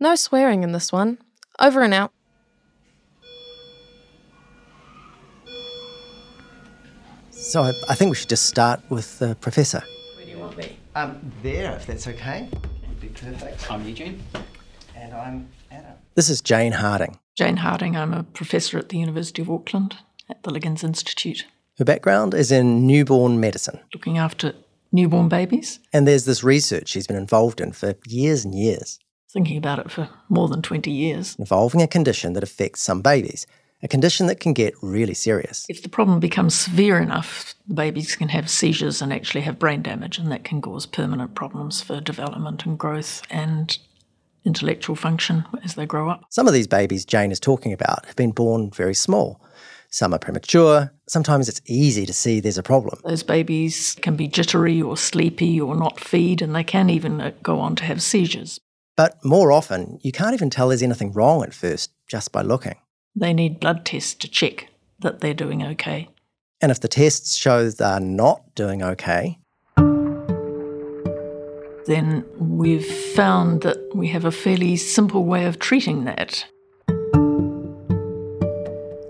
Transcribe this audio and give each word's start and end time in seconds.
No 0.00 0.14
swearing 0.14 0.62
in 0.62 0.70
this 0.70 0.92
one. 0.92 1.18
Over 1.58 1.82
and 1.82 1.92
out. 1.92 2.12
So 7.30 7.62
I, 7.62 7.72
I 7.88 7.94
think 7.96 8.10
we 8.10 8.14
should 8.14 8.28
just 8.28 8.46
start 8.46 8.80
with 8.90 9.18
the 9.18 9.34
professor. 9.40 9.82
Where 10.16 10.24
do 10.24 10.30
you 10.30 10.38
want 10.38 10.56
me? 10.56 10.76
Um, 10.94 11.32
there, 11.42 11.74
if 11.74 11.86
that's 11.86 12.06
okay. 12.06 12.48
Would 12.88 13.00
be 13.00 13.08
perfect. 13.08 13.68
I'm 13.70 13.84
Eugene. 13.84 14.22
And 14.94 15.12
I'm 15.14 15.48
Adam. 15.72 15.94
This 16.14 16.28
is 16.28 16.40
Jane 16.40 16.72
Harding. 16.72 17.18
Jane 17.34 17.56
Harding, 17.56 17.96
I'm 17.96 18.14
a 18.14 18.22
professor 18.22 18.78
at 18.78 18.90
the 18.90 18.98
University 18.98 19.42
of 19.42 19.50
Auckland 19.50 19.96
at 20.28 20.42
the 20.44 20.50
Liggins 20.50 20.84
Institute. 20.84 21.44
Her 21.78 21.84
background 21.84 22.34
is 22.34 22.52
in 22.52 22.86
newborn 22.86 23.40
medicine. 23.40 23.80
Looking 23.92 24.18
after 24.18 24.54
newborn 24.92 25.28
babies. 25.28 25.80
And 25.92 26.06
there's 26.06 26.24
this 26.24 26.44
research 26.44 26.88
she's 26.88 27.06
been 27.08 27.16
involved 27.16 27.60
in 27.60 27.72
for 27.72 27.94
years 28.06 28.44
and 28.44 28.54
years. 28.54 29.00
Thinking 29.30 29.58
about 29.58 29.78
it 29.78 29.90
for 29.90 30.08
more 30.28 30.48
than 30.48 30.62
20 30.62 30.90
years. 30.90 31.36
Involving 31.38 31.82
a 31.82 31.86
condition 31.86 32.32
that 32.32 32.42
affects 32.42 32.80
some 32.80 33.02
babies, 33.02 33.46
a 33.82 33.88
condition 33.88 34.26
that 34.26 34.40
can 34.40 34.52
get 34.54 34.74
really 34.82 35.14
serious. 35.14 35.66
If 35.68 35.82
the 35.82 35.88
problem 35.88 36.18
becomes 36.18 36.54
severe 36.54 36.98
enough, 36.98 37.54
the 37.66 37.74
babies 37.74 38.16
can 38.16 38.30
have 38.30 38.48
seizures 38.48 39.02
and 39.02 39.12
actually 39.12 39.42
have 39.42 39.58
brain 39.58 39.82
damage, 39.82 40.18
and 40.18 40.32
that 40.32 40.44
can 40.44 40.62
cause 40.62 40.86
permanent 40.86 41.34
problems 41.34 41.82
for 41.82 42.00
development 42.00 42.64
and 42.64 42.78
growth 42.78 43.22
and 43.30 43.76
intellectual 44.44 44.96
function 44.96 45.44
as 45.62 45.74
they 45.74 45.84
grow 45.84 46.08
up. 46.08 46.24
Some 46.30 46.46
of 46.46 46.54
these 46.54 46.66
babies 46.66 47.04
Jane 47.04 47.30
is 47.30 47.38
talking 47.38 47.72
about 47.72 48.06
have 48.06 48.16
been 48.16 48.32
born 48.32 48.70
very 48.70 48.94
small. 48.94 49.44
Some 49.90 50.12
are 50.12 50.18
premature. 50.18 50.92
Sometimes 51.06 51.48
it's 51.48 51.62
easy 51.66 52.04
to 52.06 52.12
see 52.12 52.40
there's 52.40 52.58
a 52.58 52.62
problem. 52.62 53.00
Those 53.04 53.22
babies 53.22 53.96
can 54.00 54.16
be 54.16 54.28
jittery 54.28 54.82
or 54.82 54.96
sleepy 54.96 55.60
or 55.60 55.74
not 55.74 56.00
feed, 56.00 56.42
and 56.42 56.54
they 56.54 56.64
can 56.64 56.90
even 56.90 57.20
uh, 57.20 57.32
go 57.42 57.58
on 57.60 57.76
to 57.76 57.84
have 57.84 58.02
seizures. 58.02 58.60
But 58.98 59.24
more 59.24 59.52
often, 59.52 60.00
you 60.02 60.10
can't 60.10 60.34
even 60.34 60.50
tell 60.50 60.70
there's 60.70 60.82
anything 60.82 61.12
wrong 61.12 61.44
at 61.44 61.54
first 61.54 61.92
just 62.08 62.32
by 62.32 62.42
looking. 62.42 62.74
They 63.14 63.32
need 63.32 63.60
blood 63.60 63.84
tests 63.84 64.12
to 64.16 64.28
check 64.28 64.70
that 64.98 65.20
they're 65.20 65.34
doing 65.34 65.62
okay. 65.62 66.08
And 66.60 66.72
if 66.72 66.80
the 66.80 66.88
tests 66.88 67.36
show 67.36 67.70
they're 67.70 68.00
not 68.00 68.56
doing 68.56 68.82
okay, 68.82 69.38
then 71.86 72.24
we've 72.40 72.84
found 73.14 73.62
that 73.62 73.78
we 73.94 74.08
have 74.08 74.24
a 74.24 74.32
fairly 74.32 74.74
simple 74.74 75.24
way 75.24 75.44
of 75.44 75.60
treating 75.60 76.04
that. 76.06 76.44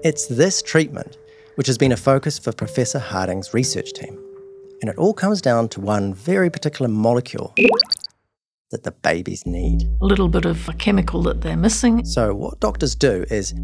It's 0.05 0.27
this 0.27 0.61
treatment 0.61 1.17
which 1.55 1.67
has 1.67 1.79
been 1.79 1.93
a 1.93 1.97
focus 1.97 2.39
for 2.39 2.53
Professor 2.53 2.99
Harding's 2.99 3.55
research 3.55 3.95
team. 3.95 4.23
And 4.83 4.91
it 4.91 4.99
all 4.99 5.15
comes 5.15 5.41
down 5.41 5.71
to 5.71 5.81
one 5.81 6.12
very 6.12 6.51
particular 6.51 6.89
molecule 6.89 7.55
that 8.71 8.85
the 8.85 8.91
babies 8.91 9.47
need. 9.47 9.83
A 10.01 10.05
little 10.05 10.29
bit 10.29 10.45
of 10.45 10.69
a 10.69 10.73
chemical 10.75 11.23
that 11.23 11.41
they're 11.41 11.57
missing. 11.57 12.05
So, 12.05 12.35
what 12.35 12.61
doctors 12.61 12.95
do 12.95 13.25
is 13.31 13.55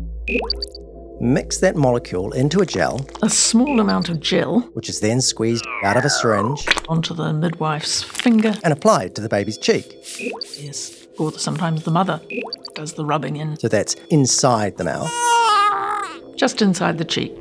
mix 1.21 1.59
that 1.59 1.77
molecule 1.77 2.33
into 2.33 2.61
a 2.61 2.67
gel, 2.67 3.07
A 3.23 3.29
small 3.31 3.81
amount 3.81 4.09
of 4.09 4.21
gel 4.21 4.61
which 4.75 4.89
is 4.89 5.01
then 5.01 5.21
squeezed 5.21 5.65
out 5.85 5.97
of 5.97 6.05
a 6.05 6.11
syringe 6.11 6.67
onto 6.89 7.15
the 7.15 7.33
midwife's 7.33 8.03
finger. 8.03 8.55
and 8.65 8.73
applied 8.73 9.15
to 9.15 9.21
the 9.21 9.29
baby's 9.29 9.59
cheek. 9.59 9.95
Yes. 10.59 11.07
Or 11.19 11.33
sometimes 11.33 11.85
the 11.85 11.91
mother 11.93 12.21
does 12.75 12.95
the 12.95 13.05
rubbing 13.05 13.37
in 13.37 13.57
So, 13.59 13.69
that's 13.69 13.95
inside 14.11 14.77
the 14.79 14.85
mouth, 14.85 15.11
just 16.37 16.63
inside 16.63 16.99
the 16.99 17.05
cheek. 17.05 17.33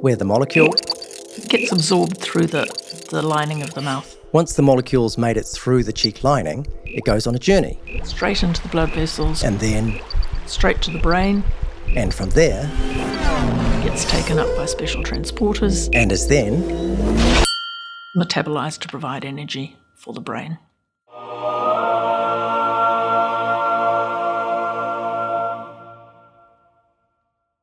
where 0.00 0.16
the 0.16 0.24
molecule, 0.24 0.68
gets 1.48 1.72
absorbed 1.72 2.18
through 2.18 2.46
the, 2.46 2.66
the 3.10 3.22
lining 3.22 3.62
of 3.62 3.72
the 3.72 3.80
mouth. 3.80 4.18
Once 4.34 4.54
the 4.54 4.62
molecule's 4.62 5.16
made 5.16 5.36
it 5.36 5.44
through 5.44 5.84
the 5.84 5.92
cheek 5.92 6.24
lining, 6.24 6.66
it 6.84 7.04
goes 7.04 7.24
on 7.28 7.36
a 7.36 7.38
journey. 7.38 7.78
Straight 8.02 8.42
into 8.42 8.60
the 8.60 8.68
blood 8.68 8.90
vessels, 8.90 9.44
And 9.44 9.60
then, 9.60 10.00
straight 10.46 10.82
to 10.82 10.90
the 10.90 10.98
brain, 10.98 11.44
and 11.94 12.12
from 12.12 12.30
there, 12.30 12.68
gets 13.84 14.04
taken 14.04 14.40
up 14.40 14.48
by 14.56 14.66
special 14.66 15.04
transporters, 15.04 15.88
and 15.94 16.10
is 16.10 16.26
then 16.26 16.64
metabolized 18.16 18.80
to 18.80 18.88
provide 18.88 19.24
energy 19.24 19.76
for 19.94 20.12
the 20.12 20.20
brain. 20.20 20.58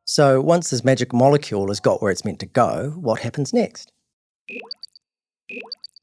So 0.06 0.40
once 0.40 0.70
this 0.70 0.86
magic 0.86 1.12
molecule 1.12 1.68
has 1.68 1.82
got 1.82 2.02
where 2.02 2.12
it's 2.12 2.24
meant 2.24 2.40
to 2.40 2.46
go, 2.46 2.94
what 2.96 3.20
happens 3.20 3.52
next? 3.52 3.92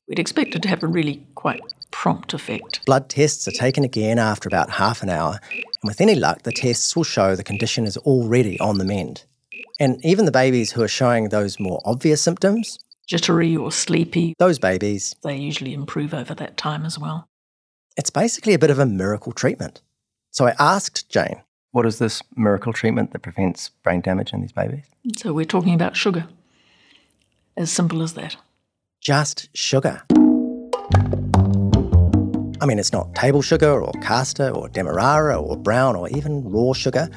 We'd 0.09 0.19
expect 0.19 0.55
it 0.55 0.63
to 0.63 0.69
have 0.69 0.83
a 0.83 0.87
really 0.87 1.23
quite 1.35 1.61
prompt 1.91 2.33
effect. 2.33 2.85
Blood 2.87 3.09
tests 3.11 3.47
are 3.47 3.53
taken 3.53 3.85
again 3.85 4.19
after 4.19 4.49
about 4.49 4.71
half 4.71 5.03
an 5.03 5.11
hour, 5.11 5.39
and 5.53 5.65
with 5.85 6.01
any 6.01 6.15
luck, 6.15 6.43
the 6.43 6.53
tests 6.53 6.97
will 6.97 7.05
show 7.05 7.37
the 7.37 7.45
condition 7.45 7.85
is 7.85 7.97
already 7.99 8.59
on 8.59 8.79
the 8.79 8.85
mend. 8.85 9.25
And 9.79 10.03
even 10.05 10.25
the 10.25 10.33
babies 10.33 10.73
who 10.73 10.83
are 10.83 10.89
showing 10.89 11.29
those 11.29 11.61
more 11.61 11.81
obvious 11.85 12.23
symptoms, 12.23 12.79
Jittery 13.07 13.57
or 13.57 13.71
sleepy, 13.71 14.35
those 14.39 14.59
babies, 14.59 15.15
they 15.23 15.37
usually 15.37 15.73
improve 15.73 16.13
over 16.13 16.35
that 16.35 16.57
time 16.57 16.85
as 16.85 16.99
well. 16.99 17.29
it's 17.97 18.11
basically 18.11 18.55
a 18.55 18.59
bit 18.59 18.71
of 18.71 18.79
a 18.79 18.87
miracle 18.87 19.33
treatment. 19.33 19.81
So 20.31 20.47
I 20.47 20.55
asked 20.59 21.09
Jane, 21.11 21.43
what 21.73 21.87
is 21.87 21.99
this 21.99 22.23
miracle 22.37 22.73
treatment 22.73 23.13
that 23.13 23.21
prevents 23.21 23.71
brain 23.83 24.01
damage 24.01 24.33
in 24.33 24.41
these 24.41 24.53
babies? 24.53 24.85
So 25.17 25.33
we're 25.33 25.45
talking 25.45 25.75
about 25.75 25.97
sugar. 25.97 26.27
As 27.57 27.73
simple 27.73 28.03
as 28.03 28.15
that. 28.15 28.37
Just 29.01 29.49
sugar. 29.57 30.03
I 32.61 32.67
mean, 32.67 32.79
it's 32.81 32.93
not 32.93 33.15
table 33.15 33.43
sugar 33.43 33.81
or 33.81 33.93
caster 34.03 34.51
or 34.51 34.69
demerara 34.69 35.41
or 35.41 35.57
brown 35.57 35.95
or 35.95 36.09
even 36.09 36.43
raw 36.51 36.73
sugar. 36.73 37.09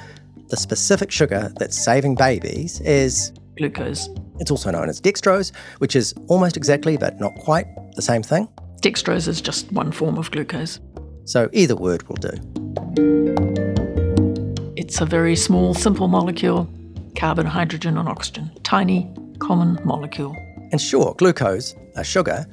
The 0.49 0.57
specific 0.57 1.11
sugar 1.11 1.51
that's 1.57 1.75
saving 1.77 2.15
babies 2.15 2.79
is, 2.81 3.33
Glucose. 3.57 4.09
it's 4.39 4.51
also 4.51 4.69
known 4.69 4.89
as 4.89 5.01
dextrose, 5.01 5.51
which 5.79 5.95
is 5.95 6.13
almost 6.27 6.55
exactly, 6.55 6.97
but 6.97 7.19
not 7.19 7.33
quite, 7.35 7.65
the 7.95 8.01
same 8.01 8.21
thing. 8.21 8.47
Dextrose 8.81 9.27
is 9.27 9.41
just 9.41 9.71
one 9.71 9.91
form 9.91 10.17
of 10.17 10.29
glucose. 10.29 10.79
So 11.25 11.49
either 11.51 11.75
word 11.75 12.07
will 12.07 12.17
do. 12.17 12.31
It's 14.75 15.01
a 15.01 15.05
very 15.05 15.35
small, 15.35 15.73
simple 15.73 16.07
molecule 16.07 16.69
carbon, 17.15 17.45
hydrogen, 17.45 17.97
and 17.97 18.07
oxygen. 18.07 18.49
Tiny, 18.63 19.11
common 19.39 19.79
molecule. 19.83 20.35
And 20.71 20.79
sure, 20.79 21.13
glucose, 21.17 21.75
a 21.95 22.03
sugar, 22.03 22.45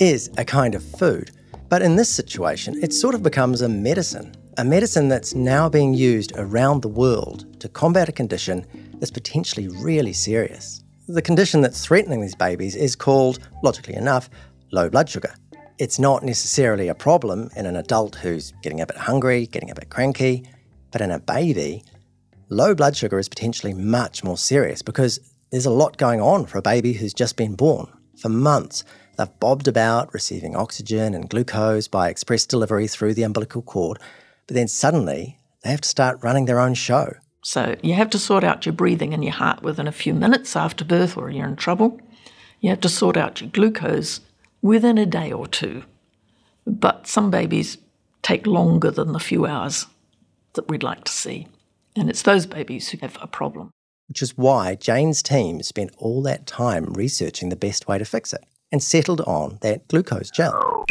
is 0.00 0.30
a 0.38 0.44
kind 0.44 0.74
of 0.74 0.82
food. 0.82 1.30
But 1.68 1.82
in 1.82 1.96
this 1.96 2.08
situation, 2.08 2.82
it 2.82 2.92
sort 2.92 3.14
of 3.14 3.22
becomes 3.22 3.60
a 3.60 3.68
medicine. 3.68 4.34
A 4.56 4.64
medicine 4.64 5.08
that's 5.08 5.34
now 5.34 5.68
being 5.68 5.92
used 5.92 6.32
around 6.36 6.80
the 6.80 6.88
world 6.88 7.60
to 7.60 7.68
combat 7.68 8.08
a 8.08 8.12
condition 8.12 8.66
that's 8.94 9.10
potentially 9.10 9.68
really 9.68 10.12
serious. 10.12 10.82
The 11.08 11.22
condition 11.22 11.60
that's 11.60 11.84
threatening 11.84 12.20
these 12.20 12.34
babies 12.34 12.74
is 12.74 12.96
called, 12.96 13.38
logically 13.62 13.94
enough, 13.94 14.30
low 14.72 14.88
blood 14.88 15.08
sugar. 15.08 15.34
It's 15.78 15.98
not 15.98 16.24
necessarily 16.24 16.88
a 16.88 16.94
problem 16.94 17.50
in 17.54 17.66
an 17.66 17.76
adult 17.76 18.16
who's 18.16 18.52
getting 18.62 18.80
a 18.80 18.86
bit 18.86 18.96
hungry, 18.96 19.46
getting 19.46 19.70
a 19.70 19.74
bit 19.74 19.90
cranky, 19.90 20.48
but 20.90 21.00
in 21.00 21.10
a 21.10 21.20
baby, 21.20 21.84
low 22.48 22.74
blood 22.74 22.96
sugar 22.96 23.18
is 23.18 23.28
potentially 23.28 23.74
much 23.74 24.24
more 24.24 24.36
serious 24.36 24.82
because 24.82 25.20
there's 25.50 25.66
a 25.66 25.70
lot 25.70 25.96
going 25.96 26.20
on 26.20 26.46
for 26.46 26.58
a 26.58 26.62
baby 26.62 26.92
who's 26.94 27.14
just 27.14 27.36
been 27.36 27.54
born. 27.54 27.88
For 28.16 28.28
months, 28.28 28.84
they've 29.16 29.40
bobbed 29.40 29.68
about 29.68 30.12
receiving 30.12 30.56
oxygen 30.56 31.14
and 31.14 31.28
glucose 31.28 31.88
by 31.88 32.08
express 32.08 32.46
delivery 32.46 32.86
through 32.86 33.14
the 33.14 33.22
umbilical 33.22 33.62
cord, 33.62 33.98
but 34.46 34.54
then 34.54 34.68
suddenly 34.68 35.38
they 35.62 35.70
have 35.70 35.80
to 35.80 35.88
start 35.88 36.22
running 36.22 36.44
their 36.44 36.60
own 36.60 36.74
show. 36.74 37.14
So 37.42 37.76
you 37.82 37.94
have 37.94 38.10
to 38.10 38.18
sort 38.18 38.44
out 38.44 38.66
your 38.66 38.72
breathing 38.72 39.14
and 39.14 39.24
your 39.24 39.32
heart 39.32 39.62
within 39.62 39.86
a 39.86 39.92
few 39.92 40.12
minutes 40.12 40.56
after 40.56 40.84
birth, 40.84 41.16
or 41.16 41.30
you're 41.30 41.46
in 41.46 41.56
trouble. 41.56 42.00
You 42.60 42.70
have 42.70 42.80
to 42.80 42.88
sort 42.88 43.16
out 43.16 43.40
your 43.40 43.50
glucose 43.50 44.20
within 44.60 44.98
a 44.98 45.06
day 45.06 45.32
or 45.32 45.46
two. 45.46 45.84
But 46.66 47.06
some 47.06 47.30
babies 47.30 47.78
take 48.22 48.46
longer 48.46 48.90
than 48.90 49.12
the 49.12 49.20
few 49.20 49.46
hours 49.46 49.86
that 50.54 50.68
we'd 50.68 50.82
like 50.82 51.04
to 51.04 51.12
see. 51.12 51.46
And 51.96 52.10
it's 52.10 52.22
those 52.22 52.46
babies 52.46 52.88
who 52.88 52.98
have 52.98 53.16
a 53.20 53.26
problem. 53.26 53.70
Which 54.08 54.22
is 54.22 54.36
why 54.36 54.74
Jane's 54.74 55.22
team 55.22 55.62
spent 55.62 55.90
all 55.98 56.22
that 56.22 56.46
time 56.46 56.92
researching 56.94 57.50
the 57.50 57.56
best 57.56 57.86
way 57.86 57.98
to 57.98 58.04
fix 58.04 58.32
it 58.32 58.44
and 58.72 58.82
settled 58.82 59.20
on 59.22 59.58
that 59.60 59.86
glucose 59.88 60.30
gel. 60.30 60.84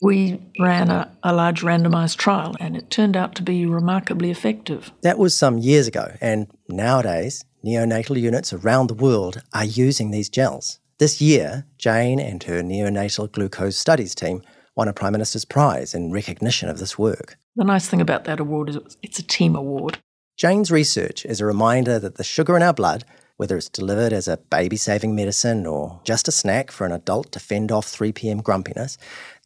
We 0.00 0.40
ran 0.58 0.90
a, 0.90 1.10
a 1.22 1.32
large 1.32 1.62
randomized 1.62 2.16
trial 2.16 2.54
and 2.60 2.76
it 2.76 2.90
turned 2.90 3.16
out 3.16 3.34
to 3.36 3.42
be 3.42 3.66
remarkably 3.66 4.30
effective. 4.30 4.92
That 5.02 5.18
was 5.18 5.36
some 5.36 5.58
years 5.58 5.86
ago, 5.86 6.16
and 6.20 6.48
nowadays, 6.68 7.44
neonatal 7.64 8.20
units 8.20 8.52
around 8.52 8.88
the 8.88 8.94
world 8.94 9.42
are 9.52 9.64
using 9.64 10.10
these 10.10 10.28
gels. 10.28 10.80
This 10.98 11.20
year, 11.20 11.66
Jane 11.78 12.20
and 12.20 12.42
her 12.44 12.62
neonatal 12.62 13.32
glucose 13.32 13.76
studies 13.76 14.14
team 14.14 14.42
won 14.76 14.88
a 14.88 14.92
Prime 14.92 15.12
Minister's 15.12 15.44
Prize 15.44 15.94
in 15.94 16.12
recognition 16.12 16.68
of 16.68 16.78
this 16.78 16.98
work. 16.98 17.38
The 17.56 17.64
nice 17.64 17.88
thing 17.88 18.00
about 18.00 18.24
that 18.24 18.40
award 18.40 18.70
is 18.70 18.78
it's 19.02 19.18
a 19.18 19.22
team 19.22 19.56
award. 19.56 19.98
Jane's 20.36 20.70
research 20.70 21.24
is 21.24 21.40
a 21.40 21.46
reminder 21.46 21.98
that 22.00 22.16
the 22.16 22.24
sugar 22.24 22.56
in 22.56 22.62
our 22.62 22.72
blood, 22.74 23.04
whether 23.36 23.56
it's 23.56 23.68
delivered 23.68 24.12
as 24.12 24.26
a 24.26 24.36
baby 24.36 24.76
saving 24.76 25.14
medicine 25.14 25.64
or 25.64 26.00
just 26.02 26.26
a 26.26 26.32
snack 26.32 26.72
for 26.72 26.84
an 26.84 26.92
adult 26.92 27.30
to 27.32 27.38
fend 27.38 27.70
off 27.70 27.86
3 27.86 28.10
pm 28.12 28.40
grumpiness, 28.40 28.98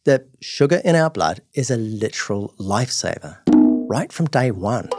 The 0.05 0.25
sugar 0.41 0.81
in 0.83 0.95
our 0.95 1.09
blood 1.11 1.41
is 1.53 1.69
a 1.69 1.77
literal 1.77 2.55
lifesaver, 2.57 3.37
right 3.87 4.11
from 4.11 4.25
day 4.27 4.49
one. 4.49 4.89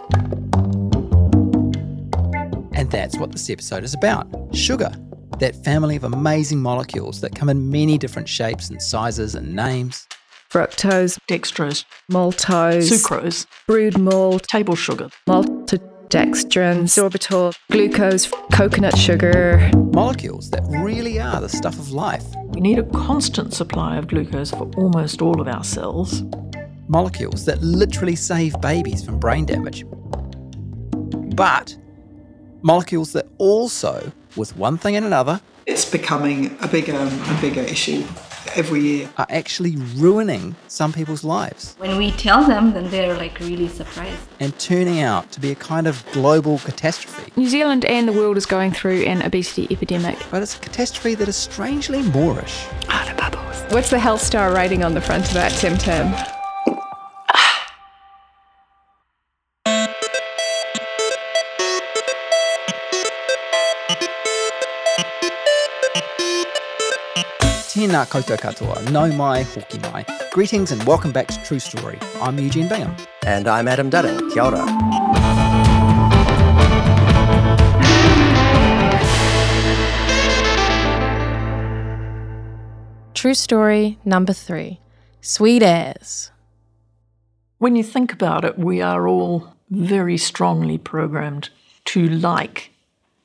And 2.72 2.88
that's 2.90 3.18
what 3.18 3.32
this 3.32 3.50
episode 3.50 3.82
is 3.82 3.94
about 3.94 4.28
sugar, 4.54 4.92
that 5.40 5.56
family 5.64 5.96
of 5.96 6.04
amazing 6.04 6.60
molecules 6.60 7.20
that 7.22 7.34
come 7.34 7.48
in 7.48 7.70
many 7.70 7.98
different 7.98 8.28
shapes 8.28 8.70
and 8.70 8.80
sizes 8.80 9.34
and 9.34 9.56
names. 9.56 10.06
fructose, 10.52 11.18
Dextrose, 11.28 11.84
maltose, 12.10 12.90
sucrose, 12.90 13.46
brewed 13.66 13.98
malt, 13.98 14.44
table 14.48 14.76
sugar. 14.76 15.08
Maltodextrin, 16.10 16.82
sorbitol, 16.84 17.54
glucose, 17.70 18.30
coconut 18.52 18.96
sugar. 18.96 19.70
Molecules 19.92 20.50
that 20.50 20.62
really 20.82 21.20
are 21.20 21.40
the 21.40 21.48
stuff 21.48 21.78
of 21.78 21.92
life. 21.92 22.24
We 22.48 22.60
need 22.60 22.78
a 22.78 22.84
constant 22.84 23.54
supply 23.54 23.96
of 23.96 24.08
glucose 24.08 24.50
for 24.50 24.70
almost 24.76 25.22
all 25.22 25.40
of 25.40 25.48
our 25.48 25.64
cells. 25.64 26.24
Molecules 26.88 27.44
that 27.44 27.62
literally 27.62 28.16
save 28.16 28.60
babies 28.60 29.04
from 29.04 29.18
brain 29.18 29.46
damage. 29.46 29.84
But 31.36 31.76
molecules 32.62 33.12
that 33.12 33.28
also, 33.38 34.12
with 34.36 34.56
one 34.56 34.76
thing 34.78 34.96
and 34.96 35.06
another, 35.06 35.40
It's 35.66 35.88
becoming 35.88 36.56
a 36.60 36.66
bigger 36.66 36.92
and 36.92 37.40
bigger 37.40 37.60
issue 37.60 38.04
every 38.56 38.80
year. 38.80 39.08
are 39.18 39.26
actually 39.30 39.76
ruining 39.96 40.54
some 40.68 40.92
people's 40.92 41.24
lives 41.24 41.74
When 41.78 41.96
we 41.96 42.10
tell 42.12 42.44
them, 42.44 42.72
then 42.72 42.90
they're 42.90 43.16
like 43.16 43.38
really 43.40 43.68
surprised. 43.68 44.20
and 44.40 44.56
turning 44.58 45.00
out 45.00 45.30
to 45.32 45.40
be 45.40 45.50
a 45.50 45.54
kind 45.54 45.86
of 45.86 46.04
global 46.12 46.58
catastrophe. 46.58 47.32
New 47.36 47.48
Zealand 47.48 47.84
and 47.84 48.08
the 48.08 48.12
world 48.12 48.36
is 48.36 48.46
going 48.46 48.72
through 48.72 49.02
an 49.02 49.22
obesity 49.22 49.66
epidemic. 49.70 50.18
But 50.30 50.42
it's 50.42 50.56
a 50.56 50.60
catastrophe 50.60 51.14
that 51.16 51.28
is 51.28 51.36
strangely 51.36 52.02
moreish. 52.02 52.66
Ah, 52.88 53.04
oh, 53.04 53.08
the 53.10 53.14
bubbles. 53.20 53.72
What's 53.72 53.90
the 53.90 53.98
health 53.98 54.20
star 54.22 54.52
rating 54.54 54.82
on 54.84 54.94
the 54.94 55.00
front 55.00 55.26
of 55.28 55.34
that, 55.34 55.52
Tim 55.52 55.76
Tam? 55.78 56.14
Tēnā 67.90 68.06
koutou 68.06 68.36
katoa, 68.38 68.76
nau 68.94 69.08
mai, 69.18 69.42
hoki 69.42 69.80
mai. 69.90 70.04
Greetings 70.30 70.70
and 70.70 70.80
welcome 70.84 71.10
back 71.10 71.26
to 71.26 71.42
True 71.42 71.58
Story. 71.58 71.98
I'm 72.20 72.38
Eugene 72.38 72.68
Bingham. 72.68 72.94
And 73.26 73.48
I'm 73.48 73.66
Adam 73.66 73.90
Dudding. 73.90 74.30
Kia 74.32 74.44
ora. 74.44 74.64
True 83.12 83.34
story 83.34 83.98
number 84.04 84.32
three 84.32 84.78
Sweet 85.20 85.64
as. 85.64 86.30
When 87.58 87.74
you 87.74 87.82
think 87.82 88.12
about 88.12 88.44
it, 88.44 88.56
we 88.56 88.80
are 88.80 89.08
all 89.08 89.52
very 89.68 90.16
strongly 90.16 90.78
programmed 90.78 91.50
to 91.86 92.08
like 92.08 92.70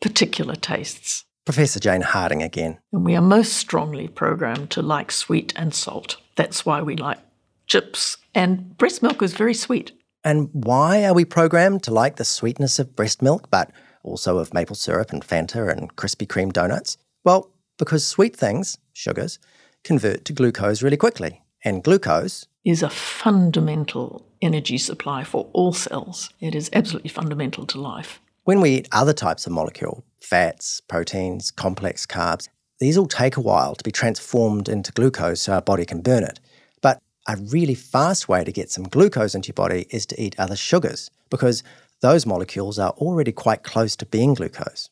particular 0.02 0.56
tastes. 0.56 1.24
Professor 1.46 1.80
Jane 1.80 2.02
Harding 2.02 2.42
again. 2.42 2.80
And 2.92 3.06
we 3.06 3.16
are 3.16 3.22
most 3.22 3.54
strongly 3.54 4.08
programmed 4.08 4.72
to 4.72 4.82
like 4.82 5.12
sweet 5.12 5.54
and 5.56 5.74
salt. 5.76 6.18
That's 6.36 6.66
why 6.66 6.82
we 6.82 6.96
like 6.96 7.20
chips. 7.68 8.18
And 8.34 8.76
breast 8.78 9.04
milk 9.04 9.22
is 9.22 9.34
very 9.34 9.54
sweet. 9.54 9.92
And 10.24 10.50
why 10.54 11.06
are 11.06 11.14
we 11.14 11.24
programmed 11.24 11.84
to 11.84 11.94
like 11.94 12.16
the 12.16 12.26
sweetness 12.26 12.80
of 12.80 12.96
breast 12.96 13.22
milk, 13.22 13.52
but 13.52 13.70
also 14.02 14.40
of 14.40 14.56
maple 14.56 14.76
syrup 14.76 15.14
and 15.14 15.22
Fanta 15.22 15.72
and 15.72 15.96
Krispy 15.96 16.26
Kreme 16.26 16.52
donuts? 16.52 16.98
Well, 17.24 17.52
because 17.78 18.06
sweet 18.06 18.36
things, 18.36 18.80
sugars, 18.94 19.38
convert 19.84 20.26
to 20.26 20.34
glucose 20.34 20.82
really 20.82 20.98
quickly. 20.98 21.44
And 21.64 21.84
glucose, 21.84 22.48
Is 22.64 22.82
a 22.82 22.90
fundamental 22.90 24.26
energy 24.42 24.78
supply 24.80 25.24
for 25.24 25.48
all 25.54 25.74
cells. 25.74 26.32
It 26.40 26.56
is 26.56 26.70
absolutely 26.74 27.10
fundamental 27.10 27.66
to 27.68 27.82
life. 27.82 28.20
When 28.46 28.62
we 28.62 28.70
eat 28.70 28.88
other 28.92 29.14
types 29.14 29.46
of 29.46 29.52
molecule, 29.52 30.06
fats, 30.22 30.80
proteins, 30.88 31.52
complex 31.52 32.06
carbs, 32.06 32.48
these 32.80 32.98
all 32.98 33.08
take 33.08 33.38
a 33.38 33.42
while 33.42 33.76
to 33.76 33.84
be 33.84 33.92
transformed 33.92 34.70
into 34.70 34.92
glucose 34.92 35.42
so 35.42 35.54
our 35.54 35.62
body 35.62 35.84
can 35.84 36.02
burn 36.02 36.24
it. 36.24 36.40
But 36.82 37.00
a 37.28 37.38
really 37.38 37.74
fast 37.74 38.30
way 38.30 38.44
to 38.44 38.52
get 38.52 38.70
some 38.70 38.84
glucose 38.84 39.34
into 39.34 39.48
your 39.48 39.56
body 39.56 39.88
is 39.90 40.06
to 40.08 40.22
eat 40.22 40.40
other 40.40 40.56
sugars 40.56 41.10
because 41.30 41.64
those 42.02 42.26
molecules 42.28 42.78
are 42.78 42.92
already 42.92 43.32
quite 43.32 43.64
close 43.64 43.96
to 43.96 44.06
being 44.06 44.36
glucose. 44.36 44.90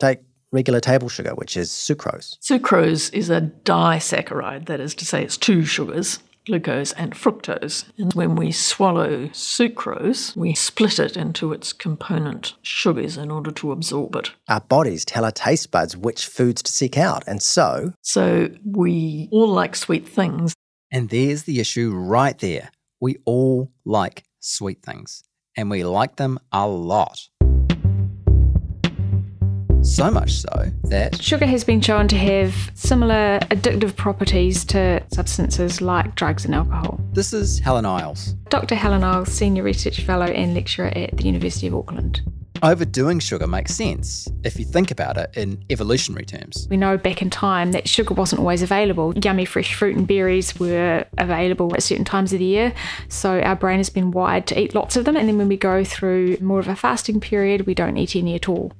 Take 0.00 0.20
regular 0.50 0.80
table 0.80 1.08
sugar, 1.08 1.34
which 1.36 1.56
is 1.56 1.70
sucrose. 1.70 2.36
Sucrose 2.40 3.12
is 3.14 3.30
a 3.30 3.42
disaccharide, 3.64 4.66
that 4.66 4.80
is 4.80 4.94
to 4.96 5.04
say, 5.04 5.22
it's 5.22 5.36
two 5.36 5.64
sugars, 5.64 6.18
glucose 6.48 6.92
and 6.94 7.12
fructose. 7.12 7.84
And 7.98 8.12
when 8.14 8.34
we 8.34 8.50
swallow 8.50 9.28
sucrose, 9.28 10.34
we 10.34 10.54
split 10.54 10.98
it 10.98 11.16
into 11.16 11.52
its 11.52 11.72
component 11.72 12.54
sugars 12.62 13.16
in 13.16 13.30
order 13.30 13.52
to 13.52 13.70
absorb 13.70 14.16
it. 14.16 14.32
Our 14.48 14.60
bodies 14.60 15.04
tell 15.04 15.24
our 15.24 15.30
taste 15.30 15.70
buds 15.70 15.96
which 15.96 16.26
foods 16.26 16.62
to 16.62 16.72
seek 16.72 16.96
out, 16.98 17.22
and 17.28 17.42
so 17.42 17.92
So 18.02 18.48
we 18.64 19.28
all 19.30 19.48
like 19.48 19.76
sweet 19.76 20.08
things. 20.08 20.54
And 20.90 21.10
there's 21.10 21.42
the 21.42 21.60
issue 21.60 21.92
right 21.94 22.38
there. 22.38 22.70
We 23.00 23.18
all 23.26 23.70
like 23.84 24.24
sweet 24.40 24.82
things, 24.82 25.22
and 25.56 25.70
we 25.70 25.84
like 25.84 26.16
them 26.16 26.38
a 26.50 26.66
lot. 26.66 27.28
So 29.88 30.10
much 30.10 30.32
so 30.32 30.70
that 30.84 31.20
Sugar 31.20 31.46
has 31.46 31.64
been 31.64 31.80
shown 31.80 32.08
to 32.08 32.16
have 32.16 32.70
similar 32.74 33.40
addictive 33.50 33.96
properties 33.96 34.64
to 34.66 35.02
substances 35.12 35.80
like 35.80 36.14
drugs 36.14 36.44
and 36.44 36.54
alcohol. 36.54 37.00
this 37.12 37.32
is 37.32 37.58
Helen 37.58 37.86
Eyles. 37.86 38.34
Dr. 38.50 38.74
Helen 38.74 39.02
Eyles, 39.02 39.32
Senior 39.32 39.62
Research 39.62 40.02
Fellow 40.02 40.26
and 40.26 40.54
Lecturer 40.54 40.92
at 40.94 41.16
the 41.16 41.24
University 41.24 41.66
of 41.66 41.74
Auckland. 41.74 42.20
Overdoing 42.62 43.18
sugar 43.18 43.46
makes 43.46 43.74
sense 43.74 44.28
if 44.44 44.58
you 44.58 44.64
think 44.64 44.90
about 44.90 45.16
it 45.16 45.30
in 45.34 45.64
evolutionary 45.70 46.26
terms. 46.26 46.68
We 46.70 46.76
know 46.76 46.98
back 46.98 47.22
in 47.22 47.30
time 47.30 47.72
that 47.72 47.88
sugar 47.88 48.14
wasn't 48.14 48.40
always 48.40 48.62
available. 48.62 49.16
Yummy 49.16 49.46
fresh 49.46 49.74
fruit 49.74 49.96
and 49.96 50.06
berries 50.06 50.58
were 50.60 51.06
available 51.16 51.74
at 51.74 51.82
certain 51.82 52.04
times 52.04 52.32
of 52.32 52.40
the 52.40 52.44
year, 52.44 52.74
so 53.08 53.40
our 53.40 53.56
brain 53.56 53.78
has 53.78 53.90
been 53.90 54.10
wired 54.10 54.46
to 54.48 54.60
eat 54.60 54.74
lots 54.74 54.96
of 54.96 55.06
them. 55.06 55.16
And 55.16 55.28
then 55.28 55.38
when 55.38 55.48
we 55.48 55.56
go 55.56 55.82
through 55.82 56.36
more 56.40 56.60
of 56.60 56.68
a 56.68 56.76
fasting 56.76 57.20
period, 57.20 57.66
we 57.66 57.74
don't 57.74 57.96
eat 57.96 58.14
any 58.14 58.34
at 58.34 58.48
all. 58.48 58.72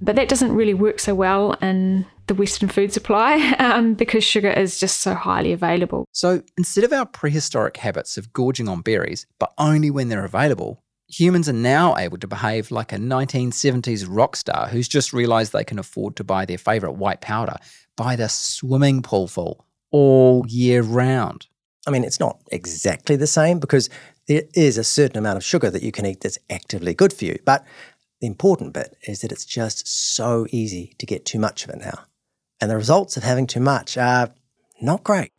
But 0.00 0.16
that 0.16 0.28
doesn't 0.28 0.54
really 0.54 0.74
work 0.74 0.98
so 0.98 1.14
well 1.14 1.52
in 1.54 2.06
the 2.26 2.34
Western 2.34 2.68
food 2.68 2.92
supply 2.92 3.54
um, 3.58 3.94
because 3.94 4.24
sugar 4.24 4.50
is 4.50 4.78
just 4.78 5.00
so 5.00 5.14
highly 5.14 5.52
available. 5.52 6.06
So 6.12 6.42
instead 6.56 6.84
of 6.84 6.92
our 6.92 7.06
prehistoric 7.06 7.76
habits 7.76 8.16
of 8.16 8.32
gorging 8.32 8.68
on 8.68 8.80
berries, 8.80 9.26
but 9.38 9.52
only 9.58 9.90
when 9.90 10.08
they're 10.08 10.24
available, 10.24 10.82
humans 11.08 11.48
are 11.48 11.54
now 11.54 11.96
able 11.96 12.18
to 12.18 12.26
behave 12.26 12.70
like 12.70 12.92
a 12.92 12.96
1970s 12.96 14.06
rock 14.08 14.36
star 14.36 14.68
who's 14.68 14.88
just 14.88 15.12
realised 15.12 15.52
they 15.52 15.64
can 15.64 15.78
afford 15.78 16.16
to 16.16 16.24
buy 16.24 16.44
their 16.44 16.58
favourite 16.58 16.96
white 16.96 17.20
powder 17.20 17.56
by 17.96 18.16
the 18.16 18.28
swimming 18.28 19.02
pool 19.02 19.28
full 19.28 19.66
all 19.90 20.44
year 20.48 20.82
round. 20.82 21.46
I 21.86 21.90
mean, 21.90 22.04
it's 22.04 22.18
not 22.18 22.40
exactly 22.50 23.16
the 23.16 23.26
same 23.26 23.58
because 23.58 23.90
there 24.26 24.42
is 24.54 24.78
a 24.78 24.84
certain 24.84 25.18
amount 25.18 25.36
of 25.36 25.44
sugar 25.44 25.70
that 25.70 25.82
you 25.82 25.92
can 25.92 26.06
eat 26.06 26.22
that's 26.22 26.38
actively 26.48 26.94
good 26.94 27.12
for 27.12 27.26
you. 27.26 27.38
But 27.44 27.64
the 28.20 28.26
important 28.26 28.72
bit 28.72 28.96
is 29.06 29.20
that 29.20 29.32
it's 29.32 29.44
just 29.44 29.86
so 29.86 30.46
easy 30.50 30.94
to 30.98 31.06
get 31.06 31.24
too 31.24 31.38
much 31.38 31.64
of 31.64 31.70
it 31.70 31.80
now. 31.80 32.06
And 32.60 32.70
the 32.70 32.76
results 32.76 33.16
of 33.16 33.22
having 33.22 33.46
too 33.46 33.60
much 33.60 33.96
are 33.96 34.30
not 34.80 35.04
great. 35.04 35.30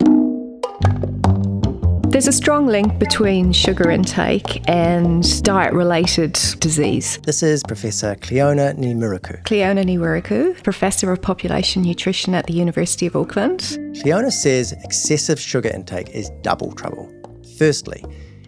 There's 2.10 2.28
a 2.28 2.32
strong 2.32 2.66
link 2.66 2.98
between 2.98 3.52
sugar 3.52 3.90
intake 3.90 4.66
and 4.70 5.42
diet 5.42 5.74
related 5.74 6.32
disease. 6.60 7.18
This 7.24 7.42
is 7.42 7.62
Professor 7.62 8.14
Cliona 8.14 8.74
Ni 8.78 8.94
Mhurchu. 8.94 9.42
Cleona 9.42 9.84
Niwiriku, 9.84 10.62
Professor 10.62 11.12
of 11.12 11.20
Population 11.20 11.82
Nutrition 11.82 12.34
at 12.34 12.46
the 12.46 12.54
University 12.54 13.06
of 13.06 13.16
Auckland. 13.16 13.60
Cliona 13.96 14.32
says 14.32 14.72
excessive 14.84 15.38
sugar 15.38 15.68
intake 15.68 16.08
is 16.10 16.30
double 16.42 16.72
trouble. 16.72 17.12
Firstly, 17.58 18.02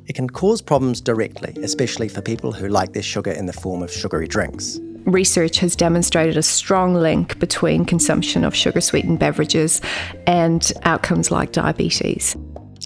it 0.09 0.15
can 0.15 0.29
cause 0.29 0.61
problems 0.61 1.01
directly, 1.01 1.55
especially 1.63 2.09
for 2.09 2.21
people 2.21 2.51
who 2.51 2.69
like 2.69 2.95
their 2.95 3.03
sugar 3.03 3.31
in 3.31 3.47
the 3.47 3.53
form 3.53 3.83
of 3.83 3.93
sugary 3.93 4.27
drinks. 4.27 4.81
Research 5.05 5.59
has 5.61 5.77
demonstrated 5.77 6.37
a 6.37 6.43
strong 6.43 6.95
link 6.95 7.39
between 7.39 7.85
consumption 7.85 8.45
of 8.45 8.55
sugar 8.55 8.81
sweetened 8.81 9.19
beverages 9.19 9.81
and 10.27 10.71
outcomes 10.83 11.31
like 11.31 11.53
diabetes. 11.53 12.37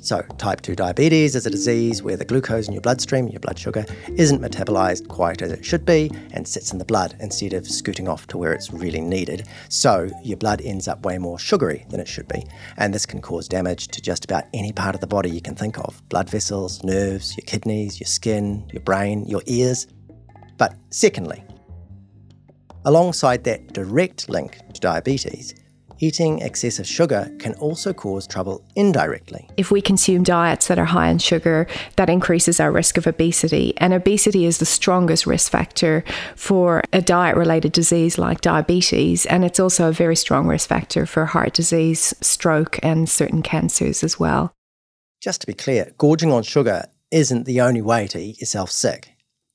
So, 0.03 0.21
type 0.37 0.63
2 0.63 0.75
diabetes 0.75 1.37
is 1.37 1.47
a 1.47 1.51
disease 1.51 2.03
where 2.03 2.17
the 2.17 2.25
glucose 2.25 2.67
in 2.67 2.73
your 2.73 2.83
bloodstream, 2.83 3.29
your 3.29 3.39
blood 3.39 3.57
sugar, 3.57 3.87
isn't 4.17 4.43
metabolized 4.43 5.07
quite 5.07 5.43
as 5.43 5.53
it 5.53 5.65
should 5.65 5.85
be 5.85 6.11
and 6.33 6.47
sits 6.47 6.73
in 6.73 6.79
the 6.79 6.85
blood 6.85 7.15
instead 7.21 7.53
of 7.53 7.69
scooting 7.69 8.09
off 8.09 8.27
to 8.27 8.37
where 8.37 8.53
it's 8.53 8.73
really 8.73 9.01
needed. 9.01 9.47
So, 9.69 10.11
your 10.25 10.39
blood 10.39 10.61
ends 10.61 10.89
up 10.89 11.07
way 11.07 11.19
more 11.19 11.39
sugary 11.39 11.87
than 11.89 12.01
it 12.01 12.09
should 12.09 12.27
be. 12.27 12.45
And 12.79 12.93
this 12.93 13.07
can 13.07 13.23
cause 13.23 13.47
damage 13.47 13.87
to 13.89 14.03
just 14.03 14.25
about 14.25 14.47
any 14.53 14.73
part 14.73 14.97
of 14.97 15.01
the 15.01 15.07
body 15.07 15.31
you 15.31 15.41
can 15.41 15.55
think 15.55 15.79
of 15.79 16.03
blood 16.09 16.29
vessels, 16.29 16.83
nerves, 16.83 17.37
your 17.37 17.45
kidneys, 17.47 18.01
your 18.01 18.09
skin, 18.09 18.69
your 18.73 18.83
brain, 18.83 19.25
your 19.27 19.43
ears. 19.47 19.87
But 20.59 20.75
secondly, 20.91 21.45
alongside 22.85 23.45
that 23.45 23.73
direct 23.73 24.29
link 24.29 24.59
to 24.75 24.81
diabetes, 24.81 25.55
eating 26.03 26.41
excessive 26.41 26.87
sugar 26.87 27.31
can 27.39 27.55
also 27.55 27.93
cause 27.93 28.27
trouble 28.27 28.63
indirectly. 28.75 29.49
If 29.57 29.71
we 29.71 29.81
consume 29.81 30.25
diets 30.25 30.67
that 30.67 30.79
are 30.79 30.85
high 30.85 31.09
in 31.09 31.19
sugar, 31.19 31.69
that 31.95 32.11
increases 32.11 32.59
our 32.59 32.73
risk 32.73 32.97
of 32.97 33.07
obesity. 33.07 33.73
And 33.77 33.95
obesity 33.95 34.45
is 34.45 34.59
the 34.59 34.67
strongest 34.67 35.27
risk 35.27 35.51
factor 35.51 36.05
for 36.35 36.83
a 36.93 37.01
diet 37.01 37.37
related 37.37 37.73
disease 37.73 38.19
like 38.19 38.41
diabetes. 38.41 39.25
And 39.27 39.45
it's 39.45 39.61
also 39.61 39.89
a 39.89 39.93
very 39.93 40.17
strong 40.17 40.49
risk 40.49 40.69
factor 40.69 41.07
for 41.07 41.25
heart 41.25 41.55
disease, 41.55 42.13
stroke, 42.21 42.81
and 42.83 43.09
certain 43.09 43.41
cancers 43.41 44.03
as 44.03 44.19
well. 44.19 44.53
Just 45.21 45.41
to 45.43 45.47
be 45.47 45.55
clear, 45.55 45.93
gorging 45.99 46.33
on 46.33 46.43
sugar 46.43 46.87
isn't 47.13 47.47
the 47.47 47.61
only 47.61 47.81
way 47.81 48.09
to 48.09 48.19
eat 48.19 48.41
yourself 48.41 48.73
sick. 48.73 49.13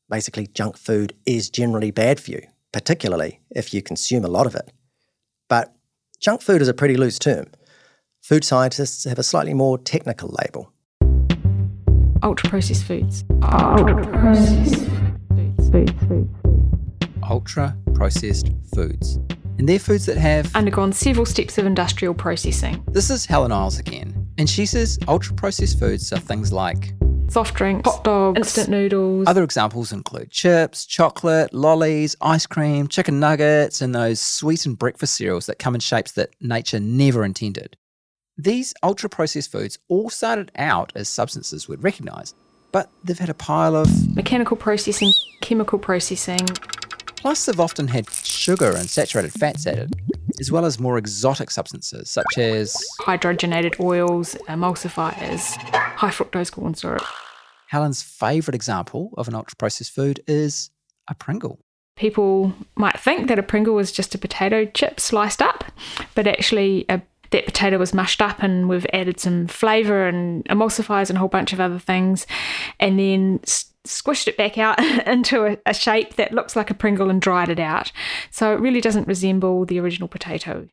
Basically, 0.10 0.48
junk 0.48 0.78
food 0.78 1.14
is 1.26 1.50
generally 1.50 1.92
bad 1.92 2.22
for 2.22 2.32
you, 2.32 2.42
particularly 2.72 3.42
if 3.52 3.74
you 3.74 3.82
consume 3.82 4.24
a 4.24 4.30
lot 4.30 4.46
of 4.46 4.56
it. 4.56 4.72
But 5.50 5.74
junk 6.20 6.42
food 6.42 6.62
is 6.62 6.68
a 6.68 6.74
pretty 6.74 6.98
loose 6.98 7.20
term. 7.20 7.46
Food 8.22 8.44
scientists 8.44 9.04
have 9.06 9.20
a 9.20 9.24
slightly 9.24 9.54
more 9.54 9.78
technical 9.78 10.36
label. 10.42 10.72
Ultra 12.24 12.50
processed 12.50 12.84
foods. 12.84 13.24
Ultra 13.44 14.08
processed 14.08 14.86
foods. 15.30 15.70
Foods, 15.70 15.94
foods. 16.08 16.30
Ultra 17.30 17.78
processed 17.94 18.52
foods. 18.74 19.20
And 19.60 19.68
they're 19.68 19.80
foods 19.80 20.06
that 20.06 20.18
have 20.18 20.56
Undergone 20.56 20.94
several 20.94 21.26
steps 21.26 21.58
of 21.58 21.66
industrial 21.66 22.14
processing. 22.14 22.84
This 22.92 23.10
is 23.10 23.26
Helen 23.26 23.52
Eyles 23.52 23.80
again. 23.80 24.28
And 24.38 24.50
she 24.50 24.66
says 24.66 25.00
ultra 25.08 25.36
processed 25.36 25.80
foods 25.80 26.14
are 26.14 26.20
things 26.20 26.54
like 26.54 26.94
Soft 27.30 27.56
drinks, 27.56 27.90
hot 27.90 28.04
dogs, 28.04 28.38
instant 28.38 28.70
noodles. 28.70 29.28
Other 29.28 29.44
examples 29.44 29.92
include 29.92 30.32
chips, 30.32 30.86
chocolate, 30.86 31.54
lollies, 31.54 32.16
ice 32.22 32.46
cream, 32.46 32.88
chicken 32.88 33.20
nuggets, 33.20 33.82
and 33.82 33.94
those 33.94 34.22
sweetened 34.22 34.80
breakfast 34.80 35.16
cereals 35.16 35.46
that 35.48 35.60
come 35.60 35.76
in 35.76 35.82
shapes 35.82 36.14
that 36.14 36.30
nature 36.40 36.80
never 36.80 37.26
intended. 37.26 37.76
These 38.38 38.74
ultra 38.82 39.10
processed 39.10 39.52
foods 39.52 39.78
all 39.90 40.10
started 40.10 40.52
out 40.56 40.94
as 40.96 41.10
substances 41.10 41.68
we'd 41.68 41.84
recognise, 41.84 42.34
but 42.72 42.90
they've 43.04 43.20
had 43.20 43.30
a 43.30 43.34
pile 43.34 43.76
of. 43.76 44.16
Mechanical 44.16 44.56
processing, 44.56 45.12
chemical 45.42 45.80
processing. 45.80 46.46
Plus, 47.18 47.46
they've 47.46 47.60
often 47.60 47.88
had 47.90 48.10
sugar 48.10 48.74
and 48.76 48.90
saturated 48.90 49.34
fats 49.34 49.68
added, 49.68 49.94
as 50.40 50.52
well 50.52 50.66
as 50.66 50.80
more 50.80 50.98
exotic 50.98 51.52
substances 51.52 52.10
such 52.10 52.38
as. 52.38 52.76
Hydrogenated 53.02 53.80
oils, 53.80 54.36
emulsifiers, 54.48 55.56
high 55.74 56.10
fructose 56.10 56.52
corn 56.52 56.74
syrup. 56.74 57.04
Helen's 57.68 58.02
favourite 58.02 58.56
example 58.56 59.12
of 59.18 59.28
an 59.28 59.36
ultra 59.36 59.56
processed 59.58 59.92
food 59.92 60.22
is 60.28 60.70
a 61.10 61.16
Pringle. 61.16 61.60
People 61.96 62.54
might 62.76 63.00
think 63.00 63.28
that 63.28 63.40
a 63.40 63.44
Pringle 63.44 63.80
is 63.80 63.92
just 63.92 64.14
a 64.16 64.18
potato 64.18 64.66
chip 64.66 65.00
sliced 65.00 65.42
up, 65.42 65.66
but 66.16 66.28
actually, 66.28 66.86
a 66.90 67.02
that 67.32 67.46
potato 67.46 67.78
was 67.78 67.94
mushed 67.94 68.22
up 68.22 68.42
and 68.42 68.70
we've 68.70 68.86
added 68.94 69.20
some 69.20 69.48
flavour 69.48 70.08
and 70.08 70.46
emulsifiers 70.46 71.10
and 71.10 71.18
a 71.18 71.20
whole 71.20 71.28
bunch 71.28 71.54
of 71.54 71.60
other 71.60 71.80
things 71.80 72.26
and 72.80 73.00
then 73.00 73.40
squished 73.88 74.28
it 74.28 74.38
back 74.38 74.58
out 74.58 74.80
into 75.08 75.46
a, 75.46 75.58
a 75.66 75.74
shape 75.74 76.16
that 76.16 76.34
looks 76.34 76.56
like 76.56 76.70
a 76.70 76.74
Pringle 76.74 77.10
and 77.10 77.22
dried 77.22 77.50
it 77.50 77.60
out. 77.60 77.92
So 78.32 78.54
it 78.54 78.60
really 78.60 78.82
doesn't 78.82 79.08
resemble 79.08 79.66
the 79.66 79.80
original 79.80 80.08
potato. 80.08 80.68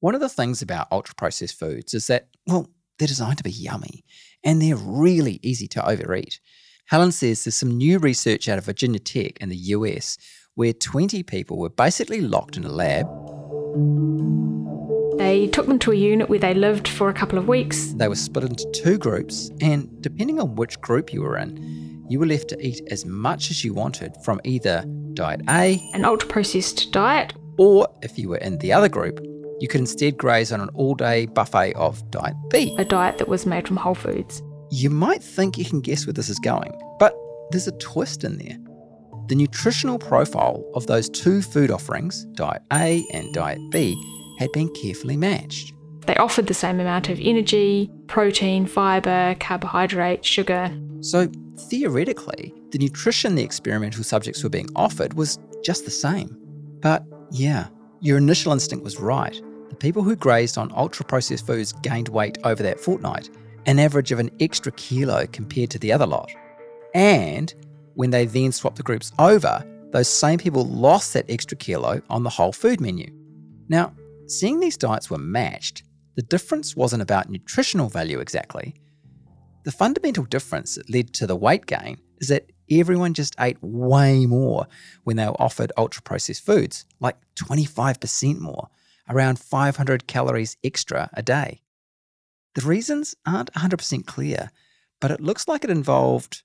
One 0.00 0.14
of 0.14 0.20
the 0.20 0.28
things 0.28 0.62
about 0.62 0.88
ultra 0.90 1.14
processed 1.14 1.58
foods 1.58 1.92
is 1.92 2.06
that, 2.06 2.28
well, 2.46 2.68
they're 2.98 3.08
designed 3.08 3.38
to 3.38 3.44
be 3.44 3.50
yummy 3.50 4.04
and 4.44 4.60
they're 4.60 4.76
really 4.76 5.40
easy 5.42 5.68
to 5.68 5.86
overeat. 5.86 6.40
Helen 6.86 7.12
says 7.12 7.44
there's 7.44 7.56
some 7.56 7.76
new 7.76 7.98
research 7.98 8.48
out 8.48 8.58
of 8.58 8.64
Virginia 8.64 8.98
Tech 8.98 9.38
in 9.40 9.48
the 9.48 9.56
US 9.56 10.18
where 10.54 10.72
20 10.72 11.22
people 11.22 11.58
were 11.58 11.70
basically 11.70 12.20
locked 12.20 12.56
in 12.56 12.64
a 12.64 12.68
lab. 12.68 13.06
They 15.18 15.48
took 15.48 15.66
them 15.66 15.78
to 15.80 15.92
a 15.92 15.94
unit 15.94 16.28
where 16.28 16.38
they 16.38 16.54
lived 16.54 16.88
for 16.88 17.08
a 17.08 17.14
couple 17.14 17.38
of 17.38 17.46
weeks. 17.46 17.92
They 17.92 18.08
were 18.08 18.16
split 18.16 18.44
into 18.44 18.70
two 18.72 18.98
groups, 18.98 19.50
and 19.60 20.00
depending 20.02 20.40
on 20.40 20.56
which 20.56 20.80
group 20.80 21.12
you 21.12 21.20
were 21.22 21.36
in, 21.36 21.89
you 22.10 22.18
were 22.18 22.26
left 22.26 22.48
to 22.48 22.66
eat 22.66 22.82
as 22.90 23.06
much 23.06 23.50
as 23.50 23.64
you 23.64 23.72
wanted 23.72 24.16
from 24.24 24.40
either 24.42 24.84
diet 25.14 25.40
A, 25.48 25.80
an 25.94 26.04
ultra 26.04 26.28
processed 26.28 26.90
diet, 26.90 27.32
or 27.56 27.88
if 28.02 28.18
you 28.18 28.28
were 28.28 28.38
in 28.38 28.58
the 28.58 28.72
other 28.72 28.88
group, 28.88 29.24
you 29.60 29.68
could 29.68 29.80
instead 29.80 30.18
graze 30.18 30.50
on 30.50 30.60
an 30.60 30.68
all 30.74 30.96
day 30.96 31.26
buffet 31.26 31.72
of 31.74 32.10
diet 32.10 32.34
B, 32.50 32.74
a 32.78 32.84
diet 32.84 33.18
that 33.18 33.28
was 33.28 33.46
made 33.46 33.68
from 33.68 33.76
whole 33.76 33.94
foods. 33.94 34.42
You 34.72 34.90
might 34.90 35.22
think 35.22 35.56
you 35.56 35.64
can 35.64 35.80
guess 35.80 36.04
where 36.04 36.12
this 36.12 36.28
is 36.28 36.38
going, 36.40 36.72
but 36.98 37.14
there's 37.52 37.68
a 37.68 37.72
twist 37.78 38.24
in 38.24 38.38
there. 38.38 38.56
The 39.28 39.36
nutritional 39.36 39.98
profile 39.98 40.64
of 40.74 40.88
those 40.88 41.08
two 41.08 41.42
food 41.42 41.70
offerings, 41.70 42.24
Diet 42.34 42.62
A 42.72 43.04
and 43.12 43.32
Diet 43.32 43.60
B, 43.70 43.96
had 44.40 44.50
been 44.50 44.68
carefully 44.74 45.16
matched. 45.16 45.72
They 46.06 46.16
offered 46.16 46.48
the 46.48 46.54
same 46.54 46.80
amount 46.80 47.08
of 47.08 47.20
energy, 47.20 47.88
protein, 48.08 48.66
fibre, 48.66 49.36
carbohydrate, 49.38 50.24
sugar. 50.24 50.76
So, 51.02 51.30
theoretically, 51.68 52.54
the 52.70 52.78
nutrition 52.78 53.34
the 53.34 53.42
experimental 53.42 54.04
subjects 54.04 54.42
were 54.42 54.50
being 54.50 54.68
offered 54.74 55.14
was 55.14 55.38
just 55.62 55.84
the 55.84 55.90
same. 55.90 56.36
But 56.80 57.04
yeah, 57.30 57.68
your 58.00 58.18
initial 58.18 58.52
instinct 58.52 58.84
was 58.84 58.98
right. 58.98 59.40
The 59.68 59.76
people 59.76 60.02
who 60.02 60.16
grazed 60.16 60.58
on 60.58 60.72
ultra 60.74 61.04
processed 61.04 61.46
foods 61.46 61.72
gained 61.72 62.08
weight 62.08 62.38
over 62.44 62.62
that 62.62 62.80
fortnight, 62.80 63.30
an 63.66 63.78
average 63.78 64.12
of 64.12 64.18
an 64.18 64.30
extra 64.40 64.72
kilo 64.72 65.26
compared 65.26 65.70
to 65.70 65.78
the 65.78 65.92
other 65.92 66.06
lot. 66.06 66.30
And 66.94 67.54
when 67.94 68.10
they 68.10 68.26
then 68.26 68.52
swapped 68.52 68.76
the 68.76 68.82
groups 68.82 69.12
over, 69.18 69.64
those 69.92 70.08
same 70.08 70.38
people 70.38 70.64
lost 70.64 71.14
that 71.14 71.28
extra 71.28 71.56
kilo 71.56 72.00
on 72.08 72.22
the 72.22 72.30
whole 72.30 72.52
food 72.52 72.80
menu. 72.80 73.12
Now, 73.68 73.92
seeing 74.26 74.60
these 74.60 74.76
diets 74.76 75.10
were 75.10 75.18
matched, 75.18 75.84
the 76.16 76.22
difference 76.22 76.76
wasn't 76.76 77.02
about 77.02 77.30
nutritional 77.30 77.88
value 77.88 78.20
exactly. 78.20 78.74
The 79.62 79.72
fundamental 79.72 80.24
difference 80.24 80.76
that 80.76 80.88
led 80.88 81.12
to 81.14 81.26
the 81.26 81.36
weight 81.36 81.66
gain 81.66 81.98
is 82.18 82.28
that 82.28 82.50
everyone 82.70 83.12
just 83.12 83.34
ate 83.38 83.58
way 83.60 84.24
more 84.24 84.66
when 85.04 85.16
they 85.16 85.26
were 85.26 85.40
offered 85.40 85.72
ultra 85.76 86.02
processed 86.02 86.46
foods, 86.46 86.86
like 86.98 87.16
25% 87.36 88.38
more, 88.38 88.68
around 89.08 89.38
500 89.38 90.06
calories 90.06 90.56
extra 90.64 91.10
a 91.12 91.22
day. 91.22 91.60
The 92.54 92.62
reasons 92.62 93.14
aren't 93.26 93.52
100% 93.52 94.06
clear, 94.06 94.50
but 94.98 95.10
it 95.10 95.20
looks 95.20 95.46
like 95.46 95.62
it 95.62 95.70
involved 95.70 96.40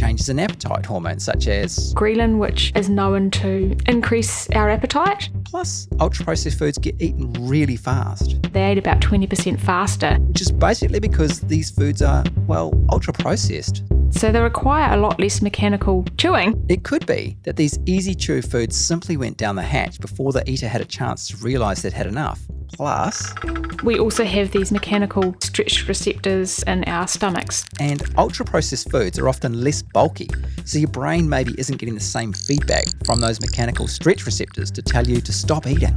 changes 0.00 0.30
in 0.30 0.38
appetite 0.38 0.86
hormones 0.86 1.22
such 1.22 1.46
as 1.46 1.92
ghrelin, 1.94 2.38
which 2.38 2.72
is 2.74 2.88
known 2.88 3.30
to 3.30 3.76
increase 3.86 4.48
our 4.50 4.70
appetite. 4.70 5.28
Plus, 5.44 5.88
ultra 6.00 6.24
processed 6.24 6.58
foods 6.58 6.78
get 6.78 6.94
eaten 7.02 7.32
really 7.46 7.76
fast. 7.76 8.40
They 8.52 8.70
ate 8.70 8.78
about 8.78 9.00
20% 9.00 9.60
faster. 9.60 10.16
Which 10.20 10.40
is 10.40 10.52
basically 10.52 11.00
because 11.00 11.40
these 11.40 11.70
foods 11.70 12.00
are, 12.00 12.24
well, 12.46 12.72
ultra 12.90 13.12
processed. 13.12 13.82
So 14.10 14.32
they 14.32 14.40
require 14.40 14.92
a 14.92 14.96
lot 14.96 15.18
less 15.18 15.40
mechanical 15.40 16.04
chewing. 16.18 16.64
It 16.68 16.82
could 16.82 17.06
be 17.06 17.38
that 17.44 17.56
these 17.56 17.78
easy 17.86 18.14
chew 18.14 18.42
foods 18.42 18.76
simply 18.76 19.16
went 19.16 19.36
down 19.36 19.56
the 19.56 19.62
hatch 19.62 20.00
before 20.00 20.32
the 20.32 20.48
eater 20.48 20.68
had 20.68 20.80
a 20.80 20.84
chance 20.84 21.28
to 21.28 21.36
realise 21.38 21.82
they'd 21.82 21.92
had 21.92 22.06
enough. 22.06 22.40
Plus, 22.72 23.34
we 23.82 23.98
also 23.98 24.24
have 24.24 24.52
these 24.52 24.70
mechanical 24.70 25.34
stretch 25.40 25.88
receptors 25.88 26.62
in 26.64 26.84
our 26.84 27.08
stomachs. 27.08 27.64
And 27.80 28.02
ultra 28.16 28.44
processed 28.44 28.90
foods 28.90 29.18
are 29.18 29.28
often 29.28 29.62
less 29.62 29.82
bulky, 29.82 30.28
so 30.64 30.78
your 30.78 30.88
brain 30.88 31.28
maybe 31.28 31.54
isn't 31.58 31.78
getting 31.78 31.94
the 31.94 32.00
same 32.00 32.32
feedback 32.32 32.84
from 33.04 33.20
those 33.20 33.40
mechanical 33.40 33.88
stretch 33.88 34.24
receptors 34.26 34.70
to 34.72 34.82
tell 34.82 35.06
you 35.06 35.20
to 35.20 35.32
stop 35.32 35.66
eating. 35.66 35.96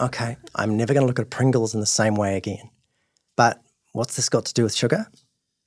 Okay, 0.00 0.36
I'm 0.54 0.76
never 0.76 0.94
going 0.94 1.02
to 1.02 1.06
look 1.06 1.18
at 1.18 1.30
Pringles 1.30 1.74
in 1.74 1.80
the 1.80 1.86
same 1.86 2.14
way 2.14 2.36
again. 2.36 2.70
But 3.36 3.60
what's 3.92 4.16
this 4.16 4.28
got 4.28 4.46
to 4.46 4.54
do 4.54 4.62
with 4.62 4.74
sugar? 4.74 5.06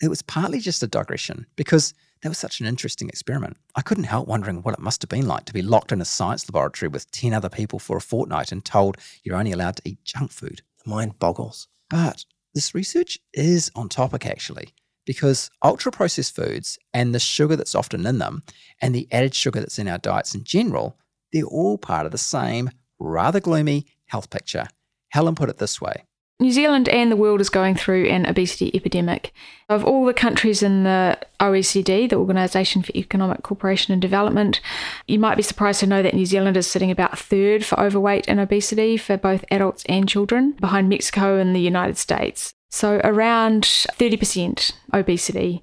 It 0.01 0.09
was 0.09 0.23
partly 0.23 0.59
just 0.59 0.81
a 0.81 0.87
digression 0.87 1.45
because 1.55 1.93
that 2.21 2.29
was 2.29 2.37
such 2.39 2.59
an 2.59 2.65
interesting 2.65 3.07
experiment. 3.07 3.57
I 3.75 3.81
couldn't 3.81 4.05
help 4.05 4.27
wondering 4.27 4.63
what 4.63 4.73
it 4.73 4.79
must 4.79 5.01
have 5.03 5.09
been 5.09 5.27
like 5.27 5.45
to 5.45 5.53
be 5.53 5.61
locked 5.61 5.91
in 5.91 6.01
a 6.01 6.05
science 6.05 6.47
laboratory 6.47 6.89
with 6.89 7.09
10 7.11 7.33
other 7.33 7.49
people 7.49 7.79
for 7.79 7.97
a 7.97 8.01
fortnight 8.01 8.51
and 8.51 8.63
told 8.65 8.97
you're 9.23 9.35
only 9.35 9.51
allowed 9.51 9.75
to 9.77 9.81
eat 9.85 10.03
junk 10.03 10.31
food. 10.31 10.61
The 10.83 10.89
mind 10.89 11.19
boggles. 11.19 11.67
But 11.89 12.25
this 12.53 12.73
research 12.73 13.19
is 13.33 13.71
on 13.75 13.89
topic 13.89 14.25
actually, 14.25 14.69
because 15.05 15.49
ultra 15.63 15.91
processed 15.91 16.35
foods 16.35 16.79
and 16.93 17.13
the 17.13 17.19
sugar 17.19 17.55
that's 17.55 17.75
often 17.75 18.05
in 18.05 18.17
them 18.17 18.43
and 18.81 18.93
the 18.95 19.07
added 19.11 19.35
sugar 19.35 19.59
that's 19.59 19.79
in 19.79 19.87
our 19.87 19.99
diets 19.99 20.33
in 20.33 20.43
general, 20.43 20.97
they're 21.31 21.43
all 21.43 21.77
part 21.77 22.05
of 22.05 22.11
the 22.11 22.17
same 22.17 22.71
rather 22.99 23.39
gloomy 23.39 23.85
health 24.07 24.29
picture. 24.29 24.67
Helen 25.09 25.35
put 25.35 25.49
it 25.49 25.57
this 25.57 25.79
way 25.79 26.05
New 26.41 26.51
Zealand 26.51 26.89
and 26.89 27.11
the 27.11 27.15
world 27.15 27.39
is 27.39 27.49
going 27.49 27.75
through 27.75 28.07
an 28.07 28.25
obesity 28.25 28.75
epidemic. 28.75 29.31
Of 29.69 29.85
all 29.85 30.05
the 30.05 30.13
countries 30.13 30.63
in 30.63 30.83
the 30.83 31.19
OECD, 31.39 32.09
the 32.09 32.15
Organisation 32.15 32.81
for 32.81 32.91
Economic 32.95 33.43
Cooperation 33.43 33.93
and 33.93 34.01
Development, 34.01 34.59
you 35.07 35.19
might 35.19 35.35
be 35.37 35.43
surprised 35.43 35.81
to 35.81 35.87
know 35.87 36.01
that 36.01 36.15
New 36.15 36.25
Zealand 36.25 36.57
is 36.57 36.65
sitting 36.65 36.89
about 36.89 37.19
third 37.19 37.63
for 37.63 37.79
overweight 37.79 38.25
and 38.27 38.39
obesity 38.39 38.97
for 38.97 39.17
both 39.17 39.45
adults 39.51 39.83
and 39.87 40.09
children, 40.09 40.53
behind 40.53 40.89
Mexico 40.89 41.37
and 41.37 41.55
the 41.55 41.61
United 41.61 41.99
States. 41.99 42.55
So, 42.71 43.01
around 43.03 43.63
30% 43.63 44.71
obesity. 44.93 45.61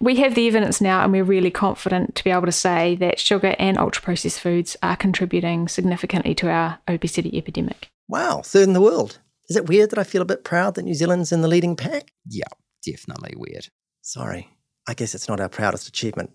We 0.00 0.16
have 0.16 0.34
the 0.34 0.48
evidence 0.48 0.80
now, 0.80 1.04
and 1.04 1.12
we're 1.12 1.22
really 1.22 1.52
confident 1.52 2.16
to 2.16 2.24
be 2.24 2.30
able 2.30 2.46
to 2.46 2.52
say 2.52 2.96
that 2.96 3.20
sugar 3.20 3.54
and 3.60 3.78
ultra 3.78 4.02
processed 4.02 4.40
foods 4.40 4.76
are 4.82 4.96
contributing 4.96 5.68
significantly 5.68 6.34
to 6.36 6.50
our 6.50 6.80
obesity 6.88 7.38
epidemic. 7.38 7.90
Wow, 8.08 8.42
third 8.42 8.66
in 8.66 8.72
the 8.72 8.80
world. 8.80 9.18
Is 9.48 9.56
it 9.56 9.68
weird 9.68 9.90
that 9.90 9.98
I 9.98 10.04
feel 10.04 10.22
a 10.22 10.26
bit 10.26 10.44
proud 10.44 10.74
that 10.74 10.82
New 10.82 10.94
Zealand's 10.94 11.32
in 11.32 11.42
the 11.42 11.48
leading 11.48 11.76
pack? 11.76 12.10
Yeah, 12.28 12.48
definitely 12.84 13.34
weird. 13.36 13.68
Sorry, 14.02 14.48
I 14.88 14.94
guess 14.94 15.14
it's 15.14 15.28
not 15.28 15.40
our 15.40 15.48
proudest 15.48 15.86
achievement. 15.86 16.30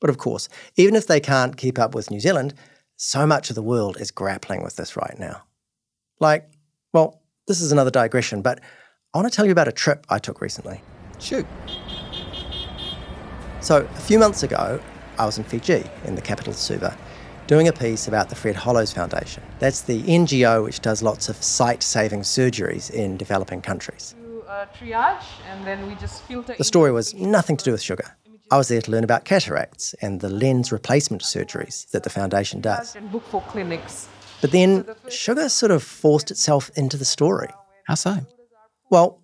But 0.00 0.10
of 0.10 0.18
course, 0.18 0.48
even 0.76 0.94
if 0.94 1.06
they 1.06 1.20
can't 1.20 1.56
keep 1.56 1.78
up 1.78 1.94
with 1.94 2.10
New 2.10 2.20
Zealand, 2.20 2.54
so 2.96 3.26
much 3.26 3.50
of 3.50 3.56
the 3.56 3.62
world 3.62 3.96
is 4.00 4.10
grappling 4.10 4.62
with 4.62 4.76
this 4.76 4.96
right 4.96 5.18
now. 5.18 5.42
Like, 6.20 6.48
well, 6.92 7.22
this 7.48 7.60
is 7.60 7.72
another 7.72 7.90
digression, 7.90 8.42
but 8.42 8.60
I 9.12 9.18
want 9.18 9.30
to 9.30 9.36
tell 9.36 9.44
you 9.44 9.52
about 9.52 9.68
a 9.68 9.72
trip 9.72 10.06
I 10.08 10.18
took 10.18 10.40
recently. 10.40 10.82
Shoot. 11.18 11.46
So, 13.60 13.86
a 13.86 14.00
few 14.00 14.18
months 14.18 14.42
ago, 14.42 14.80
I 15.18 15.26
was 15.26 15.38
in 15.38 15.44
Fiji, 15.44 15.84
in 16.04 16.14
the 16.14 16.22
capital 16.22 16.52
Suva, 16.52 16.96
doing 17.46 17.68
a 17.68 17.72
piece 17.72 18.08
about 18.08 18.28
the 18.28 18.34
Fred 18.34 18.56
Hollows 18.56 18.92
Foundation. 18.92 19.42
That's 19.58 19.82
the 19.82 20.02
NGO 20.02 20.64
which 20.64 20.80
does 20.80 21.02
lots 21.02 21.28
of 21.28 21.36
sight 21.36 21.82
saving 21.82 22.20
surgeries 22.20 22.90
in 22.90 23.16
developing 23.16 23.60
countries. 23.60 24.14
Uh, 24.48 24.66
triage, 24.78 25.24
and 25.50 25.66
then 25.66 25.86
we 25.88 25.94
just 25.96 26.22
filter. 26.24 26.54
The 26.56 26.64
story 26.64 26.92
was 26.92 27.14
nothing 27.14 27.56
to 27.56 27.64
do 27.64 27.72
with 27.72 27.82
sugar. 27.82 28.16
I 28.50 28.58
was 28.58 28.68
there 28.68 28.82
to 28.82 28.90
learn 28.90 29.02
about 29.02 29.24
cataracts 29.24 29.94
and 30.02 30.20
the 30.20 30.28
lens 30.28 30.70
replacement 30.72 31.22
surgeries 31.22 31.88
that 31.90 32.02
the 32.02 32.10
foundation 32.10 32.60
does. 32.60 32.94
And 32.94 33.10
book 33.10 33.24
for 33.30 33.40
clinics. 33.42 34.08
But 34.42 34.50
then 34.50 34.84
sugar 35.08 35.48
sort 35.48 35.72
of 35.72 35.82
forced 35.82 36.30
itself 36.30 36.70
into 36.76 36.98
the 36.98 37.06
story. 37.06 37.48
How 37.86 37.94
so? 37.94 38.18
Well, 38.90 39.22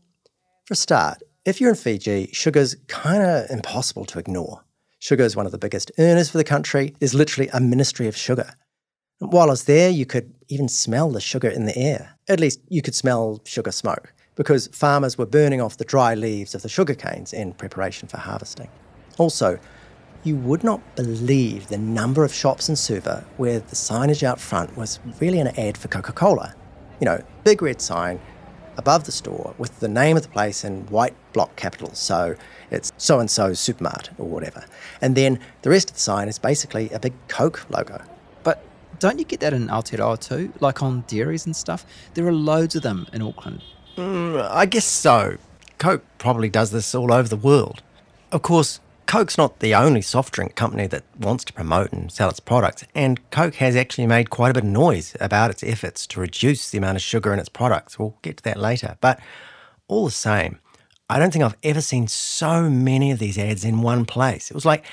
for 0.64 0.72
a 0.72 0.76
start, 0.76 1.22
if 1.44 1.60
you're 1.60 1.70
in 1.70 1.76
Fiji, 1.76 2.30
sugar's 2.32 2.76
kind 2.86 3.22
of 3.22 3.50
impossible 3.50 4.06
to 4.06 4.18
ignore. 4.18 4.64
Sugar 5.00 5.22
is 5.22 5.36
one 5.36 5.46
of 5.46 5.52
the 5.52 5.58
biggest 5.58 5.92
earners 5.98 6.28
for 6.28 6.38
the 6.38 6.44
country. 6.44 6.92
There's 6.98 7.14
literally 7.14 7.48
a 7.52 7.60
ministry 7.60 8.08
of 8.08 8.16
sugar. 8.16 8.54
While 9.20 9.46
I 9.46 9.50
was 9.50 9.64
there, 9.64 9.90
you 9.90 10.04
could 10.04 10.34
even 10.48 10.68
smell 10.68 11.10
the 11.10 11.20
sugar 11.20 11.48
in 11.48 11.66
the 11.66 11.78
air. 11.78 12.16
At 12.28 12.40
least 12.40 12.60
you 12.68 12.82
could 12.82 12.96
smell 12.96 13.40
sugar 13.44 13.70
smoke 13.70 14.12
because 14.34 14.66
farmers 14.68 15.16
were 15.16 15.26
burning 15.26 15.60
off 15.60 15.76
the 15.76 15.84
dry 15.84 16.14
leaves 16.14 16.54
of 16.54 16.62
the 16.62 16.68
sugar 16.68 16.94
canes 16.94 17.32
in 17.32 17.52
preparation 17.52 18.08
for 18.08 18.16
harvesting. 18.16 18.68
Also, 19.18 19.58
you 20.24 20.34
would 20.36 20.64
not 20.64 20.80
believe 20.96 21.68
the 21.68 21.78
number 21.78 22.24
of 22.24 22.32
shops 22.34 22.68
in 22.68 22.74
Suva 22.74 23.24
where 23.36 23.60
the 23.60 23.76
signage 23.76 24.24
out 24.24 24.40
front 24.40 24.76
was 24.76 24.98
really 25.20 25.38
an 25.38 25.48
ad 25.58 25.78
for 25.78 25.86
Coca 25.86 26.12
Cola. 26.12 26.54
You 27.00 27.04
know, 27.04 27.22
big 27.44 27.62
red 27.62 27.80
sign, 27.80 28.20
above 28.76 29.04
the 29.04 29.12
store 29.12 29.54
with 29.58 29.78
the 29.80 29.88
name 29.88 30.16
of 30.16 30.22
the 30.22 30.28
place 30.28 30.64
in 30.64 30.86
white 30.86 31.14
block 31.32 31.54
capitals. 31.56 31.98
So 31.98 32.36
it's 32.70 32.92
so 32.96 33.20
and 33.20 33.30
so 33.30 33.50
supermart 33.50 34.08
or 34.18 34.26
whatever. 34.26 34.64
And 35.00 35.16
then 35.16 35.40
the 35.62 35.70
rest 35.70 35.90
of 35.90 35.94
the 35.94 36.00
sign 36.00 36.28
is 36.28 36.38
basically 36.38 36.90
a 36.90 36.98
big 36.98 37.14
Coke 37.28 37.66
logo. 37.70 38.02
But 38.42 38.62
don't 38.98 39.18
you 39.18 39.24
get 39.24 39.40
that 39.40 39.52
in 39.52 39.68
Aotearoa 39.68 40.20
too? 40.20 40.52
Like 40.60 40.82
on 40.82 41.04
dairies 41.06 41.46
and 41.46 41.54
stuff? 41.54 41.84
There 42.14 42.26
are 42.26 42.32
loads 42.32 42.74
of 42.76 42.82
them 42.82 43.06
in 43.12 43.22
Auckland. 43.22 43.62
Mm, 43.96 44.48
I 44.50 44.66
guess 44.66 44.84
so. 44.84 45.38
Coke 45.78 46.04
probably 46.18 46.48
does 46.48 46.70
this 46.70 46.94
all 46.94 47.12
over 47.12 47.28
the 47.28 47.36
world. 47.36 47.82
Of 48.30 48.42
course, 48.42 48.80
Coke's 49.08 49.38
not 49.38 49.60
the 49.60 49.74
only 49.74 50.02
soft 50.02 50.34
drink 50.34 50.54
company 50.54 50.86
that 50.88 51.02
wants 51.18 51.42
to 51.44 51.52
promote 51.54 51.92
and 51.92 52.12
sell 52.12 52.28
its 52.28 52.40
products, 52.40 52.84
and 52.94 53.18
Coke 53.30 53.54
has 53.54 53.74
actually 53.74 54.06
made 54.06 54.28
quite 54.28 54.50
a 54.50 54.54
bit 54.54 54.64
of 54.64 54.68
noise 54.68 55.16
about 55.18 55.50
its 55.50 55.62
efforts 55.62 56.06
to 56.08 56.20
reduce 56.20 56.68
the 56.68 56.76
amount 56.76 56.96
of 56.96 57.02
sugar 57.02 57.32
in 57.32 57.38
its 57.38 57.48
products. 57.48 57.98
We'll 57.98 58.16
get 58.20 58.36
to 58.36 58.44
that 58.44 58.58
later. 58.58 58.98
But 59.00 59.18
all 59.86 60.04
the 60.04 60.10
same, 60.10 60.58
I 61.10 61.18
don't 61.18 61.32
think 61.32 61.44
I've 61.44 61.56
ever 61.62 61.80
seen 61.80 62.06
so 62.06 62.68
many 62.68 63.10
of 63.10 63.18
these 63.18 63.38
ads 63.38 63.64
in 63.64 63.82
one 63.82 64.04
place. 64.04 64.50
It 64.50 64.54
was 64.54 64.66
like 64.66 64.84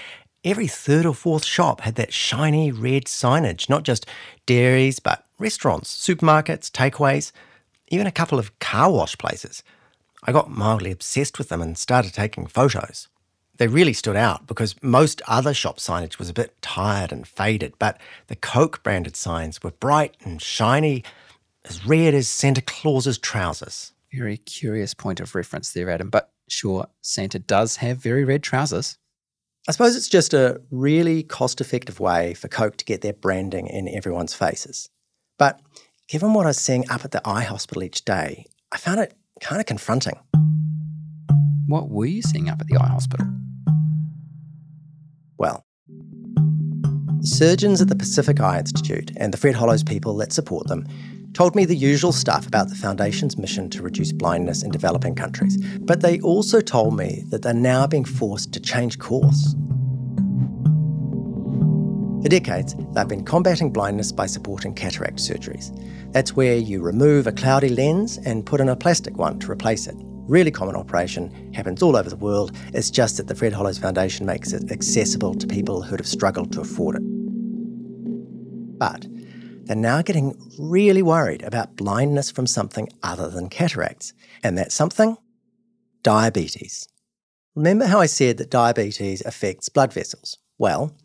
every 0.43 0.67
third 0.67 1.05
or 1.05 1.13
fourth 1.13 1.45
shop 1.45 1.81
had 1.81 1.95
that 1.95 2.13
shiny 2.13 2.71
red 2.71 3.05
signage, 3.05 3.69
not 3.69 3.83
just 3.83 4.05
dairies, 4.45 4.99
but 4.99 5.25
restaurants, 5.39 5.95
supermarkets, 5.95 6.71
takeaways, 6.71 7.31
even 7.89 8.07
a 8.07 8.11
couple 8.11 8.39
of 8.39 8.57
car 8.59 8.91
wash 8.91 9.17
places. 9.17 9.63
I 10.23 10.31
got 10.31 10.49
mildly 10.49 10.91
obsessed 10.91 11.37
with 11.37 11.49
them 11.49 11.61
and 11.61 11.77
started 11.77 12.13
taking 12.13 12.47
photos 12.47 13.07
they 13.57 13.67
really 13.67 13.93
stood 13.93 14.15
out 14.15 14.47
because 14.47 14.81
most 14.81 15.21
other 15.27 15.53
shop 15.53 15.77
signage 15.77 16.19
was 16.19 16.29
a 16.29 16.33
bit 16.33 16.61
tired 16.61 17.11
and 17.11 17.27
faded, 17.27 17.73
but 17.79 17.99
the 18.27 18.35
Coke 18.35 18.83
branded 18.83 19.15
signs 19.15 19.63
were 19.63 19.71
bright 19.71 20.15
and 20.23 20.41
shiny, 20.41 21.03
as 21.63 21.85
red 21.85 22.13
as 22.13 22.27
Santa 22.27 22.61
Claus's 22.61 23.17
trousers. 23.17 23.91
Very 24.17 24.37
curious 24.37 24.93
point 24.93 25.19
of 25.19 25.35
reference 25.35 25.73
there, 25.73 25.89
Adam. 25.89 26.09
But 26.09 26.31
sure, 26.47 26.87
Santa 27.01 27.39
does 27.39 27.77
have 27.77 27.97
very 27.97 28.23
red 28.23 28.43
trousers. 28.43 28.97
I 29.67 29.71
suppose 29.71 29.95
it's 29.95 30.07
just 30.07 30.33
a 30.33 30.61
really 30.69 31.23
cost 31.23 31.59
effective 31.59 31.99
way 31.99 32.35
for 32.35 32.47
Coke 32.47 32.77
to 32.77 32.85
get 32.85 33.01
their 33.01 33.13
branding 33.13 33.67
in 33.67 33.89
everyone's 33.89 34.33
faces. 34.33 34.89
But 35.39 35.59
given 36.07 36.33
what 36.33 36.45
I 36.45 36.49
was 36.49 36.59
seeing 36.59 36.89
up 36.89 37.03
at 37.03 37.11
the 37.11 37.27
eye 37.27 37.43
hospital 37.43 37.83
each 37.83 38.05
day, 38.05 38.45
I 38.71 38.77
found 38.77 38.99
it 38.99 39.15
kind 39.41 39.59
of 39.59 39.65
confronting. 39.65 40.19
What 41.67 41.89
were 41.89 42.05
you 42.05 42.21
seeing 42.21 42.47
up 42.47 42.61
at 42.61 42.67
the 42.67 42.77
eye 42.77 42.87
hospital? 42.87 43.27
Well, 45.37 45.65
the 45.87 47.27
surgeons 47.27 47.81
at 47.81 47.89
the 47.89 47.95
Pacific 47.95 48.39
Eye 48.39 48.59
Institute 48.59 49.11
and 49.17 49.33
the 49.33 49.37
Fred 49.37 49.55
Hollows 49.55 49.83
people 49.83 50.15
that 50.17 50.31
support 50.31 50.67
them 50.67 50.85
told 51.35 51.53
me 51.53 51.65
the 51.65 51.75
usual 51.75 52.13
stuff 52.13 52.47
about 52.47 52.69
the 52.69 52.75
Foundation's 52.75 53.37
mission 53.37 53.69
to 53.69 53.83
reduce 53.83 54.13
blindness 54.13 54.63
in 54.63 54.71
developing 54.71 55.13
countries, 55.13 55.57
but 55.81 55.99
they 55.99 56.19
also 56.21 56.61
told 56.61 56.95
me 56.95 57.25
that 57.27 57.41
they're 57.41 57.53
now 57.53 57.85
being 57.85 58.05
forced 58.05 58.53
to 58.53 58.59
change 58.61 58.97
course. 58.99 59.53
For 62.23 62.29
decades, 62.29 62.73
they've 62.93 63.07
been 63.07 63.25
combating 63.25 63.69
blindness 63.69 64.13
by 64.13 64.27
supporting 64.27 64.73
cataract 64.73 65.17
surgeries. 65.17 65.77
That's 66.13 66.37
where 66.37 66.55
you 66.55 66.81
remove 66.81 67.27
a 67.27 67.33
cloudy 67.33 67.69
lens 67.69 68.17
and 68.19 68.45
put 68.45 68.61
in 68.61 68.69
a 68.69 68.75
plastic 68.75 69.17
one 69.17 69.37
to 69.39 69.51
replace 69.51 69.87
it 69.87 69.95
really 70.27 70.49
common 70.49 70.75
operation, 70.75 71.53
happens 71.53 71.83
all 71.83 71.95
over 71.95 72.09
the 72.09 72.15
world. 72.15 72.51
It's 72.73 72.89
just 72.89 73.17
that 73.17 73.27
the 73.27 73.35
Fred 73.35 73.53
Hollows 73.53 73.77
Foundation 73.77 74.25
makes 74.25 74.53
it 74.53 74.71
accessible 74.71 75.35
to 75.35 75.45
people 75.45 75.83
who'd 75.83 75.99
have 75.99 76.07
struggled 76.07 76.51
to 76.53 76.61
afford 76.61 76.95
it. 76.95 77.03
But 78.79 79.05
they're 79.65 79.75
now 79.75 80.01
getting 80.01 80.35
really 80.59 81.01
worried 81.01 81.41
about 81.43 81.75
blindness 81.75 82.31
from 82.31 82.47
something 82.47 82.87
other 83.03 83.29
than 83.29 83.49
cataracts. 83.49 84.13
And 84.43 84.57
that 84.57 84.71
something? 84.71 85.17
Diabetes. 86.03 86.87
Remember 87.55 87.85
how 87.85 87.99
I 87.99 88.05
said 88.05 88.37
that 88.37 88.49
diabetes 88.49 89.21
affects 89.25 89.69
blood 89.69 89.91
vessels? 89.91 90.37
Well, 90.57 90.95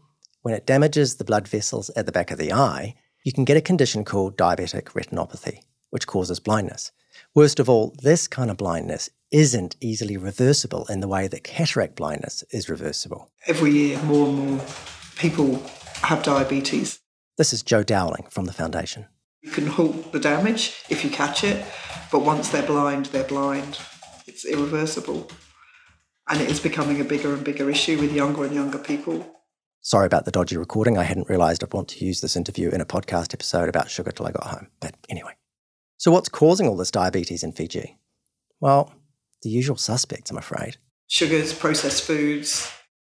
when 0.42 0.54
it 0.54 0.66
damages 0.66 1.16
the 1.16 1.24
blood 1.24 1.48
vessels 1.48 1.90
at 1.90 2.06
the 2.06 2.12
back 2.12 2.30
of 2.30 2.38
the 2.38 2.52
eye, 2.52 2.94
you 3.24 3.32
can 3.32 3.44
get 3.44 3.56
a 3.56 3.62
condition 3.62 4.04
called 4.04 4.36
diabetic 4.36 4.84
retinopathy, 4.92 5.60
which 5.90 6.06
causes 6.06 6.40
blindness. 6.40 6.92
Worst 7.34 7.60
of 7.60 7.68
all, 7.68 7.94
this 8.02 8.26
kind 8.26 8.50
of 8.50 8.56
blindness 8.56 9.10
isn't 9.30 9.76
easily 9.80 10.16
reversible 10.16 10.86
in 10.86 11.00
the 11.00 11.08
way 11.08 11.28
that 11.28 11.44
cataract 11.44 11.96
blindness 11.96 12.42
is 12.50 12.68
reversible. 12.68 13.30
Every 13.46 13.70
year, 13.70 14.02
more 14.02 14.28
and 14.28 14.36
more 14.36 14.66
people 15.16 15.62
have 16.02 16.22
diabetes. 16.22 17.00
This 17.40 17.54
is 17.54 17.62
Joe 17.62 17.82
Dowling 17.82 18.26
from 18.28 18.44
the 18.44 18.52
Foundation. 18.52 19.06
You 19.40 19.50
can 19.50 19.66
halt 19.66 20.12
the 20.12 20.20
damage 20.20 20.84
if 20.90 21.02
you 21.02 21.08
catch 21.08 21.42
it, 21.42 21.64
but 22.12 22.18
once 22.18 22.50
they're 22.50 22.66
blind, 22.66 23.06
they're 23.06 23.24
blind. 23.24 23.78
It's 24.26 24.44
irreversible. 24.44 25.26
And 26.28 26.42
it 26.42 26.50
is 26.50 26.60
becoming 26.60 27.00
a 27.00 27.04
bigger 27.04 27.32
and 27.32 27.42
bigger 27.42 27.70
issue 27.70 27.98
with 27.98 28.12
younger 28.12 28.44
and 28.44 28.54
younger 28.54 28.76
people. 28.76 29.26
Sorry 29.80 30.04
about 30.04 30.26
the 30.26 30.30
dodgy 30.30 30.58
recording. 30.58 30.98
I 30.98 31.04
hadn't 31.04 31.30
realised 31.30 31.64
I'd 31.64 31.72
want 31.72 31.88
to 31.88 32.04
use 32.04 32.20
this 32.20 32.36
interview 32.36 32.68
in 32.68 32.82
a 32.82 32.84
podcast 32.84 33.32
episode 33.32 33.70
about 33.70 33.88
sugar 33.88 34.12
till 34.12 34.26
I 34.26 34.32
got 34.32 34.48
home. 34.48 34.66
But 34.78 34.96
anyway. 35.08 35.32
So, 35.96 36.10
what's 36.10 36.28
causing 36.28 36.68
all 36.68 36.76
this 36.76 36.90
diabetes 36.90 37.42
in 37.42 37.52
Fiji? 37.52 37.96
Well, 38.60 38.92
the 39.40 39.48
usual 39.48 39.76
suspects, 39.76 40.30
I'm 40.30 40.36
afraid. 40.36 40.76
Sugars, 41.06 41.54
processed 41.54 42.02
foods. 42.02 42.70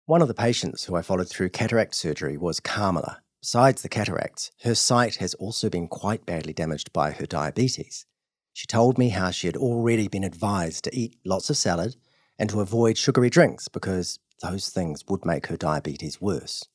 One 0.04 0.20
of 0.20 0.28
the 0.28 0.34
patients 0.34 0.84
who 0.84 0.94
I 0.94 1.00
followed 1.00 1.30
through 1.30 1.48
cataract 1.48 1.94
surgery 1.94 2.36
was 2.36 2.60
Carmela. 2.60 3.22
Besides 3.40 3.80
the 3.80 3.88
cataracts, 3.88 4.50
her 4.64 4.74
sight 4.74 5.16
has 5.16 5.32
also 5.34 5.70
been 5.70 5.88
quite 5.88 6.26
badly 6.26 6.52
damaged 6.52 6.92
by 6.92 7.12
her 7.12 7.26
diabetes. 7.26 8.04
She 8.52 8.66
told 8.66 8.98
me 8.98 9.08
how 9.08 9.30
she 9.30 9.46
had 9.46 9.56
already 9.56 10.08
been 10.08 10.24
advised 10.24 10.84
to 10.84 10.94
eat 10.94 11.16
lots 11.24 11.48
of 11.48 11.56
salad 11.56 11.96
and 12.38 12.50
to 12.50 12.60
avoid 12.60 12.98
sugary 12.98 13.30
drinks 13.30 13.68
because 13.68 14.18
those 14.42 14.68
things 14.68 15.04
would 15.08 15.24
make 15.24 15.46
her 15.46 15.56
diabetes 15.56 16.20
worse. 16.20 16.66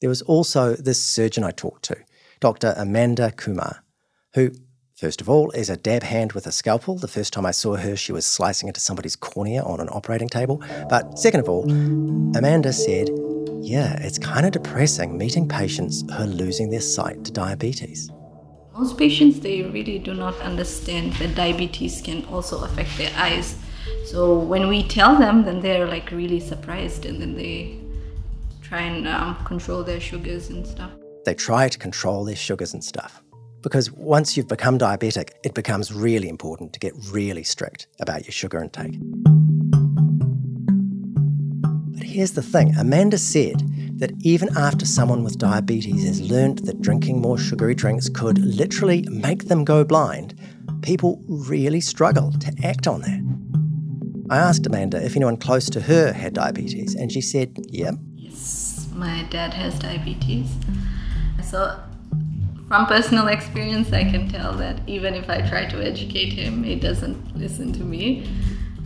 There 0.00 0.08
was 0.08 0.22
also 0.22 0.74
this 0.74 1.00
surgeon 1.00 1.44
I 1.44 1.52
talked 1.52 1.84
to, 1.84 1.96
Dr. 2.40 2.74
Amanda 2.76 3.30
Kumar, 3.30 3.84
who 4.34 4.50
First 4.98 5.20
of 5.20 5.30
all, 5.30 5.52
is 5.52 5.70
a 5.70 5.76
dab 5.76 6.02
hand 6.02 6.32
with 6.32 6.48
a 6.48 6.50
scalpel. 6.50 6.96
The 6.96 7.06
first 7.06 7.32
time 7.32 7.46
I 7.46 7.52
saw 7.52 7.76
her, 7.76 7.94
she 7.94 8.10
was 8.10 8.26
slicing 8.26 8.66
into 8.66 8.80
somebody's 8.80 9.14
cornea 9.14 9.62
on 9.62 9.78
an 9.78 9.88
operating 9.90 10.28
table. 10.28 10.60
But 10.90 11.16
second 11.16 11.38
of 11.38 11.48
all, 11.48 11.70
Amanda 11.70 12.72
said, 12.72 13.08
Yeah, 13.62 13.96
it's 14.02 14.18
kind 14.18 14.44
of 14.44 14.50
depressing 14.50 15.16
meeting 15.16 15.46
patients 15.46 16.02
who 16.02 16.24
are 16.24 16.26
losing 16.26 16.70
their 16.70 16.80
sight 16.80 17.24
to 17.26 17.30
diabetes. 17.30 18.10
Most 18.76 18.98
patients, 18.98 19.38
they 19.38 19.62
really 19.62 20.00
do 20.00 20.14
not 20.14 20.36
understand 20.40 21.12
that 21.20 21.36
diabetes 21.36 22.00
can 22.02 22.24
also 22.24 22.64
affect 22.64 22.98
their 22.98 23.12
eyes. 23.16 23.54
So 24.04 24.36
when 24.36 24.66
we 24.66 24.82
tell 24.82 25.16
them, 25.16 25.44
then 25.44 25.60
they're 25.60 25.86
like 25.86 26.10
really 26.10 26.40
surprised 26.40 27.06
and 27.06 27.22
then 27.22 27.36
they 27.36 27.78
try 28.62 28.80
and 28.80 29.06
um, 29.06 29.36
control 29.44 29.84
their 29.84 30.00
sugars 30.00 30.48
and 30.48 30.66
stuff. 30.66 30.90
They 31.24 31.34
try 31.34 31.68
to 31.68 31.78
control 31.78 32.24
their 32.24 32.34
sugars 32.34 32.74
and 32.74 32.82
stuff. 32.82 33.22
Because 33.62 33.90
once 33.90 34.36
you've 34.36 34.48
become 34.48 34.78
diabetic, 34.78 35.30
it 35.44 35.54
becomes 35.54 35.92
really 35.92 36.28
important 36.28 36.72
to 36.74 36.78
get 36.80 36.94
really 37.10 37.42
strict 37.42 37.88
about 38.00 38.24
your 38.24 38.32
sugar 38.32 38.62
intake. 38.62 38.96
But 41.96 42.06
here's 42.06 42.32
the 42.32 42.42
thing 42.42 42.74
Amanda 42.76 43.18
said 43.18 43.62
that 43.98 44.12
even 44.20 44.56
after 44.56 44.86
someone 44.86 45.24
with 45.24 45.38
diabetes 45.38 46.06
has 46.06 46.20
learned 46.20 46.60
that 46.60 46.80
drinking 46.80 47.20
more 47.20 47.36
sugary 47.36 47.74
drinks 47.74 48.08
could 48.08 48.38
literally 48.38 49.04
make 49.10 49.48
them 49.48 49.64
go 49.64 49.82
blind, 49.82 50.38
people 50.82 51.20
really 51.28 51.80
struggle 51.80 52.30
to 52.32 52.52
act 52.62 52.86
on 52.86 53.00
that. 53.00 53.20
I 54.30 54.36
asked 54.38 54.66
Amanda 54.66 55.04
if 55.04 55.16
anyone 55.16 55.36
close 55.36 55.68
to 55.70 55.80
her 55.80 56.12
had 56.12 56.34
diabetes, 56.34 56.94
and 56.94 57.10
she 57.10 57.20
said, 57.20 57.56
yeah. 57.66 57.92
Yes, 58.14 58.86
my 58.94 59.26
dad 59.30 59.54
has 59.54 59.78
diabetes. 59.78 60.48
So, 61.42 61.80
from 62.68 62.84
personal 62.86 63.28
experience, 63.28 63.92
I 63.92 64.04
can 64.04 64.28
tell 64.28 64.52
that 64.58 64.86
even 64.86 65.14
if 65.14 65.30
I 65.30 65.40
try 65.40 65.64
to 65.64 65.82
educate 65.82 66.34
him, 66.34 66.62
he 66.62 66.76
doesn't 66.76 67.36
listen 67.36 67.72
to 67.72 67.82
me. 67.82 68.30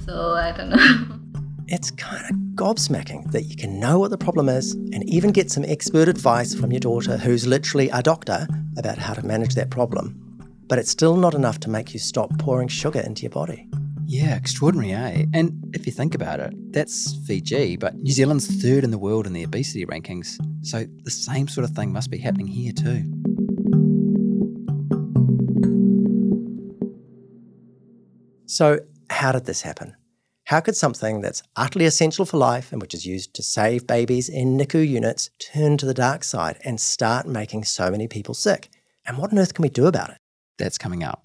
So, 0.07 0.35
I 0.35 0.53
don't 0.53 0.71
know. 0.71 1.19
It's 1.69 1.91
kind 1.91 2.23
of 2.29 2.37
gobsmacking 2.55 3.31
that 3.31 3.45
you 3.45 3.57
can 3.57 3.81
know 3.81 3.99
what 3.99 4.11
the 4.11 4.19
problem 4.19 4.51
is 4.51 4.73
and 4.73 5.09
even 5.09 5.31
get 5.31 5.51
some 5.51 5.65
expert 5.65 6.07
advice 6.07 6.55
from 6.55 6.71
your 6.71 6.81
daughter, 6.81 7.17
who's 7.17 7.47
literally 7.47 7.89
a 7.89 8.03
doctor, 8.03 8.47
about 8.77 8.99
how 8.99 9.15
to 9.15 9.25
manage 9.25 9.55
that 9.55 9.71
problem. 9.71 10.15
But 10.67 10.79
it's 10.79 10.91
still 10.91 11.17
not 11.17 11.35
enough 11.35 11.61
to 11.61 11.71
make 11.71 11.95
you 11.95 11.99
stop 11.99 12.31
pouring 12.39 12.69
sugar 12.69 13.01
into 13.01 13.23
your 13.23 13.31
body. 13.31 13.71
Yeah, 14.05 14.37
extraordinary, 14.37 14.93
eh? 14.93 15.25
And 15.33 15.65
if 15.73 15.87
you 15.87 15.93
think 15.93 16.15
about 16.15 16.41
it, 16.41 16.53
that's 16.75 17.17
Fiji, 17.27 17.79
but 17.79 17.95
New 17.95 18.13
Zealand's 18.13 18.49
third 18.61 18.85
in 18.85 18.91
the 18.91 18.99
world 18.99 19.27
in 19.27 19.33
the 19.33 19.45
obesity 19.45 19.87
rankings. 19.87 20.37
So 20.67 20.85
the 21.05 21.11
same 21.11 21.49
sort 21.49 21.65
of 21.65 21.71
thing 21.75 21.91
must 21.91 22.11
be 22.11 22.19
happening 22.19 22.49
here 22.49 22.73
too. 22.73 23.11
So, 28.53 28.81
how 29.09 29.33
did 29.33 29.47
this 29.47 29.63
happen? 29.63 29.97
How 30.45 30.61
could 30.61 30.77
something 30.77 31.23
that's 31.23 31.43
utterly 31.57 31.87
essential 31.87 32.27
for 32.27 32.37
life 32.37 32.71
and 32.71 32.83
which 32.83 32.93
is 32.93 33.07
used 33.07 33.33
to 33.33 33.43
save 33.43 33.87
babies 33.87 34.29
in 34.29 34.59
NICU 34.59 34.87
units 34.87 35.31
turn 35.39 35.79
to 35.79 35.87
the 35.87 35.95
dark 35.95 36.23
side 36.23 36.59
and 36.63 36.79
start 36.79 37.27
making 37.27 37.65
so 37.65 37.91
many 37.91 38.07
people 38.09 38.35
sick? 38.35 38.69
And 39.07 39.17
what 39.17 39.33
on 39.33 39.39
earth 39.39 39.55
can 39.55 39.63
we 39.63 39.71
do 39.71 39.87
about 39.87 40.11
it? 40.11 40.19
That's 40.59 40.77
coming 40.77 41.03
up. 41.03 41.25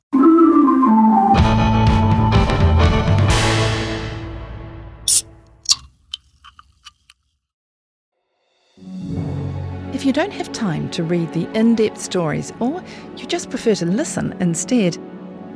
If 9.94 10.06
you 10.06 10.14
don't 10.14 10.32
have 10.32 10.54
time 10.54 10.90
to 10.92 11.04
read 11.04 11.34
the 11.34 11.50
in 11.54 11.76
depth 11.76 12.00
stories 12.00 12.54
or 12.62 12.82
you 13.18 13.26
just 13.26 13.50
prefer 13.50 13.76
to 13.76 13.86
listen 13.86 14.34
instead, 14.40 14.98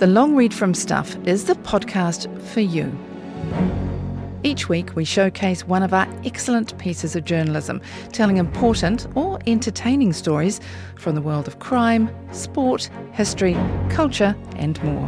the 0.01 0.07
Long 0.07 0.35
Read 0.35 0.51
from 0.51 0.73
Stuff 0.73 1.15
is 1.27 1.45
the 1.45 1.53
podcast 1.53 2.25
for 2.41 2.59
you. 2.59 2.91
Each 4.41 4.67
week, 4.67 4.95
we 4.95 5.05
showcase 5.05 5.67
one 5.67 5.83
of 5.83 5.93
our 5.93 6.07
excellent 6.25 6.75
pieces 6.79 7.15
of 7.15 7.23
journalism, 7.23 7.79
telling 8.11 8.37
important 8.37 9.05
or 9.13 9.37
entertaining 9.45 10.11
stories 10.13 10.59
from 10.95 11.13
the 11.13 11.21
world 11.21 11.47
of 11.47 11.59
crime, 11.59 12.09
sport, 12.31 12.89
history, 13.11 13.53
culture, 13.91 14.35
and 14.55 14.83
more. 14.83 15.07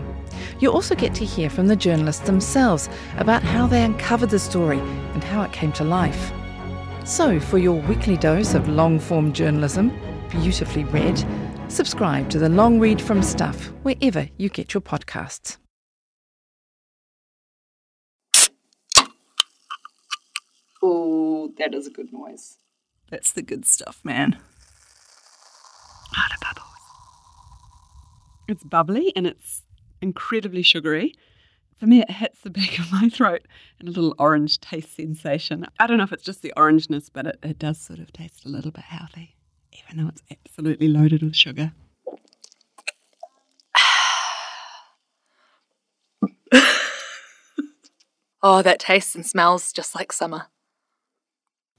You 0.59 0.71
also 0.71 0.93
get 0.93 1.15
to 1.15 1.25
hear 1.25 1.49
from 1.49 1.65
the 1.65 1.75
journalists 1.75 2.27
themselves 2.27 2.87
about 3.17 3.41
how 3.41 3.65
they 3.65 3.81
uncovered 3.81 4.29
the 4.29 4.37
story 4.37 4.77
and 4.77 5.23
how 5.23 5.41
it 5.41 5.51
came 5.51 5.71
to 5.71 5.83
life. 5.83 6.31
So, 7.03 7.39
for 7.39 7.57
your 7.57 7.81
weekly 7.81 8.15
dose 8.15 8.53
of 8.53 8.69
long 8.69 8.99
form 8.99 9.33
journalism, 9.33 9.91
beautifully 10.29 10.83
read, 10.83 11.17
subscribe 11.69 12.29
to 12.29 12.39
the 12.39 12.49
Long 12.49 12.79
Read 12.79 13.01
from 13.01 13.23
Stuff 13.23 13.67
wherever 13.83 14.29
you 14.37 14.49
get 14.49 14.73
your 14.73 14.81
podcasts. 14.81 15.57
Oh, 20.81 21.53
that 21.57 21.73
is 21.73 21.87
a 21.87 21.91
good 21.91 22.11
noise. 22.11 22.57
That's 23.09 23.31
the 23.31 23.41
good 23.41 23.65
stuff, 23.65 24.01
man. 24.03 24.37
The 26.11 26.37
bubbles. 26.41 26.67
It's 28.47 28.63
bubbly 28.63 29.13
and 29.15 29.27
it's 29.27 29.63
incredibly 30.01 30.63
sugary. 30.63 31.13
For 31.75 31.87
me, 31.87 32.01
it 32.01 32.11
hits 32.11 32.41
the 32.41 32.49
back 32.49 32.79
of 32.79 32.91
my 32.91 33.09
throat 33.09 33.47
and 33.79 33.87
a 33.87 33.91
little 33.91 34.15
orange 34.19 34.59
taste 34.59 34.95
sensation. 34.95 35.65
I 35.79 35.87
don't 35.87 35.97
know 35.97 36.03
if 36.03 36.13
it's 36.13 36.23
just 36.23 36.41
the 36.41 36.53
orangeness, 36.57 37.09
but 37.11 37.27
it, 37.27 37.39
it 37.43 37.59
does 37.59 37.79
sort 37.79 37.99
of 37.99 38.11
taste 38.13 38.45
a 38.45 38.49
little 38.49 38.71
bit 38.71 38.83
healthy, 38.85 39.32
even 39.77 40.03
though 40.03 40.09
it's 40.09 40.21
absolutely 40.31 40.87
loaded 40.87 41.21
with 41.23 41.35
sugar. 41.35 41.73
oh, 48.41 48.61
that 48.61 48.79
tastes 48.79 49.15
and 49.15 49.25
smells 49.25 49.71
just 49.71 49.95
like 49.95 50.11
summer. 50.11 50.47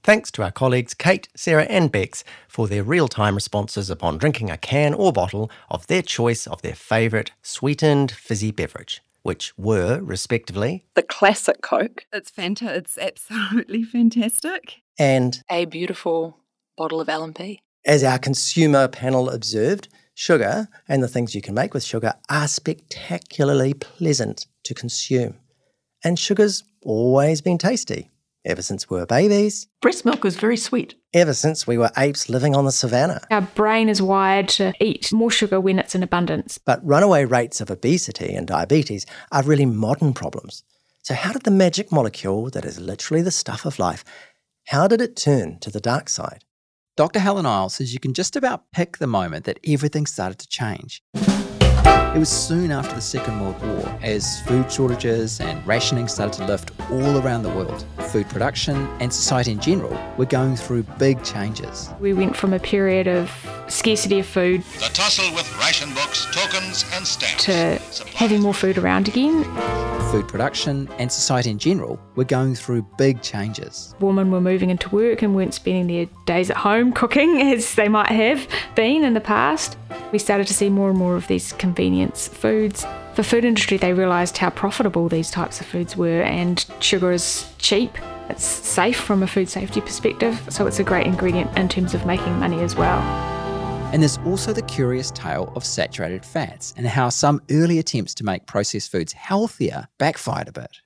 Thanks 0.03 0.29
to 0.31 0.43
our 0.43 0.51
colleagues 0.51 0.93
Kate, 0.93 1.27
Sarah, 1.35 1.63
and 1.63 1.91
Bex 1.91 2.23
for 2.47 2.67
their 2.67 2.83
real 2.83 3.07
time 3.07 3.33
responses 3.35 3.89
upon 3.89 4.17
drinking 4.19 4.51
a 4.51 4.57
can 4.57 4.93
or 4.93 5.11
bottle 5.11 5.49
of 5.69 5.87
their 5.87 6.03
choice 6.03 6.45
of 6.45 6.61
their 6.61 6.75
favourite 6.75 7.31
sweetened 7.41 8.11
fizzy 8.11 8.51
beverage, 8.51 9.01
which 9.23 9.51
were, 9.57 9.99
respectively, 10.03 10.85
The 10.93 11.01
classic 11.01 11.61
Coke 11.61 12.05
It's 12.13 12.29
Fanta. 12.29 12.67
It's 12.67 12.97
absolutely 12.99 13.83
fantastic. 13.83 14.81
and 14.99 15.41
a 15.49 15.65
beautiful 15.65 16.37
bottle 16.77 17.01
of 17.01 17.09
L&P. 17.09 17.61
As 17.85 18.03
our 18.03 18.17
consumer 18.17 18.87
panel 18.87 19.29
observed, 19.29 19.89
sugar 20.15 20.67
and 20.87 21.03
the 21.03 21.07
things 21.07 21.35
you 21.35 21.41
can 21.41 21.53
make 21.53 21.73
with 21.75 21.83
sugar 21.83 22.15
are 22.29 22.47
spectacularly 22.47 23.75
pleasant 23.75 24.47
to 24.63 24.73
consume. 24.73 25.35
And 26.03 26.17
sugar's 26.17 26.63
always 26.83 27.41
been 27.41 27.59
tasty, 27.59 28.09
ever 28.43 28.63
since 28.63 28.89
we 28.89 28.97
were 28.97 29.05
babies, 29.05 29.67
Breast 29.81 30.03
milk 30.03 30.25
is 30.25 30.35
very 30.35 30.57
sweet. 30.57 30.95
ever 31.13 31.33
since 31.35 31.67
we 31.67 31.77
were 31.77 31.91
apes 31.95 32.27
living 32.27 32.55
on 32.55 32.65
the 32.65 32.71
savannah. 32.71 33.21
Our 33.29 33.41
brain 33.41 33.87
is 33.87 34.01
wired 34.01 34.47
to 34.49 34.73
eat 34.79 35.13
more 35.13 35.29
sugar 35.29 35.61
when 35.61 35.77
it's 35.77 35.93
in 35.93 36.01
abundance. 36.01 36.57
But 36.57 36.83
runaway 36.83 37.25
rates 37.25 37.61
of 37.61 37.69
obesity 37.69 38.33
and 38.33 38.47
diabetes 38.47 39.05
are 39.31 39.43
really 39.43 39.67
modern 39.67 40.13
problems. 40.13 40.63
So, 41.03 41.13
how 41.13 41.33
did 41.33 41.43
the 41.43 41.51
magic 41.51 41.91
molecule 41.91 42.49
that 42.49 42.65
is 42.65 42.79
literally 42.79 43.21
the 43.21 43.29
stuff 43.29 43.63
of 43.63 43.77
life, 43.77 44.03
how 44.69 44.87
did 44.87 45.01
it 45.01 45.15
turn 45.15 45.59
to 45.59 45.69
the 45.69 45.79
dark 45.79 46.09
side? 46.09 46.43
Dr. 46.97 47.19
Helen 47.19 47.45
Eyles 47.45 47.73
says 47.73 47.93
you 47.93 47.99
can 47.99 48.13
just 48.13 48.37
about 48.37 48.71
pick 48.71 48.99
the 48.99 49.07
moment 49.07 49.43
that 49.43 49.59
everything 49.67 50.05
started 50.05 50.39
to 50.39 50.47
change. 50.47 51.03
It 52.15 52.19
was 52.19 52.29
soon 52.29 52.71
after 52.71 52.95
the 52.95 53.01
Second 53.01 53.41
World 53.41 53.61
War, 53.61 53.99
as 54.01 54.39
food 54.43 54.71
shortages 54.71 55.41
and 55.41 55.67
rationing 55.67 56.07
started 56.07 56.37
to 56.37 56.45
lift 56.45 56.71
all 56.89 57.17
around 57.17 57.43
the 57.43 57.49
world. 57.49 57.85
Food 58.07 58.29
production 58.29 58.87
and 59.01 59.11
society 59.11 59.51
in 59.51 59.59
general 59.59 59.99
were 60.15 60.25
going 60.25 60.55
through 60.55 60.83
big 60.97 61.21
changes. 61.25 61.89
We 61.99 62.13
went 62.13 62.37
from 62.37 62.53
a 62.53 62.59
period 62.59 63.09
of 63.09 63.29
scarcity 63.67 64.19
of 64.19 64.25
food 64.25 64.63
The 64.75 64.89
tussle 64.93 65.33
with 65.35 65.45
ration 65.59 65.93
books, 65.93 66.25
tokens, 66.31 66.85
and 66.93 67.05
stamps. 67.05 67.43
to 67.45 68.07
having 68.15 68.41
more 68.41 68.53
food 68.53 68.77
around 68.77 69.09
again. 69.09 69.43
Food 70.11 70.29
production 70.29 70.87
and 70.97 71.11
society 71.11 71.49
in 71.49 71.59
general 71.59 71.99
were 72.15 72.23
going 72.23 72.55
through 72.55 72.83
big 72.97 73.21
changes. 73.23 73.93
Women 73.99 74.31
were 74.31 74.39
moving 74.39 74.69
into 74.69 74.87
work 74.89 75.21
and 75.21 75.35
weren't 75.35 75.53
spending 75.53 75.87
their 75.87 76.05
days 76.25 76.49
at 76.49 76.55
home 76.55 76.93
cooking 76.93 77.41
as 77.53 77.75
they 77.75 77.89
might 77.89 78.11
have 78.11 78.47
been 78.75 79.03
in 79.03 79.15
the 79.15 79.19
past. 79.19 79.77
We 80.11 80.19
started 80.19 80.47
to 80.47 80.53
see 80.53 80.69
more 80.69 80.89
and 80.89 80.97
more 80.97 81.15
of 81.15 81.27
these 81.27 81.51
convenience 81.53 82.04
foods. 82.13 82.85
The 83.15 83.23
food 83.23 83.45
industry, 83.45 83.77
they 83.77 83.93
realised 83.93 84.37
how 84.37 84.49
profitable 84.49 85.07
these 85.07 85.31
types 85.31 85.61
of 85.61 85.67
foods 85.67 85.95
were, 85.95 86.21
and 86.21 86.65
sugar 86.79 87.11
is 87.11 87.49
cheap. 87.57 87.97
It's 88.29 88.43
safe 88.43 88.99
from 88.99 89.23
a 89.23 89.27
food 89.27 89.49
safety 89.49 89.81
perspective, 89.81 90.41
so 90.49 90.67
it's 90.67 90.79
a 90.79 90.83
great 90.83 91.07
ingredient 91.07 91.57
in 91.57 91.69
terms 91.69 91.93
of 91.93 92.05
making 92.05 92.39
money 92.39 92.61
as 92.61 92.75
well. 92.75 93.01
And 93.93 94.01
there's 94.01 94.17
also 94.25 94.51
the 94.51 94.61
curious 94.63 95.11
tale 95.11 95.53
of 95.55 95.63
saturated 95.63 96.25
fats 96.25 96.73
and 96.75 96.85
how 96.85 97.09
some 97.09 97.41
early 97.49 97.79
attempts 97.79 98.13
to 98.15 98.25
make 98.25 98.45
processed 98.45 98.91
foods 98.91 99.13
healthier 99.13 99.87
backfired 99.99 100.49
a 100.49 100.51
bit. 100.51 100.81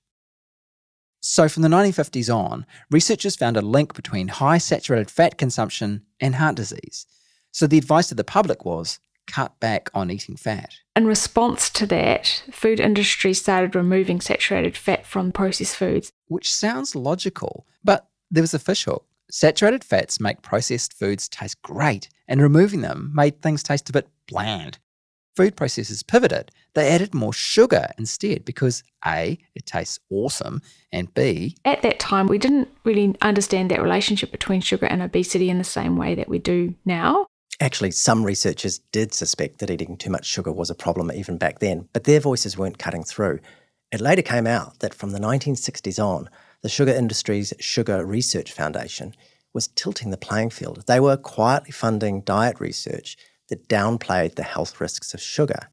So, 1.21 1.49
from 1.49 1.63
the 1.63 1.69
1950s 1.69 2.33
on, 2.33 2.65
researchers 2.91 3.35
found 3.35 3.57
a 3.57 3.61
link 3.61 3.93
between 3.93 4.27
high 4.27 4.57
saturated 4.57 5.09
fat 5.09 5.37
consumption 5.37 6.03
and 6.21 6.35
heart 6.35 6.55
disease. 6.55 7.05
So, 7.51 7.67
the 7.67 7.77
advice 7.77 8.07
to 8.09 8.15
the 8.15 8.23
public 8.23 8.63
was 8.63 8.99
cut 9.29 9.59
back 9.59 9.89
on 9.93 10.11
eating 10.11 10.35
fat. 10.35 10.73
In 10.95 11.05
response 11.05 11.69
to 11.71 11.85
that, 11.87 12.43
food 12.51 12.79
industry 12.79 13.33
started 13.33 13.75
removing 13.75 14.19
saturated 14.19 14.75
fat 14.75 15.05
from 15.05 15.31
processed 15.31 15.75
foods. 15.75 16.11
Which 16.27 16.53
sounds 16.53 16.95
logical, 16.95 17.65
but 17.83 18.09
there 18.31 18.43
was 18.43 18.53
a 18.53 18.59
fishhook. 18.59 19.05
Saturated 19.31 19.83
fats 19.83 20.19
make 20.19 20.41
processed 20.41 20.93
foods 20.93 21.29
taste 21.29 21.61
great, 21.61 22.09
and 22.27 22.41
removing 22.41 22.81
them 22.81 23.11
made 23.13 23.41
things 23.41 23.63
taste 23.63 23.89
a 23.89 23.93
bit 23.93 24.07
bland. 24.27 24.79
food 25.35 25.55
processors 25.55 26.05
pivoted. 26.05 26.51
They 26.73 26.89
added 26.89 27.13
more 27.13 27.31
sugar 27.31 27.87
instead 27.97 28.43
because 28.43 28.83
A, 29.05 29.37
it 29.55 29.65
tastes 29.65 29.97
awesome, 30.09 30.61
and 30.91 31.13
B, 31.13 31.55
At 31.63 31.81
that 31.81 31.97
time, 31.97 32.27
we 32.27 32.37
didn't 32.37 32.67
really 32.83 33.15
understand 33.21 33.71
that 33.71 33.81
relationship 33.81 34.31
between 34.31 34.59
sugar 34.59 34.85
and 34.87 35.01
obesity 35.01 35.49
in 35.49 35.57
the 35.57 35.63
same 35.63 35.95
way 35.95 36.13
that 36.15 36.27
we 36.27 36.39
do 36.39 36.75
now. 36.83 37.27
Actually, 37.61 37.91
some 37.91 38.23
researchers 38.23 38.79
did 38.93 39.13
suspect 39.13 39.59
that 39.59 39.69
eating 39.69 39.97
too 39.97 40.09
much 40.09 40.25
sugar 40.25 40.51
was 40.51 40.69
a 40.69 40.75
problem 40.75 41.11
even 41.11 41.37
back 41.37 41.59
then, 41.59 41.89
but 41.91 42.05
their 42.05 42.21
voices 42.21 42.57
weren't 42.57 42.79
cutting 42.79 43.03
through. 43.03 43.39
It 43.91 43.99
later 43.99 44.21
came 44.21 44.47
out 44.47 44.79
that 44.79 44.93
from 44.93 45.11
the 45.11 45.19
1960s 45.19 46.01
on, 46.01 46.29
the 46.61 46.69
sugar 46.69 46.93
industry's 46.93 47.53
Sugar 47.59 48.05
Research 48.05 48.53
Foundation 48.53 49.13
was 49.53 49.67
tilting 49.67 50.09
the 50.09 50.17
playing 50.17 50.51
field. 50.51 50.85
They 50.87 50.99
were 50.99 51.17
quietly 51.17 51.71
funding 51.71 52.21
diet 52.21 52.59
research 52.59 53.17
that 53.49 53.67
downplayed 53.67 54.35
the 54.35 54.43
health 54.43 54.79
risks 54.79 55.13
of 55.13 55.21
sugar. 55.21 55.69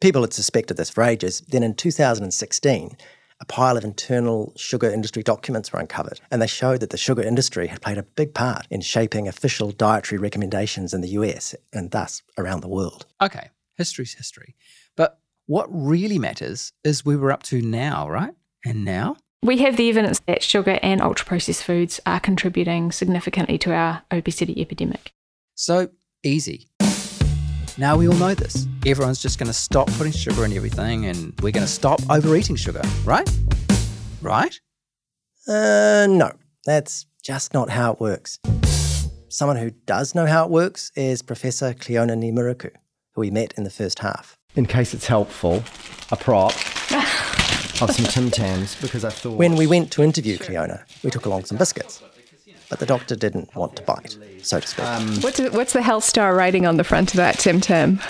People 0.00 0.22
had 0.22 0.32
suspected 0.32 0.76
this 0.76 0.90
for 0.90 1.02
ages. 1.02 1.40
Then 1.48 1.62
in 1.62 1.74
2016, 1.74 2.96
a 3.40 3.44
pile 3.44 3.76
of 3.76 3.84
internal 3.84 4.52
sugar 4.56 4.90
industry 4.90 5.22
documents 5.22 5.72
were 5.72 5.80
uncovered, 5.80 6.20
and 6.30 6.40
they 6.40 6.46
showed 6.46 6.80
that 6.80 6.90
the 6.90 6.96
sugar 6.96 7.22
industry 7.22 7.66
had 7.66 7.82
played 7.82 7.98
a 7.98 8.02
big 8.02 8.34
part 8.34 8.66
in 8.70 8.80
shaping 8.80 9.28
official 9.28 9.70
dietary 9.70 10.18
recommendations 10.18 10.94
in 10.94 11.00
the 11.00 11.08
US 11.10 11.54
and 11.72 11.90
thus 11.90 12.22
around 12.38 12.60
the 12.60 12.68
world. 12.68 13.06
okay, 13.22 13.50
history's 13.76 14.14
history. 14.14 14.54
But 14.96 15.18
what 15.46 15.66
really 15.70 16.18
matters 16.18 16.72
is 16.82 17.04
where 17.04 17.18
we're 17.18 17.30
up 17.30 17.42
to 17.44 17.60
now, 17.62 18.08
right? 18.08 18.34
And 18.64 18.84
now? 18.84 19.16
We 19.42 19.58
have 19.58 19.76
the 19.76 19.88
evidence 19.88 20.20
that 20.26 20.42
sugar 20.42 20.78
and 20.82 21.00
ultra 21.00 21.26
processed 21.26 21.62
foods 21.62 22.00
are 22.04 22.18
contributing 22.18 22.90
significantly 22.90 23.58
to 23.58 23.72
our 23.72 24.02
obesity 24.10 24.60
epidemic. 24.60 25.12
So 25.54 25.90
easy. 26.24 26.68
Now 27.78 27.94
we 27.98 28.08
all 28.08 28.14
know 28.14 28.34
this. 28.34 28.66
Everyone's 28.86 29.20
just 29.20 29.38
going 29.38 29.48
to 29.48 29.52
stop 29.52 29.88
putting 29.92 30.12
sugar 30.12 30.46
in 30.46 30.52
everything 30.54 31.04
and 31.04 31.38
we're 31.42 31.52
going 31.52 31.66
to 31.66 31.72
stop 31.72 32.00
overeating 32.08 32.56
sugar, 32.56 32.80
right? 33.04 33.28
Right? 34.22 34.58
Uh, 35.46 36.06
no, 36.08 36.32
that's 36.64 37.04
just 37.22 37.52
not 37.52 37.68
how 37.68 37.92
it 37.92 38.00
works. 38.00 38.38
Someone 39.28 39.58
who 39.58 39.72
does 39.84 40.14
know 40.14 40.24
how 40.24 40.46
it 40.46 40.50
works 40.50 40.90
is 40.96 41.20
Professor 41.20 41.74
Cliona 41.74 42.16
Ni 42.16 42.32
Mhurchu, 42.32 42.70
who 43.12 43.20
we 43.20 43.30
met 43.30 43.52
in 43.58 43.64
the 43.64 43.70
first 43.70 43.98
half. 43.98 44.38
In 44.54 44.64
case 44.64 44.94
it's 44.94 45.06
helpful, 45.06 45.62
a 46.10 46.16
prop 46.16 46.52
of 47.82 47.90
some 47.90 48.06
Tim 48.06 48.30
Tams 48.30 48.74
because 48.80 49.04
I 49.04 49.10
thought. 49.10 49.36
When 49.36 49.54
we 49.54 49.66
went 49.66 49.92
to 49.92 50.02
interview 50.02 50.38
Cliona, 50.38 50.82
we 51.02 51.10
took 51.10 51.26
along 51.26 51.44
some 51.44 51.58
biscuits, 51.58 52.02
but 52.68 52.78
the 52.78 52.86
doctor 52.86 53.16
didn't 53.16 53.54
want 53.54 53.76
to 53.76 53.82
bite, 53.82 54.16
so 54.42 54.60
to 54.60 54.66
speak. 54.66 54.84
Um, 54.84 55.16
what's, 55.20 55.40
what's 55.50 55.72
the 55.72 55.82
health 55.82 56.04
star 56.04 56.34
rating 56.34 56.66
on 56.66 56.76
the 56.76 56.84
front 56.84 57.12
of 57.12 57.16
that 57.16 57.38
Tim 57.38 57.60
Tam? 57.60 58.00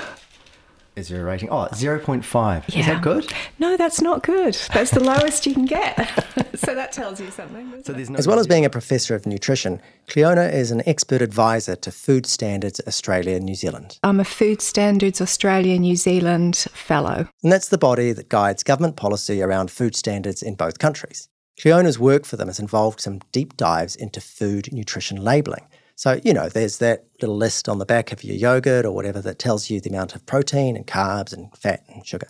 Is 0.96 1.08
there 1.08 1.20
a 1.20 1.24
rating? 1.24 1.50
Oh, 1.50 1.68
0.5. 1.72 2.68
Is 2.74 2.86
that 2.86 3.02
good? 3.02 3.30
No, 3.58 3.76
that's 3.76 4.00
not 4.00 4.22
good. 4.22 4.54
That's 4.72 4.90
the 4.90 5.00
lowest 5.00 5.44
you 5.44 5.52
can 5.52 5.66
get. 5.66 5.94
so 6.54 6.74
that 6.74 6.90
tells 6.90 7.20
you 7.20 7.30
something. 7.30 7.82
So 7.84 7.92
there's 7.92 8.08
no. 8.08 8.16
As 8.16 8.26
well 8.26 8.38
as 8.38 8.46
being 8.46 8.64
a 8.64 8.70
professor 8.70 9.14
of 9.14 9.26
nutrition, 9.26 9.82
Cliona 10.06 10.50
is 10.50 10.70
an 10.70 10.82
expert 10.88 11.20
advisor 11.20 11.76
to 11.76 11.92
Food 11.92 12.24
Standards 12.24 12.80
Australia 12.86 13.36
and 13.36 13.44
New 13.44 13.54
Zealand. 13.54 13.98
I'm 14.02 14.20
a 14.20 14.24
Food 14.24 14.62
Standards 14.62 15.20
Australia 15.20 15.78
New 15.78 15.96
Zealand 15.96 16.56
fellow. 16.56 17.28
And 17.42 17.52
that's 17.52 17.68
the 17.68 17.76
body 17.76 18.12
that 18.12 18.30
guides 18.30 18.62
government 18.62 18.96
policy 18.96 19.42
around 19.42 19.70
food 19.70 19.94
standards 19.94 20.42
in 20.42 20.54
both 20.54 20.78
countries. 20.78 21.28
Cliona's 21.58 21.98
work 21.98 22.26
for 22.26 22.36
them 22.36 22.48
has 22.48 22.58
involved 22.58 23.00
some 23.00 23.20
deep 23.32 23.56
dives 23.56 23.96
into 23.96 24.20
food 24.20 24.72
nutrition 24.72 25.16
labelling. 25.16 25.66
So, 25.94 26.20
you 26.22 26.34
know, 26.34 26.50
there's 26.50 26.78
that 26.78 27.06
little 27.22 27.36
list 27.36 27.68
on 27.68 27.78
the 27.78 27.86
back 27.86 28.12
of 28.12 28.22
your 28.22 28.36
yogurt 28.36 28.84
or 28.84 28.92
whatever 28.92 29.22
that 29.22 29.38
tells 29.38 29.70
you 29.70 29.80
the 29.80 29.88
amount 29.88 30.14
of 30.14 30.26
protein 30.26 30.76
and 30.76 30.86
carbs 30.86 31.32
and 31.32 31.56
fat 31.56 31.82
and 31.88 32.06
sugar. 32.06 32.28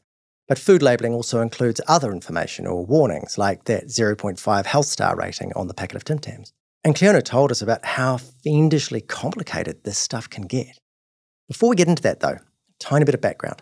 But 0.49 0.61
food 0.61 0.81
labelling 0.81 1.13
also 1.13 1.41
includes 1.41 1.81
other 1.89 2.13
information 2.13 2.69
or 2.69 2.87
warnings, 2.87 3.37
like 3.37 3.65
that 3.65 3.87
0.5 3.87 4.67
health 4.67 4.87
star 4.87 5.17
rating 5.17 5.53
on 5.57 5.67
the 5.67 5.75
packet 5.75 5.97
of 5.97 6.05
Tim 6.05 6.21
Tams. 6.21 6.53
And 6.85 6.95
Cliona 6.95 7.25
told 7.25 7.51
us 7.51 7.61
about 7.61 7.85
how 7.85 8.19
fiendishly 8.19 9.01
complicated 9.01 9.83
this 9.83 9.99
stuff 9.99 10.31
can 10.31 10.47
get. 10.47 10.79
Before 11.49 11.69
we 11.69 11.75
get 11.75 11.89
into 11.89 12.03
that, 12.05 12.21
though, 12.21 12.39
tiny 12.79 13.05
bit 13.05 13.17
of 13.17 13.21
background. 13.21 13.61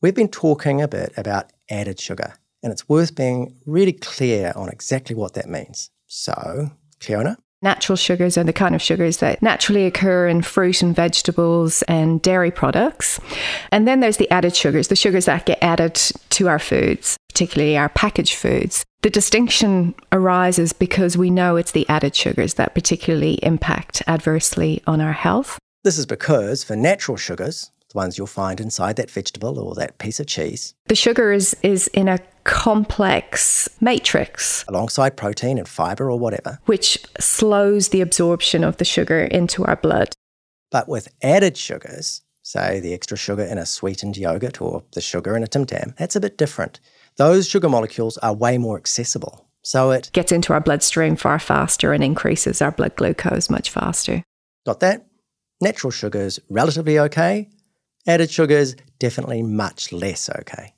We've 0.00 0.14
been 0.14 0.28
talking 0.28 0.80
a 0.80 0.88
bit 0.88 1.12
about 1.18 1.52
added 1.68 2.00
sugar, 2.00 2.36
and 2.68 2.72
it's 2.74 2.86
worth 2.86 3.14
being 3.14 3.54
really 3.64 3.94
clear 3.94 4.52
on 4.54 4.68
exactly 4.68 5.16
what 5.16 5.32
that 5.32 5.48
means. 5.48 5.90
So, 6.06 6.70
Cliona, 7.00 7.38
Natural 7.62 7.96
sugars 7.96 8.36
are 8.36 8.44
the 8.44 8.52
kind 8.52 8.74
of 8.74 8.82
sugars 8.82 9.16
that 9.16 9.40
naturally 9.40 9.86
occur 9.86 10.28
in 10.28 10.42
fruit 10.42 10.82
and 10.82 10.94
vegetables 10.94 11.80
and 11.88 12.20
dairy 12.20 12.50
products. 12.50 13.18
And 13.72 13.88
then 13.88 14.00
there's 14.00 14.18
the 14.18 14.30
added 14.30 14.54
sugars, 14.54 14.88
the 14.88 14.96
sugars 14.96 15.24
that 15.24 15.46
get 15.46 15.58
added 15.62 15.94
to 15.94 16.46
our 16.46 16.58
foods, 16.58 17.16
particularly 17.30 17.76
our 17.78 17.88
packaged 17.88 18.34
foods. 18.34 18.84
The 19.00 19.10
distinction 19.10 19.94
arises 20.12 20.74
because 20.74 21.16
we 21.16 21.30
know 21.30 21.56
it's 21.56 21.72
the 21.72 21.88
added 21.88 22.14
sugars 22.14 22.54
that 22.54 22.74
particularly 22.74 23.40
impact 23.42 24.02
adversely 24.06 24.82
on 24.86 25.00
our 25.00 25.12
health. 25.12 25.58
this 25.84 25.96
is 25.96 26.06
because 26.06 26.62
for 26.62 26.76
natural 26.76 27.16
sugars, 27.16 27.70
the 27.90 27.96
ones 27.96 28.18
you'll 28.18 28.26
find 28.26 28.60
inside 28.60 28.96
that 28.96 29.10
vegetable 29.10 29.58
or 29.58 29.74
that 29.74 29.98
piece 29.98 30.20
of 30.20 30.26
cheese, 30.26 30.74
The 30.88 30.94
sugar 30.94 31.32
is, 31.32 31.56
is 31.62 31.88
in 31.88 32.06
a 32.06 32.18
complex 32.48 33.68
matrix 33.80 34.64
alongside 34.68 35.16
protein 35.18 35.58
and 35.58 35.68
fiber 35.68 36.10
or 36.10 36.18
whatever. 36.18 36.58
which 36.64 36.98
slows 37.20 37.90
the 37.90 38.00
absorption 38.00 38.64
of 38.64 38.78
the 38.78 38.84
sugar 38.86 39.20
into 39.20 39.64
our 39.66 39.76
blood. 39.76 40.14
But 40.70 40.88
with 40.88 41.08
added 41.22 41.58
sugars, 41.58 42.22
say 42.42 42.80
the 42.80 42.94
extra 42.94 43.18
sugar 43.18 43.42
in 43.42 43.58
a 43.58 43.66
sweetened 43.66 44.16
yogurt 44.16 44.62
or 44.62 44.82
the 44.94 45.02
sugar 45.02 45.36
in 45.36 45.42
a 45.42 45.46
Tim 45.46 45.66
Tam, 45.66 45.94
that's 45.98 46.16
a 46.16 46.20
bit 46.20 46.38
different. 46.38 46.80
Those 47.16 47.46
sugar 47.46 47.68
molecules 47.68 48.16
are 48.18 48.34
way 48.34 48.56
more 48.56 48.78
accessible. 48.78 49.46
So 49.62 49.90
it 49.90 50.10
Gets 50.14 50.32
into 50.32 50.54
our 50.54 50.60
bloodstream 50.60 51.16
far 51.16 51.38
faster 51.38 51.92
and 51.92 52.02
increases 52.02 52.62
our 52.62 52.72
blood 52.72 52.96
glucose 52.96 53.50
much 53.50 53.68
faster. 53.70 54.24
got 54.64 54.80
that? 54.80 55.06
Natural 55.60 55.90
sugars 55.90 56.40
relatively 56.48 56.98
okay. 56.98 57.50
Added 58.06 58.30
sugars 58.30 58.74
definitely 58.98 59.42
much 59.42 59.92
less 59.92 60.30
okay. 60.30 60.72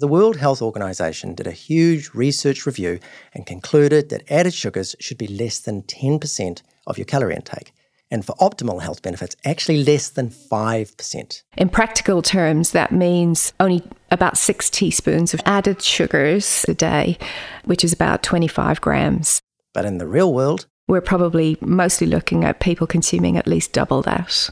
The 0.00 0.08
World 0.08 0.36
Health 0.36 0.62
Organization 0.62 1.34
did 1.34 1.46
a 1.46 1.52
huge 1.52 2.14
research 2.14 2.64
review 2.64 3.00
and 3.34 3.44
concluded 3.44 4.08
that 4.08 4.22
added 4.32 4.54
sugars 4.54 4.96
should 4.98 5.18
be 5.18 5.26
less 5.26 5.58
than 5.58 5.82
10% 5.82 6.62
of 6.86 6.96
your 6.96 7.04
calorie 7.04 7.34
intake, 7.34 7.74
and 8.10 8.24
for 8.24 8.34
optimal 8.36 8.80
health 8.80 9.02
benefits, 9.02 9.36
actually 9.44 9.84
less 9.84 10.08
than 10.08 10.30
5%. 10.30 11.42
In 11.58 11.68
practical 11.68 12.22
terms, 12.22 12.70
that 12.70 12.92
means 12.92 13.52
only 13.60 13.82
about 14.10 14.38
six 14.38 14.70
teaspoons 14.70 15.34
of 15.34 15.42
added 15.44 15.82
sugars 15.82 16.64
a 16.66 16.72
day, 16.72 17.18
which 17.66 17.84
is 17.84 17.92
about 17.92 18.22
25 18.22 18.80
grams. 18.80 19.42
But 19.74 19.84
in 19.84 19.98
the 19.98 20.06
real 20.06 20.32
world, 20.32 20.66
We're 20.88 21.02
probably 21.02 21.58
mostly 21.60 22.06
looking 22.06 22.42
at 22.42 22.58
people 22.58 22.86
consuming 22.86 23.36
at 23.36 23.46
least 23.46 23.74
double 23.74 24.00
that. 24.02 24.48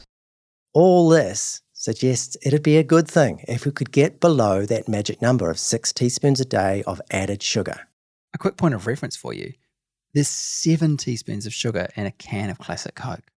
all 0.75 1.09
this 1.09 1.61
suggests 1.79 2.35
it'd 2.41 2.61
be 2.61 2.75
a 2.75 2.83
good 2.83 3.07
thing 3.07 3.41
if 3.47 3.65
we 3.65 3.71
could 3.71 3.91
get 3.91 4.19
below 4.19 4.65
that 4.65 4.89
magic 4.89 5.21
number 5.21 5.49
of 5.49 5.57
six 5.57 5.93
teaspoons 5.93 6.41
a 6.41 6.45
day 6.45 6.83
of 6.85 7.01
added 7.09 7.41
sugar. 7.41 7.87
A 8.33 8.37
quick 8.37 8.57
point 8.57 8.73
of 8.73 8.85
reference 8.85 9.15
for 9.15 9.33
you 9.33 9.53
there's 10.13 10.27
seven 10.27 10.97
teaspoons 10.97 11.45
of 11.45 11.53
sugar 11.53 11.87
in 11.95 12.05
a 12.05 12.11
can 12.11 12.49
of 12.49 12.57
classic 12.57 12.95
Coke. 12.95 13.31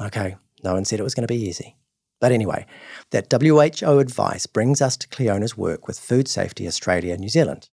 Okay, 0.00 0.36
no 0.62 0.74
one 0.74 0.84
said 0.84 1.00
it 1.00 1.02
was 1.02 1.14
going 1.14 1.26
to 1.26 1.32
be 1.32 1.48
easy. 1.48 1.76
But 2.20 2.30
anyway, 2.30 2.66
that 3.10 3.32
WHO 3.32 3.98
advice 3.98 4.46
brings 4.46 4.82
us 4.82 4.96
to 4.98 5.08
Cliona's 5.08 5.56
work 5.56 5.88
with 5.88 5.98
Food 5.98 6.28
Safety 6.28 6.66
Australia 6.66 7.16
New 7.16 7.28
Zealand. 7.28 7.70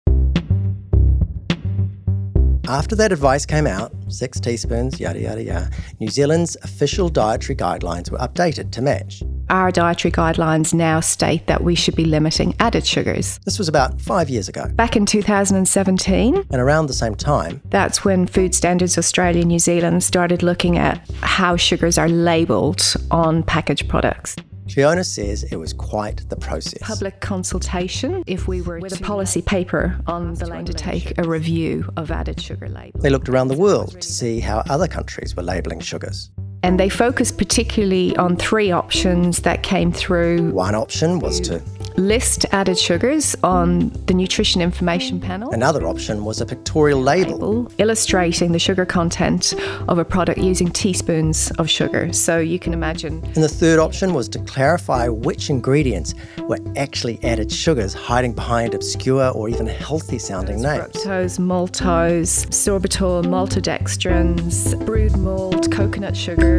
After 2.72 2.96
that 2.96 3.12
advice 3.12 3.46
came 3.46 3.68
out, 3.68 3.92
six 4.08 4.40
teaspoons, 4.40 4.98
yada 4.98 5.20
yada 5.20 5.44
yada, 5.44 5.70
New 6.00 6.08
Zealand's 6.08 6.56
official 6.64 7.10
dietary 7.10 7.54
guidelines 7.54 8.10
were 8.10 8.18
updated 8.20 8.72
to 8.72 8.82
match. 8.82 9.22
Our 9.50 9.72
dietary 9.72 10.14
guidelines 10.14 10.74
now 10.74 11.02
state 11.02 11.48
that 11.48 11.66
we 11.66 11.76
should 11.76 11.98
be 11.98 12.06
limiting 12.06 12.56
added 12.62 12.88
sugars. 12.88 13.42
This 13.44 13.60
was 13.60 13.68
about 13.68 14.00
five 14.00 14.30
years 14.30 14.48
ago. 14.48 14.70
Back 14.74 14.96
in 14.96 15.06
2017, 15.06 16.46
And 16.50 16.62
around 16.62 16.86
the 16.86 16.94
same 16.94 17.16
time, 17.16 17.62
that's 17.66 18.06
when 18.06 18.26
Food 18.26 18.56
Standards 18.56 18.98
Australia 18.98 19.44
New 19.44 19.60
Zealand 19.60 20.02
started 20.02 20.42
looking 20.42 20.78
at 20.78 21.06
how 21.20 21.58
sugars 21.58 21.98
are 21.98 22.08
labelled 22.08 22.96
on 23.12 23.44
packaged 23.44 23.90
products. 23.90 24.38
Cliona 24.68 25.06
says 25.06 25.44
it 25.44 25.58
was 25.58 25.74
quite 25.74 26.28
the 26.30 26.36
process. 26.36 26.80
Public 26.82 27.20
consultation, 27.20 28.24
if 28.28 28.48
we 28.48 28.62
were 28.62 28.80
with 28.80 29.00
a 29.00 29.04
policy 29.04 29.42
paper 29.42 30.00
on 30.08 30.34
the 30.36 30.48
line 30.48 30.66
to 30.66 30.74
take 30.74 31.18
a 31.18 31.24
review 31.24 31.90
of 31.98 32.12
added 32.12 32.40
sugar 32.40 32.70
labels. 32.70 33.02
They 33.04 33.10
looked 33.10 33.28
around 33.28 33.50
the 33.50 33.58
world 33.58 34.00
to 34.00 34.12
see 34.12 34.40
how 34.40 34.64
other 34.70 34.88
countries 34.88 35.36
were 35.36 35.44
labelling 35.44 35.80
sugars. 35.82 36.32
And 36.64 36.80
they 36.80 36.90
focused 36.90 37.38
particularly 37.38 38.16
on 38.18 38.36
three 38.36 38.72
options 38.72 39.40
that 39.40 39.64
came 39.64 39.92
through. 39.92 40.52
One 40.52 40.76
option 40.76 41.20
was 41.20 41.40
to 41.42 41.62
list 41.98 42.46
added 42.52 42.78
sugars 42.78 43.36
on 43.44 43.90
the 44.06 44.14
nutrition 44.14 44.62
information 44.62 45.20
panel. 45.20 45.52
Another 45.52 45.86
option 45.86 46.24
was 46.24 46.42
a 46.42 46.46
pictorial 46.46 47.02
label 47.02 47.72
illustrating 47.78 48.52
the 48.52 48.60
sugar 48.60 48.86
content 48.86 49.54
of 49.88 49.98
a 49.98 50.06
product 50.06 50.40
using 50.40 50.70
teaspoons 50.70 51.52
of 51.52 51.70
sugar. 51.70 52.12
So 52.14 52.40
you 52.40 52.60
can 52.60 52.74
imagine. 52.74 53.24
And 53.24 53.44
the 53.44 53.50
third 53.50 53.80
option 53.80 54.14
was 54.14 54.30
to 54.30 54.40
clarify 54.40 55.08
which 55.08 55.50
ingredients 55.50 56.16
were 56.48 56.60
actually 56.76 57.20
added 57.24 57.52
sugars 57.52 57.94
hiding 57.94 58.34
behind 58.34 58.74
obscure 58.74 59.32
or 59.32 59.50
even 59.50 59.68
healthy 59.68 60.20
sounding 60.20 60.62
names. 60.62 60.94
Fructose, 60.96 61.40
maltose, 61.40 62.48
sorbitol, 62.48 63.24
maltodextrins, 63.26 64.86
brewed 64.86 65.18
malt, 65.18 65.72
coconut 65.72 66.16
sugar, 66.16 66.51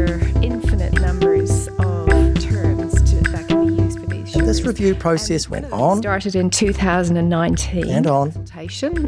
infinite 0.42 0.92
numbers 1.00 1.68
of 1.78 2.08
terms 2.40 2.94
to, 3.10 3.16
that 3.30 3.44
can 3.48 3.66
be 3.66 3.82
used 3.82 3.98
for 4.00 4.06
these 4.06 4.30
sugars. 4.30 4.46
This 4.46 4.62
review 4.62 4.94
process 4.94 5.48
went 5.48 5.70
on 5.72 5.98
Started 5.98 6.34
in 6.36 6.50
2019. 6.50 7.88
and 7.88 8.06
on 8.06 8.28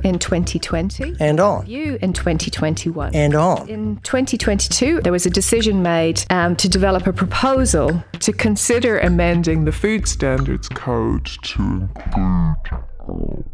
in 0.05 0.19
2020. 0.19 1.17
and 1.21 1.41
on 1.41 1.61
Review 1.61 1.99
in 2.03 2.13
2021. 2.13 3.15
and 3.15 3.35
on. 3.35 3.69
In 3.69 3.97
2022, 4.03 5.01
there 5.03 5.13
was 5.13 5.27
a 5.27 5.31
decision 5.31 5.83
made 5.83 6.23
um, 6.31 6.57
to 6.57 6.69
develop 6.69 7.07
a 7.07 7.13
proposal 7.13 8.03
to 8.21 8.33
consider 8.33 8.99
amending 8.99 9.65
the 9.65 9.73
Food 9.73 10.07
Standards 10.09 10.69
Code 10.69 11.25
to 11.27 11.89
include. 12.17 13.45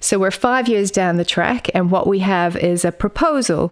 So 0.00 0.18
we're 0.18 0.30
five 0.30 0.68
years 0.68 0.90
down 0.90 1.16
the 1.16 1.24
track, 1.24 1.68
and 1.74 1.90
what 1.90 2.06
we 2.06 2.18
have 2.20 2.54
is 2.56 2.84
a 2.84 2.92
proposal. 2.92 3.70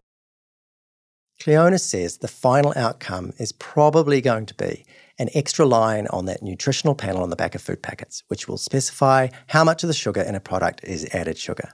Cliona 1.41 1.81
says 1.81 2.19
the 2.19 2.29
final 2.29 2.73
outcome 2.77 3.33
is 3.39 3.53
probably 3.53 4.21
going 4.21 4.47
to 4.47 4.55
be 4.55 4.85
an 5.19 5.29
extra 5.35 5.65
line 5.65 6.07
on 6.09 6.27
that 6.27 6.43
nutritional 6.43 6.95
panel 6.95 7.23
on 7.23 7.31
the 7.31 7.37
back 7.37 7.55
of 7.55 7.63
food 7.63 7.83
packets, 7.83 8.23
which 8.29 8.49
will 8.49 8.57
specify 8.57 9.29
how 9.49 9.63
much 9.65 9.83
of 9.83 9.89
the 9.89 9.95
sugar 9.95 10.21
in 10.21 10.35
a 10.35 10.41
product 10.41 10.83
is 10.85 11.07
added 11.13 11.39
sugar. 11.39 11.71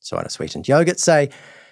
So, 0.00 0.16
on 0.16 0.24
a 0.24 0.30
sweetened 0.30 0.68
yogurt, 0.68 1.00
say, 1.00 1.30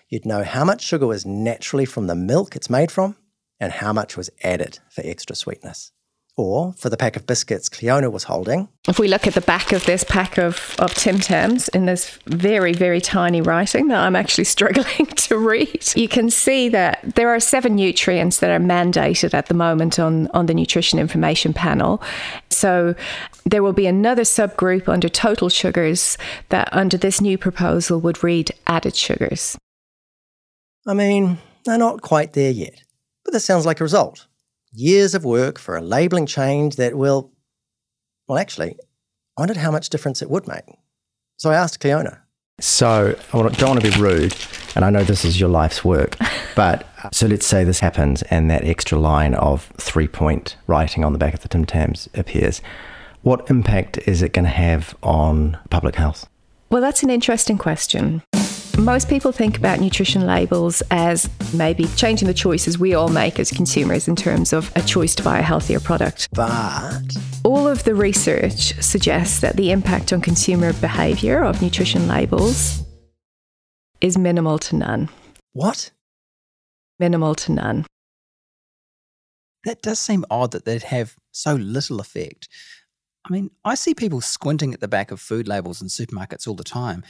you'd 0.09 0.27
know 0.27 0.43
how 0.43 0.65
much 0.65 0.83
sugar 0.83 1.07
was 1.07 1.25
naturally 1.25 1.85
from 1.85 2.07
the 2.07 2.17
milk 2.17 2.57
it's 2.57 2.71
made 2.71 2.91
from 2.91 3.17
and 3.61 3.73
how 3.73 3.93
much 3.93 4.17
was 4.17 4.31
added 4.43 4.81
for 4.91 5.03
extra 5.05 5.37
sweetness. 5.37 5.93
Or 6.37 6.73
for 6.73 6.89
the 6.89 6.97
pack 6.97 7.15
of 7.15 7.27
biscuits 7.27 7.69
Cliona 7.69 8.11
was 8.11 8.25
holding, 8.25 8.69
If 8.89 8.99
we 8.99 9.07
look 9.07 9.29
at 9.29 9.35
the 9.35 9.41
back 9.41 9.73
of 9.73 9.87
this 9.87 10.03
pack 10.03 10.37
of, 10.37 10.75
of 10.81 10.93
Tim 10.95 11.21
Tams 11.21 11.69
in 11.69 11.87
this 11.87 12.19
very, 12.27 12.73
very 12.73 13.01
tiny 13.01 13.41
writing 13.41 13.87
that 13.89 14.01
I'm 14.01 14.17
actually 14.17 14.45
struggling 14.57 15.07
to 15.07 15.39
read, 15.39 15.93
you 15.95 16.09
can 16.09 16.31
see 16.31 16.69
that 16.71 17.15
there 17.15 17.29
are 17.29 17.39
seven 17.39 17.77
nutrients 17.77 18.39
that 18.41 18.51
are 18.51 18.59
mandated 18.59 19.33
at 19.33 19.47
the 19.47 19.55
moment 19.55 20.01
on, 20.01 20.27
on 20.29 20.47
the 20.47 20.55
nutrition 20.55 20.99
information 20.99 21.53
panel. 21.53 22.03
So 22.51 22.97
there 23.47 23.63
will 23.63 23.73
be 23.73 23.87
another 23.87 24.23
subgroup 24.23 24.89
under 24.89 25.09
total 25.09 25.49
sugars 25.49 26.19
that 26.49 26.69
under 26.73 26.97
this 26.97 27.21
new 27.21 27.39
proposal 27.39 28.01
would 28.01 28.25
read 28.25 28.51
added 28.67 28.97
sugars. 28.97 29.57
I 30.85 30.95
mean, 30.95 31.39
they're 31.65 31.79
not 31.79 32.03
quite 32.03 32.33
there 32.33 32.51
yet, 32.51 32.83
but 33.25 33.33
this 33.33 33.45
sounds 33.45 33.67
like 33.67 33.79
a 33.79 33.85
result. 33.85 34.27
Years 34.77 35.15
of 35.15 35.25
work 35.25 35.61
for 35.61 35.77
a 35.77 35.81
labelling 35.81 36.27
change 36.27 36.75
that 36.77 36.97
will, 36.97 37.31
well, 38.27 38.39
actually, 38.39 38.77
I 39.39 39.43
wondered 39.43 39.57
how 39.57 39.71
much 39.71 39.89
difference 39.89 40.21
it 40.21 40.29
would 40.29 40.49
make. 40.49 40.65
So 41.37 41.51
I 41.51 41.55
asked 41.55 41.81
Cliona. 41.81 42.19
So 42.59 43.17
I 43.33 43.37
don't 43.37 43.63
want 43.63 43.81
to 43.81 43.91
be 43.93 43.97
rude, 44.01 44.35
and 44.75 44.85
I 44.85 44.91
know 44.91 45.05
this 45.05 45.25
is 45.25 45.39
your 45.39 45.49
life's 45.49 45.85
work, 45.85 46.17
but 46.57 46.89
so 47.13 47.29
let's 47.29 47.47
say 47.47 47.63
this 47.63 47.79
happens 47.79 48.23
and 48.23 48.51
that 48.51 48.65
extra 48.65 48.99
line 48.99 49.35
of 49.35 49.73
three 49.79 50.09
point 50.09 50.57
writing 50.67 51.05
on 51.05 51.13
the 51.13 51.19
back 51.21 51.35
of 51.35 51.41
the 51.41 51.49
Tim 51.49 51.65
Tams 51.65 52.09
appears. 52.15 52.61
What 53.23 53.49
impact 53.49 53.99
is 54.09 54.23
it 54.23 54.33
going 54.33 54.45
to 54.45 54.51
have 54.51 54.97
on 55.05 55.57
public 55.71 55.95
health? 55.95 56.29
Well, 56.71 56.81
that's 56.81 57.05
an 57.05 57.11
interesting 57.11 57.59
question. 57.59 58.23
Most 58.79 59.09
people 59.09 59.31
think 59.31 59.57
about 59.57 59.79
nutrition 59.79 60.27
labels 60.27 60.83
as 60.91 61.31
maybe 61.55 61.87
changing 61.97 62.27
the 62.27 62.35
choices 62.35 62.77
we 62.77 62.95
all 62.95 63.09
make 63.09 63.39
as 63.39 63.53
consumers 63.53 64.09
in 64.09 64.17
terms 64.17 64.53
of 64.53 64.73
a 64.75 64.83
choice 64.83 65.15
to 65.15 65.23
buy 65.23 65.39
a 65.39 65.43
healthier 65.43 65.79
product. 65.79 66.29
But 66.33 67.17
All 67.45 67.69
of 67.69 67.85
the 67.85 67.95
research 67.95 68.75
suggests 68.83 69.39
that 69.41 69.57
the 69.57 69.71
impact 69.71 70.13
on 70.13 70.21
consumer 70.21 70.73
behaviour 70.73 71.45
of 71.45 71.63
nutrition 71.63 72.09
labels 72.09 72.83
is 74.01 74.19
minimal 74.19 74.59
to 74.59 74.77
none. 74.77 75.09
what? 75.53 75.93
Minimal 76.99 77.35
to 77.37 77.53
none. 77.53 77.87
That 79.65 79.83
does 79.83 79.99
seem 79.99 80.25
odd 80.31 80.51
that 80.51 80.65
they'd 80.65 80.83
have 80.83 81.17
so 81.31 81.55
little 81.55 82.01
effect. 82.01 82.49
I 83.25 83.33
mean, 83.33 83.51
I 83.65 83.77
see 83.77 83.95
people 83.95 84.21
squinting 84.21 84.75
at 84.75 84.81
the 84.81 84.89
back 84.89 85.11
of 85.11 85.21
food 85.21 85.49
labels 85.49 85.81
in 85.81 85.89
supermarkets 85.89 86.47
all 86.47 86.55
the 86.55 86.65
time. 86.65 87.03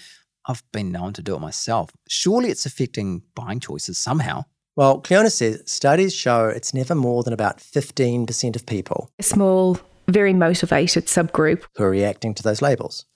I've 0.46 0.62
been 0.72 0.92
known 0.92 1.12
to 1.14 1.22
do 1.22 1.34
it 1.34 1.40
myself. 1.40 1.90
Surely 2.08 2.50
it's 2.50 2.66
affecting 2.66 3.22
buying 3.34 3.60
choices 3.60 3.96
somehow. 3.98 4.44
Well, 4.76 5.00
Cliona 5.00 5.30
says 5.30 5.62
studies 5.66 6.14
show 6.14 6.48
it's 6.48 6.74
never 6.74 6.94
more 6.94 7.22
than 7.22 7.32
about 7.32 7.58
15% 7.58 8.56
of 8.56 8.66
people 8.66 9.10
A 9.18 9.22
small, 9.22 9.78
very 10.08 10.34
motivated 10.34 11.06
subgroup. 11.06 11.62
who 11.76 11.84
are 11.84 11.90
reacting 11.90 12.34
to 12.34 12.42
those 12.42 12.60
labels. 12.60 13.06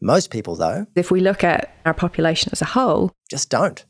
Most 0.00 0.30
people, 0.30 0.56
though, 0.56 0.86
If 0.96 1.10
we 1.10 1.20
look 1.20 1.42
at 1.44 1.74
our 1.86 1.94
population 1.94 2.50
as 2.52 2.60
a 2.60 2.66
whole, 2.66 3.12
just 3.30 3.48
don't. 3.48 3.84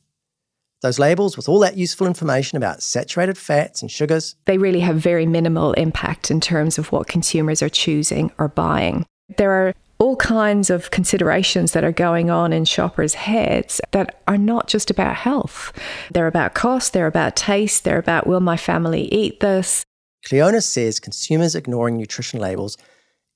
Those 0.83 0.99
labels 0.99 1.37
with 1.37 1.49
all 1.49 1.59
that 1.61 1.79
useful 1.79 2.07
information 2.07 2.59
about 2.59 2.83
saturated 2.83 3.39
fats 3.39 3.81
and 3.81 3.91
sugars, 3.91 4.37
they 4.45 4.59
really 4.59 4.81
have 4.81 4.97
very 4.97 5.25
minimal 5.25 5.73
impact 5.73 6.31
in 6.31 6.41
terms 6.43 6.77
of 6.79 6.93
what 6.93 7.07
consumers 7.09 7.63
are 7.63 7.71
choosing 7.71 8.31
or 8.39 8.49
buying. 8.49 9.07
There 9.39 9.51
are 9.51 9.75
all 9.99 10.17
kinds 10.17 10.71
of 10.71 10.91
considerations 10.91 11.73
that 11.73 11.85
are 11.85 11.93
going 11.93 12.31
on 12.31 12.53
in 12.53 12.65
shoppers' 12.65 13.15
heads 13.15 13.81
that 13.93 14.21
are 14.27 14.39
not 14.39 14.69
just 14.69 14.91
about 14.91 15.17
health. 15.17 15.73
They're 16.11 16.27
about 16.27 16.55
cost, 16.55 16.93
they're 16.93 17.07
about 17.07 17.37
taste, 17.37 17.85
they're 17.85 17.99
about 17.99 18.27
will 18.27 18.41
my 18.41 18.57
family 18.57 19.13
eat 19.13 19.41
this? 19.41 19.85
Cliona 20.27 20.63
says 20.63 21.01
consumers 21.01 21.55
ignoring 21.55 21.97
nutrition 21.97 22.41
labels 22.41 22.77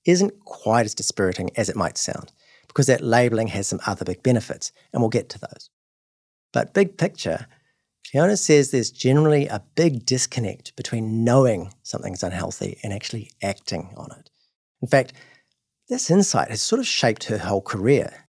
isn't 0.07 0.45
quite 0.45 0.87
as 0.87 0.95
dispiriting 0.95 1.51
as 1.57 1.69
it 1.69 1.77
might 1.77 1.99
sound, 1.99 2.33
because 2.67 2.87
that 2.87 3.03
labelling 3.03 3.49
has 3.49 3.67
some 3.67 3.81
other 3.87 4.05
big 4.05 4.23
benefits, 4.23 4.73
and 4.93 5.03
we'll 5.03 5.11
get 5.11 5.29
to 5.29 5.39
those. 5.39 5.71
But 6.53 6.73
big 6.73 6.97
picture, 6.97 7.47
Cliona 8.07 8.39
says 8.39 8.71
there's 8.71 8.91
generally 8.91 9.47
a 9.49 9.63
big 9.75 10.07
disconnect 10.07 10.75
between 10.77 11.25
knowing 11.25 11.75
something's 11.83 12.23
unhealthy 12.23 12.79
and 12.83 12.93
actually 12.93 13.31
acting 13.43 13.93
on 13.97 14.09
it. 14.19 14.31
In 14.81 14.89
fact, 14.89 15.13
this 15.89 16.11
insight 16.11 16.51
has 16.51 16.61
sort 16.61 16.79
of 16.79 16.87
shaped 16.87 17.25
her 17.25 17.39
whole 17.39 17.63
career. 17.63 18.27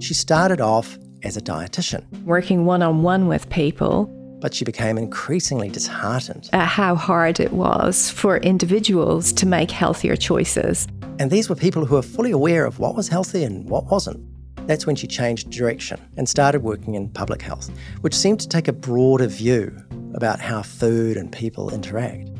She 0.00 0.14
started 0.14 0.60
off 0.60 0.98
as 1.22 1.36
a 1.36 1.40
dietitian, 1.40 2.04
Working 2.24 2.66
one 2.66 2.82
on 2.82 3.02
one 3.02 3.26
with 3.26 3.48
people 3.50 4.12
but 4.38 4.52
she 4.52 4.66
became 4.66 4.98
increasingly 4.98 5.68
disheartened. 5.70 6.50
at 6.52 6.66
how 6.66 6.94
hard 6.94 7.40
it 7.40 7.52
was 7.52 8.10
for 8.10 8.36
individuals 8.36 9.32
to 9.32 9.46
make 9.46 9.70
healthier 9.70 10.14
choices. 10.14 10.86
And 11.18 11.30
these 11.30 11.48
were 11.48 11.56
people 11.56 11.86
who 11.86 11.94
were 11.94 12.02
fully 12.02 12.30
aware 12.30 12.66
of 12.66 12.78
what 12.78 12.94
was 12.94 13.08
healthy 13.08 13.44
and 13.44 13.68
what 13.68 13.86
wasn't. 13.86 14.22
That's 14.66 14.86
when 14.86 14.94
she 14.94 15.06
changed 15.06 15.50
direction 15.50 15.98
and 16.18 16.28
started 16.28 16.62
working 16.62 16.94
in 16.94 17.08
public 17.08 17.40
health, 17.40 17.70
which 18.02 18.14
seemed 18.14 18.40
to 18.40 18.48
take 18.48 18.68
a 18.68 18.72
broader 18.72 19.26
view 19.26 19.74
about 20.14 20.38
how 20.38 20.62
food 20.62 21.16
and 21.16 21.32
people 21.32 21.72
interact. 21.72 22.35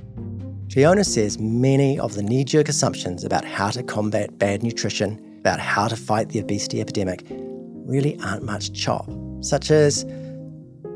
Cliona 0.76 1.06
says 1.06 1.38
many 1.38 1.98
of 1.98 2.16
the 2.16 2.22
knee 2.22 2.44
jerk 2.44 2.68
assumptions 2.68 3.24
about 3.24 3.46
how 3.46 3.70
to 3.70 3.82
combat 3.82 4.36
bad 4.36 4.62
nutrition, 4.62 5.38
about 5.38 5.58
how 5.58 5.88
to 5.88 5.96
fight 5.96 6.28
the 6.28 6.38
obesity 6.38 6.82
epidemic, 6.82 7.24
really 7.30 8.20
aren't 8.20 8.42
much 8.42 8.74
chop, 8.74 9.08
such 9.40 9.70
as 9.70 10.04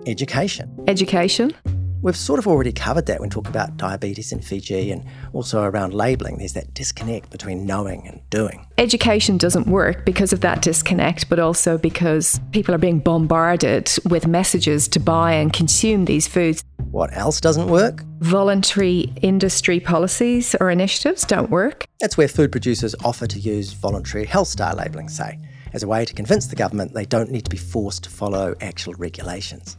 education. 0.07 0.71
Education. 0.87 1.55
We've 2.03 2.17
sort 2.17 2.39
of 2.39 2.47
already 2.47 2.73
covered 2.73 3.07
that 3.07 3.21
when 3.21 3.29
talking 3.29 3.51
about 3.51 3.77
diabetes 3.77 4.33
in 4.33 4.41
Fiji 4.41 4.91
and 4.91 5.05
also 5.35 5.63
around 5.63 5.93
labelling. 5.93 6.39
There's 6.39 6.55
that 6.55 6.73
disconnect 6.73 7.31
between 7.31 7.67
knowing 7.67 8.07
and 8.07 8.21
doing. 8.31 8.67
Education 8.79 9.37
doesn't 9.37 9.67
work 9.67 10.07
because 10.07 10.33
of 10.33 10.41
that 10.41 10.63
disconnect, 10.63 11.29
but 11.29 11.39
also 11.39 11.77
because 11.77 12.41
people 12.53 12.75
are 12.75 12.79
being 12.79 13.01
bombarded 13.01 13.91
with 14.09 14.27
messages 14.27 14.89
to 14.89 15.01
buy 15.01 15.33
and 15.33 15.53
consume 15.53 16.07
these 16.07 16.27
foods. 16.27 16.65
What 16.91 17.17
else 17.17 17.41
doesn't 17.41 17.69
work? 17.69 18.03
Voluntary 18.19 19.13
industry 19.23 19.79
policies 19.79 20.57
or 20.61 20.71
initiatives 20.71 21.25
don't 21.25 21.49
work. 21.49 21.85
That's 22.01 22.17
where 22.17 22.27
food 22.27 22.51
producers 22.51 22.97
offer 23.05 23.29
to 23.29 23.39
use 23.39 23.73
voluntary 23.73 24.25
health 24.25 24.49
star 24.49 24.75
labelling, 24.75 25.09
say, 25.09 25.39
as 25.73 25.85
a 25.85 25.87
way 25.87 26.05
to 26.05 26.13
convince 26.13 26.49
the 26.49 26.57
government 26.57 26.93
they 26.93 27.05
don't 27.05 27.31
need 27.31 27.45
to 27.45 27.51
be 27.51 27.57
forced 27.57 28.03
to 28.05 28.11
follow 28.11 28.57
actual 28.61 28.95
regulations. 28.95 29.77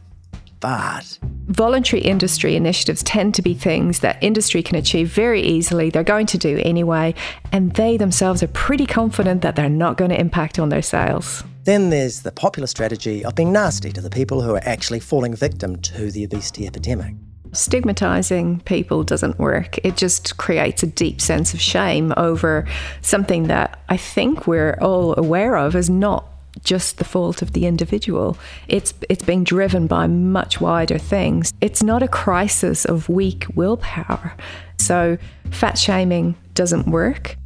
But 0.60 1.18
Voluntary 1.48 2.00
industry 2.00 2.56
initiatives 2.56 3.02
tend 3.02 3.34
to 3.34 3.42
be 3.42 3.52
things 3.52 3.98
that 3.98 4.22
industry 4.22 4.62
can 4.62 4.76
achieve 4.76 5.08
very 5.08 5.42
easily, 5.42 5.90
they're 5.90 6.04
going 6.04 6.26
to 6.26 6.38
do 6.38 6.62
anyway, 6.64 7.14
and 7.50 7.74
they 7.74 7.98
themselves 7.98 8.42
are 8.42 8.48
pretty 8.48 8.86
confident 8.86 9.42
that 9.42 9.54
they're 9.54 9.68
not 9.68 9.98
going 9.98 10.10
to 10.10 10.18
impact 10.18 10.58
on 10.58 10.70
their 10.70 10.80
sales. 10.80 11.44
Then 11.64 11.90
there's 11.90 12.22
the 12.22 12.32
popular 12.32 12.66
strategy 12.66 13.24
of 13.24 13.36
being 13.36 13.52
nasty 13.52 13.92
to 13.92 14.00
the 14.00 14.10
people 14.10 14.42
who 14.42 14.54
are 14.54 14.62
actually 14.64 14.98
falling 14.98 15.34
victim 15.34 15.80
to 15.82 16.10
the 16.10 16.24
obesity 16.24 16.66
epidemic. 16.66 17.14
Stigmatizing 17.52 18.60
people 18.60 19.04
doesn't 19.04 19.38
work. 19.38 19.78
It 19.84 19.96
just 19.96 20.38
creates 20.38 20.82
a 20.82 20.86
deep 20.86 21.20
sense 21.20 21.54
of 21.54 21.60
shame 21.60 22.12
over 22.16 22.66
something 23.02 23.44
that 23.44 23.78
I 23.88 23.96
think 23.96 24.46
we're 24.46 24.76
all 24.80 25.16
aware 25.16 25.56
of 25.56 25.76
as 25.76 25.88
not 25.88 26.26
just 26.64 26.98
the 26.98 27.04
fault 27.04 27.42
of 27.42 27.52
the 27.52 27.66
individual. 27.66 28.36
It's 28.68 28.92
it's 29.08 29.24
being 29.24 29.44
driven 29.44 29.86
by 29.86 30.06
much 30.06 30.60
wider 30.60 30.98
things. 30.98 31.52
It's 31.60 31.82
not 31.82 32.02
a 32.02 32.08
crisis 32.08 32.84
of 32.84 33.08
weak 33.08 33.46
willpower. 33.54 34.34
So 34.78 35.16
fat 35.50 35.78
shaming 35.78 36.34
doesn't 36.54 36.88
work. 36.88 37.36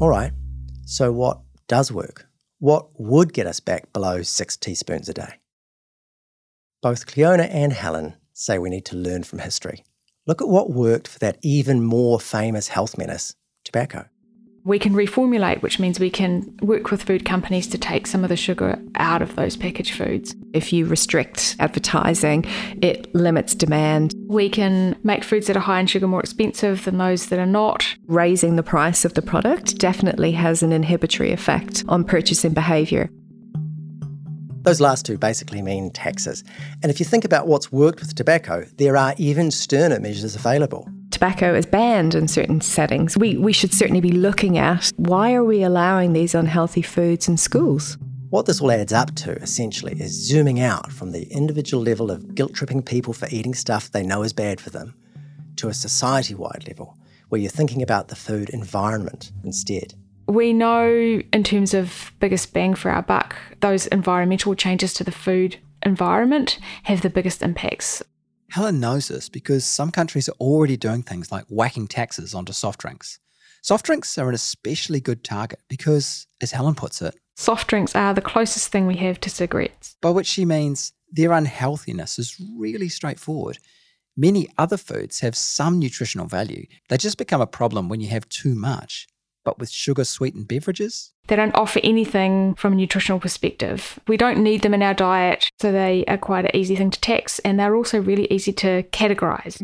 All 0.00 0.08
right, 0.08 0.32
so 0.84 1.10
what 1.10 1.40
does 1.68 1.92
work? 1.92 2.26
What 2.58 2.88
would 2.98 3.32
get 3.32 3.46
us 3.46 3.60
back 3.60 3.92
below 3.92 4.22
six 4.22 4.56
teaspoons 4.56 5.08
a 5.08 5.14
day? 5.14 5.34
Both 6.82 7.06
Cliona 7.06 7.48
and 7.50 7.72
Helen 7.72 8.16
say 8.32 8.58
we 8.58 8.70
need 8.70 8.84
to 8.86 8.96
learn 8.96 9.22
from 9.22 9.40
history. 9.40 9.84
Look 10.26 10.42
at 10.42 10.48
what 10.48 10.70
worked 10.70 11.08
for 11.08 11.18
that 11.20 11.38
even 11.42 11.82
more 11.82 12.18
famous 12.18 12.68
health 12.68 12.98
menace, 12.98 13.34
tobacco. 13.64 14.08
We 14.68 14.78
can 14.78 14.92
reformulate, 14.92 15.62
which 15.62 15.78
means 15.78 15.98
we 15.98 16.10
can 16.10 16.54
work 16.60 16.90
with 16.90 17.02
food 17.02 17.24
companies 17.24 17.66
to 17.68 17.78
take 17.78 18.06
some 18.06 18.22
of 18.22 18.28
the 18.28 18.36
sugar 18.36 18.78
out 18.96 19.22
of 19.22 19.34
those 19.34 19.56
packaged 19.56 19.94
foods. 19.94 20.34
If 20.52 20.74
you 20.74 20.84
restrict 20.84 21.56
advertising, 21.58 22.44
it 22.82 23.14
limits 23.14 23.54
demand. 23.54 24.12
We 24.26 24.50
can 24.50 24.94
make 25.02 25.24
foods 25.24 25.46
that 25.46 25.56
are 25.56 25.60
high 25.60 25.80
in 25.80 25.86
sugar 25.86 26.06
more 26.06 26.20
expensive 26.20 26.84
than 26.84 26.98
those 26.98 27.28
that 27.28 27.38
are 27.38 27.46
not. 27.46 27.96
Raising 28.08 28.56
the 28.56 28.62
price 28.62 29.06
of 29.06 29.14
the 29.14 29.22
product 29.22 29.78
definitely 29.78 30.32
has 30.32 30.62
an 30.62 30.72
inhibitory 30.72 31.32
effect 31.32 31.82
on 31.88 32.04
purchasing 32.04 32.52
behaviour. 32.52 33.08
Those 34.64 34.82
last 34.82 35.06
two 35.06 35.16
basically 35.16 35.62
mean 35.62 35.90
taxes. 35.92 36.44
And 36.82 36.90
if 36.90 37.00
you 37.00 37.06
think 37.06 37.24
about 37.24 37.46
what's 37.46 37.72
worked 37.72 38.00
with 38.00 38.14
tobacco, 38.14 38.66
there 38.76 38.98
are 38.98 39.14
even 39.16 39.50
sterner 39.50 39.98
measures 39.98 40.34
available. 40.36 40.86
Tobacco 41.18 41.52
is 41.52 41.66
banned 41.66 42.14
in 42.14 42.28
certain 42.28 42.60
settings. 42.60 43.18
We, 43.18 43.36
we 43.36 43.52
should 43.52 43.74
certainly 43.74 44.00
be 44.00 44.12
looking 44.12 44.56
at 44.56 44.92
why 44.98 45.34
are 45.34 45.42
we 45.42 45.64
allowing 45.64 46.12
these 46.12 46.32
unhealthy 46.32 46.80
foods 46.80 47.26
in 47.26 47.36
schools? 47.36 47.98
What 48.30 48.46
this 48.46 48.60
all 48.60 48.70
adds 48.70 48.92
up 48.92 49.16
to, 49.16 49.32
essentially, 49.32 50.00
is 50.00 50.12
zooming 50.12 50.60
out 50.60 50.92
from 50.92 51.10
the 51.10 51.24
individual 51.24 51.82
level 51.82 52.12
of 52.12 52.36
guilt 52.36 52.54
tripping 52.54 52.84
people 52.84 53.12
for 53.12 53.26
eating 53.32 53.52
stuff 53.52 53.90
they 53.90 54.04
know 54.04 54.22
is 54.22 54.32
bad 54.32 54.60
for 54.60 54.70
them 54.70 54.94
to 55.56 55.66
a 55.66 55.74
society 55.74 56.36
wide 56.36 56.68
level 56.68 56.96
where 57.30 57.40
you're 57.40 57.50
thinking 57.50 57.82
about 57.82 58.06
the 58.06 58.14
food 58.14 58.48
environment 58.50 59.32
instead. 59.42 59.94
We 60.28 60.52
know, 60.52 61.20
in 61.32 61.42
terms 61.42 61.74
of 61.74 62.12
biggest 62.20 62.54
bang 62.54 62.76
for 62.76 62.92
our 62.92 63.02
buck, 63.02 63.34
those 63.58 63.88
environmental 63.88 64.54
changes 64.54 64.94
to 64.94 65.02
the 65.02 65.10
food 65.10 65.56
environment 65.82 66.60
have 66.84 67.00
the 67.00 67.10
biggest 67.10 67.42
impacts. 67.42 68.04
Helen 68.50 68.80
knows 68.80 69.08
this 69.08 69.28
because 69.28 69.64
some 69.64 69.90
countries 69.90 70.28
are 70.28 70.36
already 70.40 70.76
doing 70.76 71.02
things 71.02 71.30
like 71.30 71.44
whacking 71.48 71.86
taxes 71.86 72.34
onto 72.34 72.52
soft 72.52 72.80
drinks. 72.80 73.18
Soft 73.62 73.84
drinks 73.84 74.16
are 74.16 74.28
an 74.28 74.34
especially 74.34 75.00
good 75.00 75.22
target 75.22 75.60
because, 75.68 76.26
as 76.40 76.52
Helen 76.52 76.74
puts 76.74 77.02
it, 77.02 77.14
soft 77.36 77.68
drinks 77.68 77.94
are 77.94 78.14
the 78.14 78.22
closest 78.22 78.68
thing 78.68 78.86
we 78.86 78.96
have 78.96 79.20
to 79.20 79.30
cigarettes. 79.30 79.96
By 80.00 80.10
which 80.10 80.26
she 80.26 80.44
means 80.44 80.92
their 81.10 81.32
unhealthiness 81.32 82.18
is 82.18 82.40
really 82.56 82.88
straightforward. 82.88 83.58
Many 84.16 84.48
other 84.56 84.76
foods 84.76 85.20
have 85.20 85.36
some 85.36 85.78
nutritional 85.78 86.26
value, 86.26 86.66
they 86.88 86.96
just 86.96 87.18
become 87.18 87.40
a 87.40 87.46
problem 87.46 87.88
when 87.88 88.00
you 88.00 88.08
have 88.08 88.28
too 88.28 88.54
much 88.54 89.06
but 89.48 89.58
with 89.58 89.70
sugar 89.70 90.04
sweetened 90.04 90.46
beverages? 90.46 91.14
They 91.28 91.36
don't 91.36 91.54
offer 91.54 91.80
anything 91.82 92.54
from 92.56 92.74
a 92.74 92.76
nutritional 92.76 93.18
perspective. 93.18 93.98
We 94.06 94.18
don't 94.18 94.42
need 94.42 94.60
them 94.60 94.74
in 94.74 94.82
our 94.82 94.92
diet, 94.92 95.50
so 95.58 95.72
they 95.72 96.04
are 96.06 96.18
quite 96.18 96.44
an 96.44 96.54
easy 96.54 96.76
thing 96.76 96.90
to 96.90 97.00
tax, 97.00 97.38
and 97.38 97.58
they're 97.58 97.74
also 97.74 97.98
really 97.98 98.26
easy 98.30 98.52
to 98.52 98.82
categorise. 98.92 99.58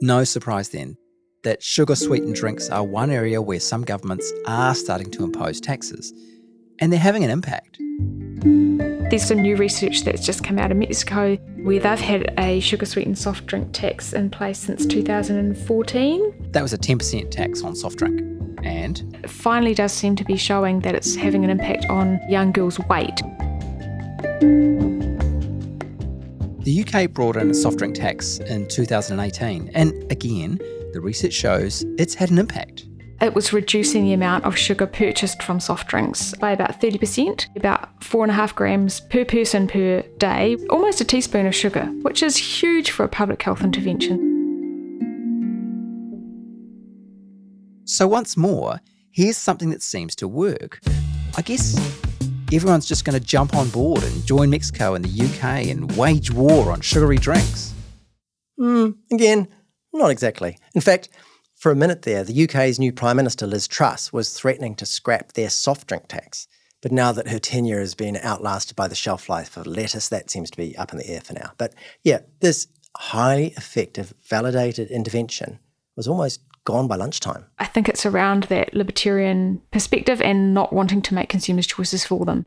No 0.00 0.22
surprise 0.22 0.68
then 0.68 0.96
that 1.42 1.60
sugar 1.60 1.96
sweetened 1.96 2.36
drinks 2.36 2.70
are 2.70 2.84
one 2.84 3.10
area 3.10 3.42
where 3.42 3.58
some 3.58 3.82
governments 3.82 4.32
are 4.46 4.76
starting 4.76 5.10
to 5.10 5.24
impose 5.24 5.60
taxes, 5.60 6.12
and 6.78 6.92
they're 6.92 7.00
having 7.00 7.24
an 7.24 7.30
impact. 7.30 7.78
There's 9.10 9.24
some 9.24 9.42
new 9.42 9.56
research 9.56 10.04
that's 10.04 10.24
just 10.24 10.44
come 10.44 10.60
out 10.60 10.70
of 10.70 10.76
Mexico 10.76 11.36
where 11.62 11.78
they've 11.78 12.00
had 12.00 12.34
a 12.38 12.58
sugar 12.58 12.84
sweetened 12.84 13.16
soft 13.16 13.46
drink 13.46 13.68
tax 13.72 14.12
in 14.12 14.30
place 14.30 14.58
since 14.58 14.84
2014. 14.84 16.48
That 16.50 16.62
was 16.62 16.72
a 16.72 16.78
10% 16.78 17.30
tax 17.30 17.62
on 17.62 17.76
soft 17.76 17.98
drink. 17.98 18.20
And? 18.64 19.16
It 19.22 19.30
finally 19.30 19.72
does 19.74 19.92
seem 19.92 20.16
to 20.16 20.24
be 20.24 20.36
showing 20.36 20.80
that 20.80 20.94
it's 20.94 21.14
having 21.14 21.44
an 21.44 21.50
impact 21.50 21.86
on 21.88 22.20
young 22.28 22.50
girls' 22.52 22.78
weight. 22.88 23.16
The 26.64 26.84
UK 26.86 27.12
brought 27.12 27.36
in 27.36 27.50
a 27.50 27.54
soft 27.54 27.78
drink 27.78 27.94
tax 27.94 28.38
in 28.38 28.68
2018, 28.68 29.70
and 29.74 30.12
again, 30.12 30.58
the 30.92 31.00
research 31.00 31.32
shows 31.32 31.84
it's 31.98 32.14
had 32.14 32.30
an 32.30 32.38
impact 32.38 32.86
it 33.22 33.34
was 33.34 33.52
reducing 33.52 34.02
the 34.02 34.12
amount 34.12 34.44
of 34.44 34.58
sugar 34.58 34.86
purchased 34.86 35.42
from 35.42 35.60
soft 35.60 35.86
drinks 35.86 36.34
by 36.34 36.50
about 36.50 36.80
30%, 36.80 37.54
about 37.56 38.02
four 38.02 38.24
and 38.24 38.32
a 38.32 38.34
half 38.34 38.54
grams 38.54 39.00
per 39.00 39.24
person 39.24 39.68
per 39.68 40.02
day, 40.18 40.56
almost 40.68 41.00
a 41.00 41.04
teaspoon 41.04 41.46
of 41.46 41.54
sugar, 41.54 41.84
which 42.02 42.22
is 42.22 42.36
huge 42.36 42.90
for 42.90 43.04
a 43.04 43.08
public 43.08 43.40
health 43.42 43.62
intervention. 43.62 44.28
So, 47.84 48.08
once 48.08 48.36
more, 48.36 48.80
here's 49.12 49.36
something 49.36 49.70
that 49.70 49.82
seems 49.82 50.16
to 50.16 50.26
work. 50.26 50.80
I 51.36 51.42
guess 51.42 51.78
everyone's 52.52 52.86
just 52.86 53.04
going 53.04 53.18
to 53.18 53.24
jump 53.24 53.54
on 53.54 53.68
board 53.70 54.02
and 54.02 54.26
join 54.26 54.50
Mexico 54.50 54.94
and 54.94 55.04
the 55.04 55.24
UK 55.24 55.68
and 55.68 55.94
wage 55.96 56.30
war 56.30 56.72
on 56.72 56.80
sugary 56.80 57.18
drinks. 57.18 57.72
Hmm, 58.58 58.90
again, 59.12 59.48
not 59.92 60.10
exactly. 60.10 60.58
In 60.74 60.80
fact, 60.80 61.08
for 61.62 61.70
a 61.70 61.76
minute 61.76 62.02
there, 62.02 62.24
the 62.24 62.42
UK's 62.42 62.80
new 62.80 62.92
Prime 62.92 63.16
Minister 63.16 63.46
Liz 63.46 63.68
Truss 63.68 64.12
was 64.12 64.34
threatening 64.34 64.74
to 64.74 64.84
scrap 64.84 65.34
their 65.34 65.48
soft 65.48 65.86
drink 65.86 66.08
tax. 66.08 66.48
But 66.80 66.90
now 66.90 67.12
that 67.12 67.28
her 67.28 67.38
tenure 67.38 67.78
has 67.78 67.94
been 67.94 68.16
outlasted 68.16 68.74
by 68.74 68.88
the 68.88 68.96
shelf 68.96 69.28
life 69.28 69.56
of 69.56 69.68
lettuce, 69.68 70.08
that 70.08 70.28
seems 70.28 70.50
to 70.50 70.56
be 70.56 70.76
up 70.76 70.90
in 70.90 70.98
the 70.98 71.08
air 71.08 71.20
for 71.20 71.34
now. 71.34 71.52
But 71.58 71.74
yeah, 72.02 72.18
this 72.40 72.66
highly 72.96 73.54
effective, 73.56 74.12
validated 74.28 74.90
intervention 74.90 75.60
was 75.94 76.08
almost 76.08 76.40
gone 76.64 76.88
by 76.88 76.96
lunchtime. 76.96 77.44
I 77.60 77.66
think 77.66 77.88
it's 77.88 78.04
around 78.04 78.44
that 78.44 78.74
libertarian 78.74 79.62
perspective 79.70 80.20
and 80.20 80.52
not 80.52 80.72
wanting 80.72 81.00
to 81.02 81.14
make 81.14 81.28
consumers' 81.28 81.68
choices 81.68 82.04
for 82.04 82.24
them. 82.24 82.44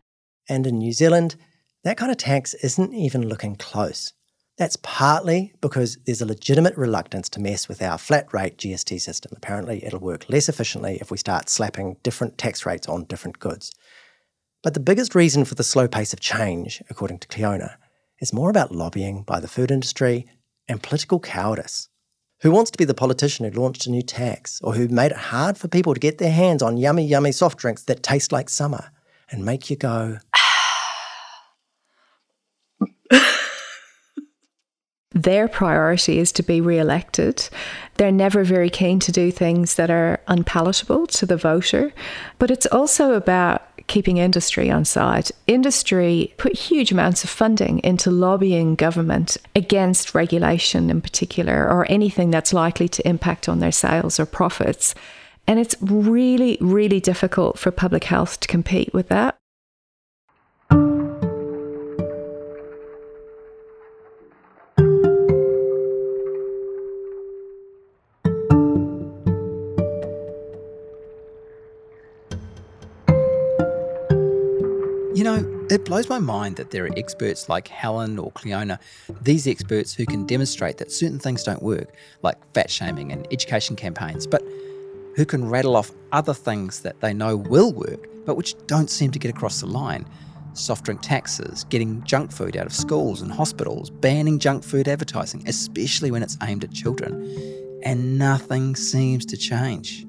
And 0.49 0.67
in 0.67 0.79
New 0.79 0.91
Zealand, 0.91 1.37
that 1.85 1.95
kind 1.95 2.11
of 2.11 2.17
tax 2.17 2.53
isn't 2.55 2.93
even 2.93 3.29
looking 3.29 3.55
close. 3.55 4.11
That's 4.57 4.77
partly 4.77 5.53
because 5.59 5.97
there's 6.05 6.21
a 6.21 6.25
legitimate 6.25 6.77
reluctance 6.77 7.27
to 7.29 7.41
mess 7.41 7.67
with 7.67 7.81
our 7.81 7.97
flat 7.97 8.33
rate 8.33 8.57
GST 8.57 9.01
system. 9.01 9.33
Apparently, 9.35 9.83
it'll 9.83 9.99
work 9.99 10.29
less 10.29 10.47
efficiently 10.47 10.97
if 11.01 11.11
we 11.11 11.17
start 11.17 11.49
slapping 11.49 11.97
different 12.03 12.37
tax 12.37 12.65
rates 12.65 12.87
on 12.87 13.03
different 13.03 13.39
goods. 13.39 13.73
But 14.63 14.73
the 14.73 14.79
biggest 14.79 15.13
reason 15.13 15.43
for 15.43 15.55
the 15.55 15.63
slow 15.63 15.89
pace 15.89 16.13
of 16.13 16.21
change, 16.21 16.81
according 16.89 17.19
to 17.19 17.27
Cliona, 17.27 17.75
is 18.21 18.31
more 18.31 18.49
about 18.49 18.71
lobbying 18.71 19.23
by 19.23 19.41
the 19.41 19.49
food 19.49 19.71
industry 19.71 20.25
and 20.69 20.81
political 20.81 21.19
cowardice. 21.19 21.89
Who 22.41 22.51
wants 22.51 22.71
to 22.71 22.77
be 22.77 22.85
the 22.85 22.93
politician 22.93 23.45
who 23.45 23.59
launched 23.59 23.85
a 23.87 23.91
new 23.91 24.01
tax 24.01 24.61
or 24.63 24.73
who 24.73 24.87
made 24.87 25.11
it 25.11 25.17
hard 25.17 25.57
for 25.57 25.67
people 25.67 25.93
to 25.93 25.99
get 25.99 26.17
their 26.17 26.31
hands 26.31 26.61
on 26.61 26.77
yummy, 26.77 27.05
yummy 27.05 27.33
soft 27.33 27.57
drinks 27.57 27.83
that 27.83 28.03
taste 28.03 28.31
like 28.31 28.49
summer 28.49 28.91
and 29.29 29.43
make 29.43 29.69
you 29.69 29.75
go, 29.75 30.19
their 35.15 35.47
priority 35.47 36.19
is 36.19 36.33
to 36.33 36.43
be 36.43 36.59
re-elected. 36.59 37.47
They're 37.95 38.11
never 38.11 38.43
very 38.43 38.69
keen 38.69 38.99
to 38.99 39.13
do 39.13 39.31
things 39.31 39.75
that 39.75 39.89
are 39.89 40.19
unpalatable 40.27 41.07
to 41.07 41.25
the 41.25 41.37
voter. 41.37 41.93
But 42.37 42.51
it's 42.51 42.65
also 42.65 43.13
about 43.13 43.63
keeping 43.87 44.17
industry 44.17 44.69
on 44.69 44.83
side. 44.83 45.29
Industry 45.47 46.33
put 46.37 46.57
huge 46.57 46.91
amounts 46.91 47.23
of 47.23 47.29
funding 47.29 47.79
into 47.79 48.11
lobbying 48.11 48.75
government 48.75 49.37
against 49.55 50.13
regulation 50.13 50.89
in 50.89 51.01
particular, 51.01 51.65
or 51.69 51.89
anything 51.89 52.29
that's 52.29 52.51
likely 52.51 52.89
to 52.89 53.07
impact 53.07 53.47
on 53.47 53.59
their 53.59 53.71
sales 53.71 54.19
or 54.19 54.25
profits. 54.25 54.93
And 55.47 55.59
it's 55.59 55.75
really, 55.79 56.57
really 56.59 56.99
difficult 56.99 57.57
for 57.57 57.71
public 57.71 58.03
health 58.03 58.41
to 58.41 58.47
compete 58.49 58.93
with 58.93 59.07
that. 59.07 59.37
It 75.75 75.83
blows 75.83 76.07
my 76.07 76.19
mind 76.19 76.55
that 76.55 76.71
there 76.71 76.85
are 76.85 76.97
experts 76.97 77.49
like 77.49 77.67
Helen 77.67 78.17
or 78.17 78.31
Cliona, 78.31 78.79
these 79.21 79.45
experts 79.45 79.93
who 79.93 80.05
can 80.05 80.25
demonstrate 80.25 80.77
that 80.77 80.89
certain 80.89 81.19
things 81.19 81.43
don't 81.43 81.61
work, 81.61 81.93
like 82.21 82.37
fat 82.53 82.71
shaming 82.71 83.11
and 83.11 83.27
education 83.29 83.75
campaigns. 83.75 84.25
But 84.25 84.41
who 85.17 85.25
can 85.25 85.49
rattle 85.49 85.75
off 85.75 85.91
other 86.13 86.33
things 86.33 86.79
that 86.83 87.01
they 87.01 87.13
know 87.13 87.35
will 87.35 87.73
work, 87.73 88.07
but 88.25 88.37
which 88.37 88.55
don't 88.67 88.89
seem 88.89 89.11
to 89.11 89.19
get 89.19 89.29
across 89.29 89.59
the 89.59 89.65
line. 89.65 90.05
Soft 90.53 90.85
drink 90.85 91.01
taxes, 91.01 91.65
getting 91.65 92.01
junk 92.03 92.31
food 92.31 92.55
out 92.55 92.65
of 92.65 92.71
schools 92.71 93.21
and 93.21 93.29
hospitals, 93.29 93.89
banning 93.89 94.39
junk 94.39 94.63
food 94.63 94.87
advertising, 94.87 95.43
especially 95.45 96.09
when 96.09 96.23
it's 96.23 96.37
aimed 96.41 96.63
at 96.63 96.71
children. 96.71 97.81
And 97.83 98.17
nothing 98.17 98.77
seems 98.77 99.25
to 99.25 99.35
change. 99.35 100.05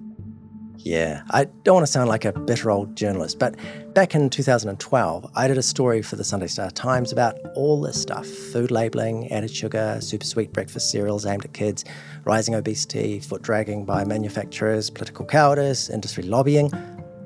Yeah, 0.87 1.25
I 1.31 1.47
don't 1.65 1.75
want 1.75 1.87
to 1.87 1.91
sound 1.91 2.09
like 2.09 2.25
a 2.25 2.33
bitter 2.33 2.71
old 2.71 2.95
journalist, 2.95 3.41
but 3.41 3.57
back 3.93 4.15
in 4.15 4.31
2012, 4.31 5.31
I 5.35 5.49
did 5.49 5.59
a 5.59 5.63
story 5.63 6.01
for 6.01 6.15
the 6.15 6.23
Sunday 6.23 6.47
Star 6.47 6.71
Times 6.71 7.11
about 7.11 7.35
all 7.57 7.81
this 7.81 8.01
stuff 8.01 8.25
food 8.25 8.71
labelling, 8.71 9.29
added 9.33 9.51
sugar, 9.51 9.99
super 10.01 10.25
sweet 10.25 10.53
breakfast 10.53 10.93
cereals 10.93 11.27
aimed 11.27 11.45
at 11.45 11.53
kids, 11.55 11.85
rising 12.25 12.55
obesity, 12.55 13.19
foot 13.19 13.43
dragging 13.43 13.85
by 13.85 14.05
manufacturers, 14.05 14.89
political 14.89 15.27
cowardice, 15.27 15.91
industry 15.91 16.23
lobbying, 16.23 16.71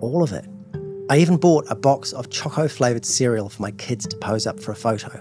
all 0.01 0.23
of 0.23 0.33
it. 0.33 0.47
I 1.11 1.19
even 1.19 1.37
bought 1.37 1.67
a 1.69 1.75
box 1.75 2.15
of 2.15 2.31
choco 2.31 2.67
flavoured 2.67 3.05
cereal 3.05 3.51
for 3.51 3.61
my 3.61 3.73
kids 3.73 4.07
to 4.07 4.17
pose 4.17 4.47
up 4.47 4.59
for 4.59 4.73
a 4.73 4.77
photo, 4.77 5.21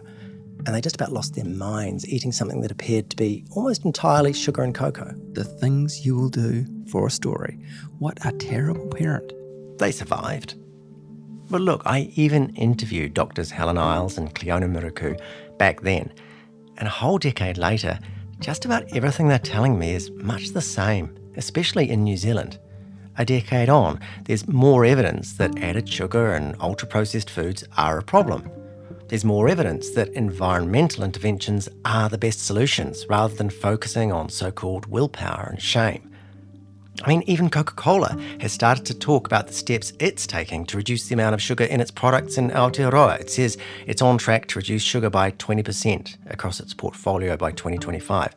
and 0.65 0.75
they 0.75 0.81
just 0.81 0.95
about 0.95 1.11
lost 1.11 1.35
their 1.35 1.45
minds 1.45 2.07
eating 2.07 2.31
something 2.31 2.61
that 2.61 2.71
appeared 2.71 3.09
to 3.09 3.15
be 3.15 3.45
almost 3.51 3.85
entirely 3.85 4.33
sugar 4.33 4.63
and 4.63 4.75
cocoa. 4.75 5.13
The 5.31 5.43
things 5.43 6.05
you 6.05 6.15
will 6.15 6.29
do 6.29 6.65
for 6.87 7.07
a 7.07 7.11
story. 7.11 7.59
What 7.99 8.17
a 8.25 8.31
terrible 8.33 8.87
parent. 8.87 9.31
They 9.77 9.91
survived. 9.91 10.55
But 11.49 11.61
look, 11.61 11.81
I 11.85 12.11
even 12.15 12.55
interviewed 12.55 13.13
doctors 13.13 13.51
Helen 13.51 13.77
Eyles 13.77 14.17
and 14.17 14.33
Cliona 14.35 14.69
Ni 14.69 14.79
Mhurchu 14.79 15.19
back 15.57 15.81
then. 15.81 16.13
And 16.77 16.87
a 16.87 16.91
whole 16.91 17.17
decade 17.17 17.57
later, 17.57 17.97
just 18.39 18.65
about 18.65 18.83
everything 18.95 19.27
they're 19.27 19.39
telling 19.39 19.79
me 19.79 19.93
is 19.93 20.11
much 20.11 20.49
the 20.49 20.61
same, 20.61 21.17
especially 21.35 21.89
in 21.89 22.03
New 22.03 22.17
Zealand. 22.17 22.59
A 23.17 23.25
decade 23.25 23.69
on, 23.69 23.99
there's 24.25 24.47
more 24.47 24.85
evidence 24.85 25.33
that 25.33 25.57
added 25.61 25.89
sugar 25.89 26.33
and 26.33 26.55
ultra 26.61 26.87
processed 26.87 27.29
foods 27.29 27.65
are 27.77 27.97
a 27.97 28.03
problem. 28.03 28.49
There's 29.09 29.25
more 29.25 29.49
evidence 29.49 29.89
that 29.91 30.09
environmental 30.09 31.03
interventions 31.03 31.67
are 31.83 32.09
the 32.09 32.17
best 32.19 32.45
solutions 32.45 33.07
rather 33.09 33.33
than 33.33 33.49
focusing 33.49 34.11
on 34.11 34.29
so 34.29 34.51
called 34.51 34.85
willpower 34.85 35.47
and 35.49 35.59
shame. 35.59 36.13
I 37.01 37.09
mean, 37.09 37.23
even 37.25 37.49
Coca 37.49 37.73
Cola 37.73 38.15
has 38.39 38.53
started 38.53 38.85
to 38.85 38.93
talk 38.93 39.25
about 39.25 39.47
the 39.47 39.53
steps 39.53 39.93
it's 39.99 40.27
taking 40.27 40.63
to 40.67 40.77
reduce 40.77 41.07
the 41.07 41.15
amount 41.15 41.33
of 41.33 41.41
sugar 41.41 41.63
in 41.63 41.81
its 41.81 41.89
products 41.89 42.37
in 42.37 42.51
Aotearoa. 42.51 43.19
It 43.19 43.31
says 43.31 43.57
it's 43.87 44.03
on 44.03 44.19
track 44.19 44.45
to 44.49 44.59
reduce 44.59 44.83
sugar 44.83 45.09
by 45.09 45.31
20% 45.31 46.17
across 46.27 46.59
its 46.59 46.75
portfolio 46.75 47.35
by 47.35 47.51
2025. 47.51 48.35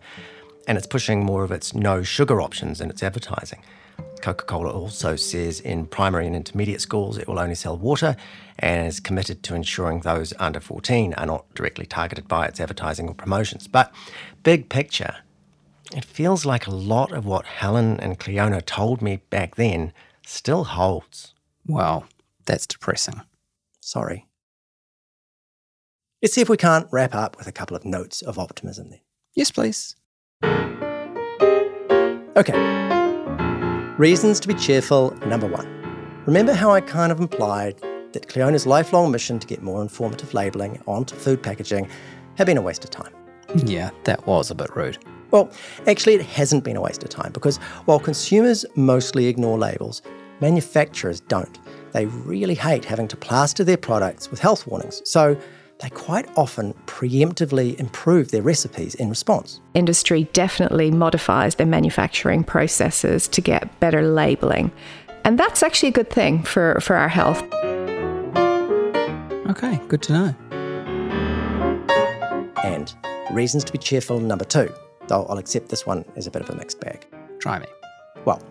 And 0.67 0.79
it's 0.79 0.87
pushing 0.87 1.23
more 1.23 1.45
of 1.45 1.53
its 1.53 1.75
no 1.75 2.03
sugar 2.03 2.41
options 2.41 2.81
in 2.81 2.89
its 2.89 3.03
advertising. 3.03 3.63
Coca 4.23 4.45
Cola 4.45 4.71
also 4.71 5.17
says 5.17 5.61
in 5.61 5.85
primary 5.85 6.27
and 6.27 6.37
intermediate 6.37 6.81
schools 6.81 7.19
it 7.19 7.29
will 7.29 7.41
only 7.41 7.57
sell 7.57 7.77
water 7.77 8.17
and 8.59 8.87
is 8.87 9.01
committed 9.01 9.43
to 9.43 9.55
ensuring 9.55 10.01
those 10.01 10.33
under 10.39 10.61
14 10.61 11.15
are 11.15 11.27
not 11.27 11.53
directly 11.55 11.87
targeted 11.87 12.29
by 12.29 12.47
its 12.47 12.61
advertising 12.61 13.09
or 13.09 13.15
promotions. 13.15 13.67
But 13.69 13.93
big 14.43 14.69
picture, 14.69 15.17
it 15.95 16.05
feels 16.05 16.45
like 16.45 16.67
a 16.67 16.75
lot 16.75 17.13
of 17.13 17.27
what 17.27 17.47
Helen 17.47 17.99
and 18.01 18.19
Cliona 18.19 18.65
told 18.65 19.03
me 19.03 19.21
back 19.31 19.57
then 19.57 19.93
still 20.27 20.65
holds. 20.65 21.35
Well, 21.67 22.07
that's 22.47 22.67
depressing. 22.67 23.23
Sorry. 23.81 24.27
Let's 26.23 26.35
see 26.35 26.41
if 26.41 26.49
we 26.49 26.57
can't 26.57 26.87
wrap 26.93 27.15
up 27.15 27.37
with 27.37 27.49
a 27.49 27.53
couple 27.53 27.77
of 27.77 27.85
notes 27.85 28.23
of 28.23 28.39
optimism 28.39 28.91
then. 28.91 29.01
Yes, 29.35 29.51
please. 29.51 29.97
Okay. 32.37 32.55
Reasons 33.99 34.41
to 34.41 34.49
be 34.49 34.55
cheerful, 34.55 35.11
number 35.27 35.47
one. 35.47 35.69
Remember 36.27 36.55
how 36.55 36.71
I 36.71 36.81
kind 36.81 37.13
of 37.13 37.21
implied 37.21 37.81
that 38.13 38.29
Cliona's 38.29 38.67
lifelong 38.67 39.11
mission 39.11 39.39
to 39.39 39.47
get 39.47 39.63
more 39.63 39.83
informative 39.83 40.35
labelling 40.35 40.83
onto 40.87 41.15
food 41.15 41.43
packaging 41.43 41.89
had 42.37 42.47
been 42.47 42.57
a 42.57 42.63
waste 42.63 42.85
of 42.85 42.91
time? 42.91 43.13
Yeah, 43.67 43.91
that 44.05 44.27
was 44.27 44.51
a 44.51 44.55
bit 44.55 44.75
rude. 44.75 44.99
Well, 45.31 45.51
actually, 45.87 46.15
it 46.15 46.23
hasn't 46.23 46.65
been 46.65 46.77
a 46.77 46.81
waste 46.81 47.03
of 47.03 47.11
time 47.11 47.33
because 47.33 47.57
while 47.87 47.99
consumers 47.99 48.65
mostly 48.75 49.27
ignore 49.27 49.59
labels, 49.59 50.03
manufacturers 50.41 51.21
don't. 51.21 51.59
They 51.93 52.07
really 52.07 52.55
hate 52.55 52.85
having 52.85 53.09
to 53.09 53.17
plaster 53.17 53.65
their 53.65 53.77
products 53.77 54.31
with 54.31 54.41
health 54.41 54.67
warnings. 54.67 55.03
So 55.05 55.37
they 55.81 55.91
quite 55.91 56.29
often 56.37 56.75
preemptively 56.87 57.79
improve 57.81 58.31
their 58.31 58.43
recipes 58.43 58.95
in 58.95 59.09
response. 59.09 59.61
Industry 59.75 60.25
definitely 60.33 60.91
modifies 60.91 61.57
their 61.57 61.67
manufacturing 61.67 62.45
processes 62.45 63.27
to 63.29 63.41
get 63.41 63.81
better 63.81 64.03
labeling. 64.03 64.71
And 65.25 65.39
that's 65.39 65.63
actually 65.63 65.91
a 65.91 65.93
good 65.93 66.11
thing 66.11 66.43
for, 66.43 66.79
for 66.81 66.97
our 66.97 67.09
health. 67.09 67.43
Okay, 69.53 69.79
good 69.89 70.01
to 70.05 70.13
know. 70.15 70.35
And 72.65 72.95
reasons 73.33 73.65
to 73.65 73.73
be 73.73 73.77
cheerful, 73.77 74.19
number 74.19 74.47
two, 74.47 74.73
though 75.09 75.27
I'll 75.27 75.37
accept 75.37 75.69
this 75.69 75.85
one 75.85 76.07
as 76.17 76.27
a 76.27 76.31
bit 76.31 76.41
of 76.41 76.49
a 76.49 76.55
mixed 76.55 76.81
bag. 76.81 77.07
Try 77.39 77.59
me. 77.59 77.67
Well, 78.25 78.43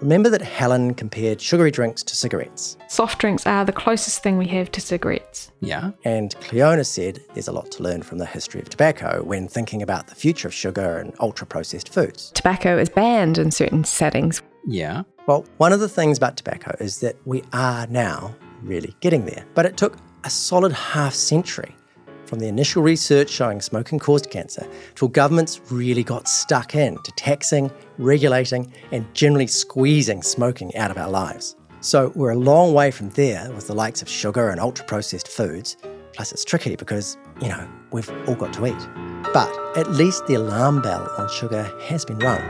remember 0.00 0.30
that 0.30 0.40
Helen 0.40 0.94
compared 0.94 1.42
sugary 1.42 1.70
drinks 1.70 2.02
to 2.04 2.16
cigarettes. 2.16 2.78
Soft 2.88 3.18
drinks 3.18 3.46
are 3.46 3.66
the 3.66 3.72
closest 3.72 4.22
thing 4.22 4.38
we 4.38 4.46
have 4.46 4.72
to 4.72 4.80
cigarettes. 4.80 5.52
Yeah. 5.60 5.90
And 6.06 6.34
Cliona 6.36 6.86
said 6.86 7.20
there's 7.34 7.48
a 7.48 7.52
lot 7.52 7.70
to 7.72 7.82
learn 7.82 8.02
from 8.02 8.16
the 8.16 8.24
history 8.24 8.62
of 8.62 8.70
tobacco 8.70 9.22
when 9.24 9.46
thinking 9.46 9.82
about 9.82 10.06
the 10.06 10.14
future 10.14 10.48
of 10.48 10.54
sugar 10.54 10.96
and 10.96 11.12
ultra 11.20 11.46
processed 11.46 11.92
foods. 11.92 12.30
Tobacco 12.30 12.78
is 12.78 12.88
banned 12.88 13.36
in 13.36 13.50
certain 13.50 13.84
settings. 13.84 14.40
Yeah. 14.66 15.02
Well, 15.26 15.44
one 15.58 15.74
of 15.74 15.80
the 15.80 15.88
things 15.90 16.16
about 16.16 16.38
tobacco 16.38 16.74
is 16.80 17.00
that 17.00 17.16
we 17.26 17.42
are 17.52 17.86
now 17.88 18.34
really 18.62 18.94
getting 19.00 19.26
there. 19.26 19.44
But 19.54 19.66
it 19.66 19.76
took 19.76 19.98
a 20.24 20.30
solid 20.30 20.72
half 20.72 21.14
century 21.14 21.76
from 22.24 22.38
the 22.38 22.48
initial 22.48 22.82
research 22.82 23.28
showing 23.28 23.60
smoking 23.60 23.98
caused 23.98 24.30
cancer 24.30 24.66
till 24.94 25.08
governments 25.08 25.60
really 25.70 26.02
got 26.02 26.26
stuck 26.26 26.74
in 26.74 26.96
to 27.02 27.12
taxing, 27.12 27.70
regulating, 27.98 28.72
and 28.90 29.06
generally 29.14 29.46
squeezing 29.46 30.22
smoking 30.22 30.74
out 30.76 30.90
of 30.90 30.96
our 30.96 31.10
lives. 31.10 31.56
So 31.80 32.10
we're 32.14 32.30
a 32.30 32.36
long 32.36 32.72
way 32.72 32.90
from 32.90 33.10
there 33.10 33.52
with 33.52 33.66
the 33.66 33.74
likes 33.74 34.00
of 34.00 34.08
sugar 34.08 34.48
and 34.48 34.58
ultra 34.58 34.86
processed 34.86 35.28
foods. 35.28 35.76
Plus, 36.14 36.32
it's 36.32 36.44
tricky 36.44 36.76
because, 36.76 37.18
you 37.42 37.48
know, 37.48 37.68
we've 37.92 38.10
all 38.26 38.36
got 38.36 38.54
to 38.54 38.66
eat. 38.66 38.88
But 39.34 39.76
at 39.76 39.90
least 39.90 40.26
the 40.26 40.34
alarm 40.34 40.80
bell 40.80 41.12
on 41.18 41.28
sugar 41.28 41.70
has 41.82 42.04
been 42.04 42.18
rung. 42.20 42.40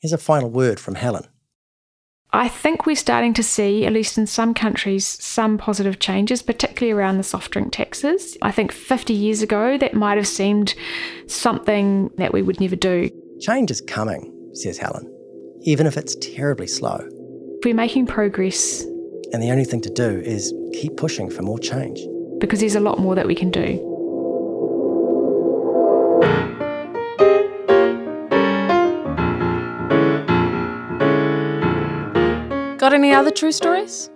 Here's 0.00 0.12
a 0.12 0.18
final 0.18 0.50
word 0.50 0.80
from 0.80 0.96
Helen. 0.96 1.28
I 2.36 2.48
think 2.48 2.84
we're 2.84 2.96
starting 2.96 3.32
to 3.34 3.42
see, 3.42 3.86
at 3.86 3.94
least 3.94 4.18
in 4.18 4.26
some 4.26 4.52
countries, 4.52 5.06
some 5.06 5.56
positive 5.56 5.98
changes, 6.00 6.42
particularly 6.42 6.92
around 6.92 7.16
the 7.16 7.22
soft 7.22 7.50
drink 7.50 7.72
taxes. 7.72 8.36
I 8.42 8.52
think 8.52 8.72
50 8.72 9.14
years 9.14 9.40
ago, 9.40 9.78
that 9.78 9.94
might 9.94 10.18
have 10.18 10.26
seemed 10.28 10.74
something 11.28 12.10
that 12.18 12.34
we 12.34 12.42
would 12.42 12.60
never 12.60 12.76
do. 12.76 13.08
Change 13.40 13.70
is 13.70 13.80
coming, 13.80 14.50
says 14.52 14.76
Helen, 14.76 15.10
even 15.62 15.86
if 15.86 15.96
it's 15.96 16.14
terribly 16.16 16.66
slow. 16.66 17.08
We're 17.64 17.74
making 17.74 18.06
progress. 18.06 18.82
And 19.32 19.42
the 19.42 19.50
only 19.50 19.64
thing 19.64 19.80
to 19.80 19.90
do 19.90 20.20
is 20.20 20.52
keep 20.74 20.98
pushing 20.98 21.30
for 21.30 21.40
more 21.40 21.58
change. 21.58 22.00
Because 22.38 22.60
there's 22.60 22.74
a 22.74 22.80
lot 22.80 22.98
more 22.98 23.14
that 23.14 23.26
we 23.26 23.34
can 23.34 23.50
do. 23.50 23.95
Got 32.86 32.94
any 32.94 33.12
other 33.12 33.32
true 33.32 33.50
stories? 33.50 34.08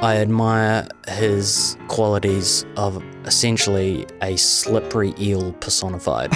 I 0.00 0.16
admire 0.16 0.88
his 1.08 1.76
qualities 1.88 2.64
of 2.78 3.04
essentially 3.26 4.06
a 4.22 4.36
slippery 4.36 5.12
eel 5.20 5.52
personified. 5.60 6.32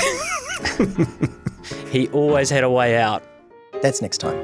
he 1.91 2.09
always 2.09 2.51
had 2.51 2.63
a 2.63 2.69
way 2.69 2.99
out. 2.99 3.25
That's 3.81 4.03
next 4.03 4.19
time. 4.19 4.37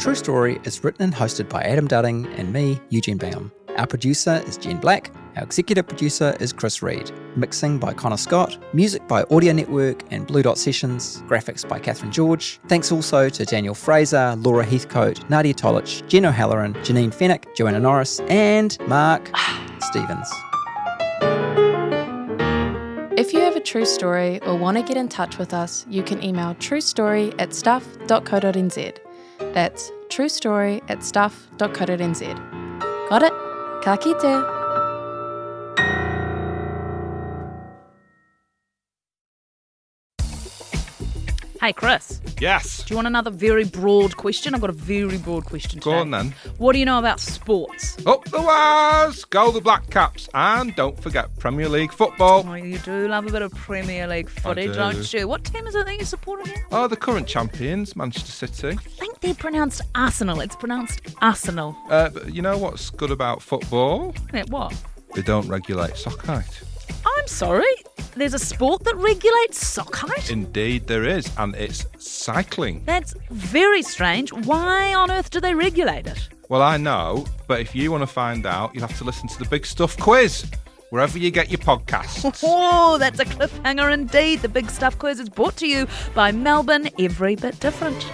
True 0.00 0.16
Story 0.16 0.58
is 0.64 0.82
written 0.82 1.04
and 1.04 1.14
hosted 1.14 1.48
by 1.48 1.62
Adam 1.62 1.86
Dudding 1.86 2.26
and 2.36 2.52
me, 2.52 2.80
Eugene 2.88 3.16
Bingham. 3.16 3.52
Our 3.76 3.86
producer 3.86 4.42
is 4.48 4.56
Jen 4.56 4.78
Black. 4.78 5.12
Our 5.36 5.42
executive 5.42 5.86
producer 5.86 6.34
is 6.40 6.50
Chris 6.54 6.82
Reed. 6.82 7.12
Mixing 7.36 7.78
by 7.78 7.92
Connor 7.92 8.16
Scott. 8.16 8.56
Music 8.72 9.06
by 9.06 9.22
Audio 9.24 9.52
Network 9.52 10.02
and 10.10 10.26
Blue 10.26 10.42
Dot 10.42 10.56
Sessions. 10.56 11.22
Graphics 11.26 11.68
by 11.68 11.78
Catherine 11.78 12.10
George. 12.10 12.58
Thanks 12.68 12.90
also 12.90 13.28
to 13.28 13.44
Daniel 13.44 13.74
Fraser, 13.74 14.34
Laura 14.38 14.64
Heathcote, 14.64 15.28
Nadia 15.28 15.52
Tolich, 15.52 16.08
Jen 16.08 16.24
O'Halloran, 16.24 16.72
Janine 16.76 17.14
Fennick, 17.14 17.54
Joanna 17.54 17.80
Norris, 17.80 18.20
and 18.28 18.78
Mark 18.88 19.30
Stevens. 19.80 20.30
If 23.18 23.34
you 23.34 23.40
have 23.40 23.56
a 23.56 23.60
true 23.60 23.84
story 23.84 24.40
or 24.42 24.56
want 24.56 24.78
to 24.78 24.82
get 24.82 24.96
in 24.96 25.08
touch 25.08 25.36
with 25.36 25.52
us, 25.52 25.84
you 25.90 26.02
can 26.02 26.22
email 26.22 26.54
truestory 26.54 27.34
at 27.38 27.52
stuff.co.nz. 27.52 28.98
That's 29.52 29.90
truestory 30.08 30.82
at 30.88 31.04
stuff.co.nz. 31.04 32.20
Got 33.10 33.22
it? 33.22 33.32
Ka 33.82 33.96
kite! 33.98 34.55
Hey, 41.60 41.72
Chris. 41.72 42.20
Yes. 42.38 42.82
Do 42.82 42.92
you 42.92 42.96
want 42.96 43.06
another 43.06 43.30
very 43.30 43.64
broad 43.64 44.16
question? 44.16 44.54
I've 44.54 44.60
got 44.60 44.70
a 44.70 44.74
very 44.74 45.16
broad 45.16 45.46
question 45.46 45.80
Go 45.80 45.92
on 45.92 46.10
then. 46.10 46.34
What 46.58 46.74
do 46.74 46.78
you 46.78 46.84
know 46.84 46.98
about 46.98 47.18
sports? 47.18 47.96
Up 48.06 48.24
the 48.26 48.40
wires! 48.40 49.24
Go 49.24 49.50
the 49.50 49.60
Black 49.60 49.88
Caps. 49.90 50.28
And 50.34 50.74
don't 50.76 50.98
forget 51.00 51.34
Premier 51.38 51.68
League 51.68 51.92
football. 51.92 52.44
Oh, 52.46 52.54
you 52.54 52.78
do 52.78 53.08
love 53.08 53.26
a 53.26 53.32
bit 53.32 53.42
of 53.42 53.52
Premier 53.54 54.06
League 54.06 54.28
footy, 54.28 54.66
do. 54.66 54.74
don't 54.74 55.12
you? 55.12 55.26
What 55.26 55.44
team 55.44 55.66
is 55.66 55.74
it 55.74 55.86
that 55.86 55.98
you 55.98 56.04
support 56.04 56.46
again? 56.46 56.62
Oh, 56.72 56.88
the 56.88 56.96
current 56.96 57.26
champions, 57.26 57.96
Manchester 57.96 58.32
City. 58.46 58.78
I 58.78 58.88
think 58.90 59.20
they're 59.20 59.34
pronounced 59.34 59.80
Arsenal. 59.94 60.40
It's 60.40 60.56
pronounced 60.56 61.00
Arsenal. 61.22 61.76
Uh, 61.88 62.10
but 62.10 62.34
you 62.34 62.42
know 62.42 62.58
what's 62.58 62.90
good 62.90 63.10
about 63.10 63.40
football? 63.40 64.14
Yeah, 64.34 64.44
what? 64.48 64.74
They 65.14 65.22
don't 65.22 65.48
regulate 65.48 65.96
sock 65.96 66.24
height. 66.26 66.62
I'm 67.06 67.26
sorry. 67.26 67.72
There's 68.16 68.34
a 68.34 68.38
sport 68.38 68.84
that 68.84 68.96
regulates 68.96 69.66
sock 69.66 69.94
height? 69.94 70.30
Indeed, 70.30 70.86
there 70.86 71.04
is, 71.04 71.30
and 71.38 71.54
it's 71.54 71.86
cycling. 71.98 72.82
That's 72.84 73.14
very 73.30 73.82
strange. 73.82 74.32
Why 74.32 74.94
on 74.94 75.10
earth 75.10 75.30
do 75.30 75.40
they 75.40 75.54
regulate 75.54 76.06
it? 76.06 76.28
Well, 76.48 76.62
I 76.62 76.76
know, 76.76 77.26
but 77.46 77.60
if 77.60 77.74
you 77.74 77.90
want 77.90 78.02
to 78.02 78.06
find 78.06 78.46
out, 78.46 78.74
you'll 78.74 78.86
have 78.86 78.98
to 78.98 79.04
listen 79.04 79.28
to 79.28 79.38
the 79.38 79.44
Big 79.46 79.66
Stuff 79.66 79.96
quiz 79.98 80.46
wherever 80.90 81.18
you 81.18 81.30
get 81.30 81.50
your 81.50 81.58
podcasts. 81.58 82.24
Oh, 82.48 82.98
that's 82.98 83.18
a 83.20 83.24
cliffhanger 83.24 83.92
indeed. 83.92 84.40
The 84.40 84.48
Big 84.48 84.70
Stuff 84.70 84.98
Quiz 84.98 85.18
is 85.20 85.28
brought 85.28 85.56
to 85.56 85.66
you 85.66 85.86
by 86.14 86.32
Melbourne 86.32 86.88
Every 86.98 87.34
Bit 87.34 87.58
Different. 87.60 88.06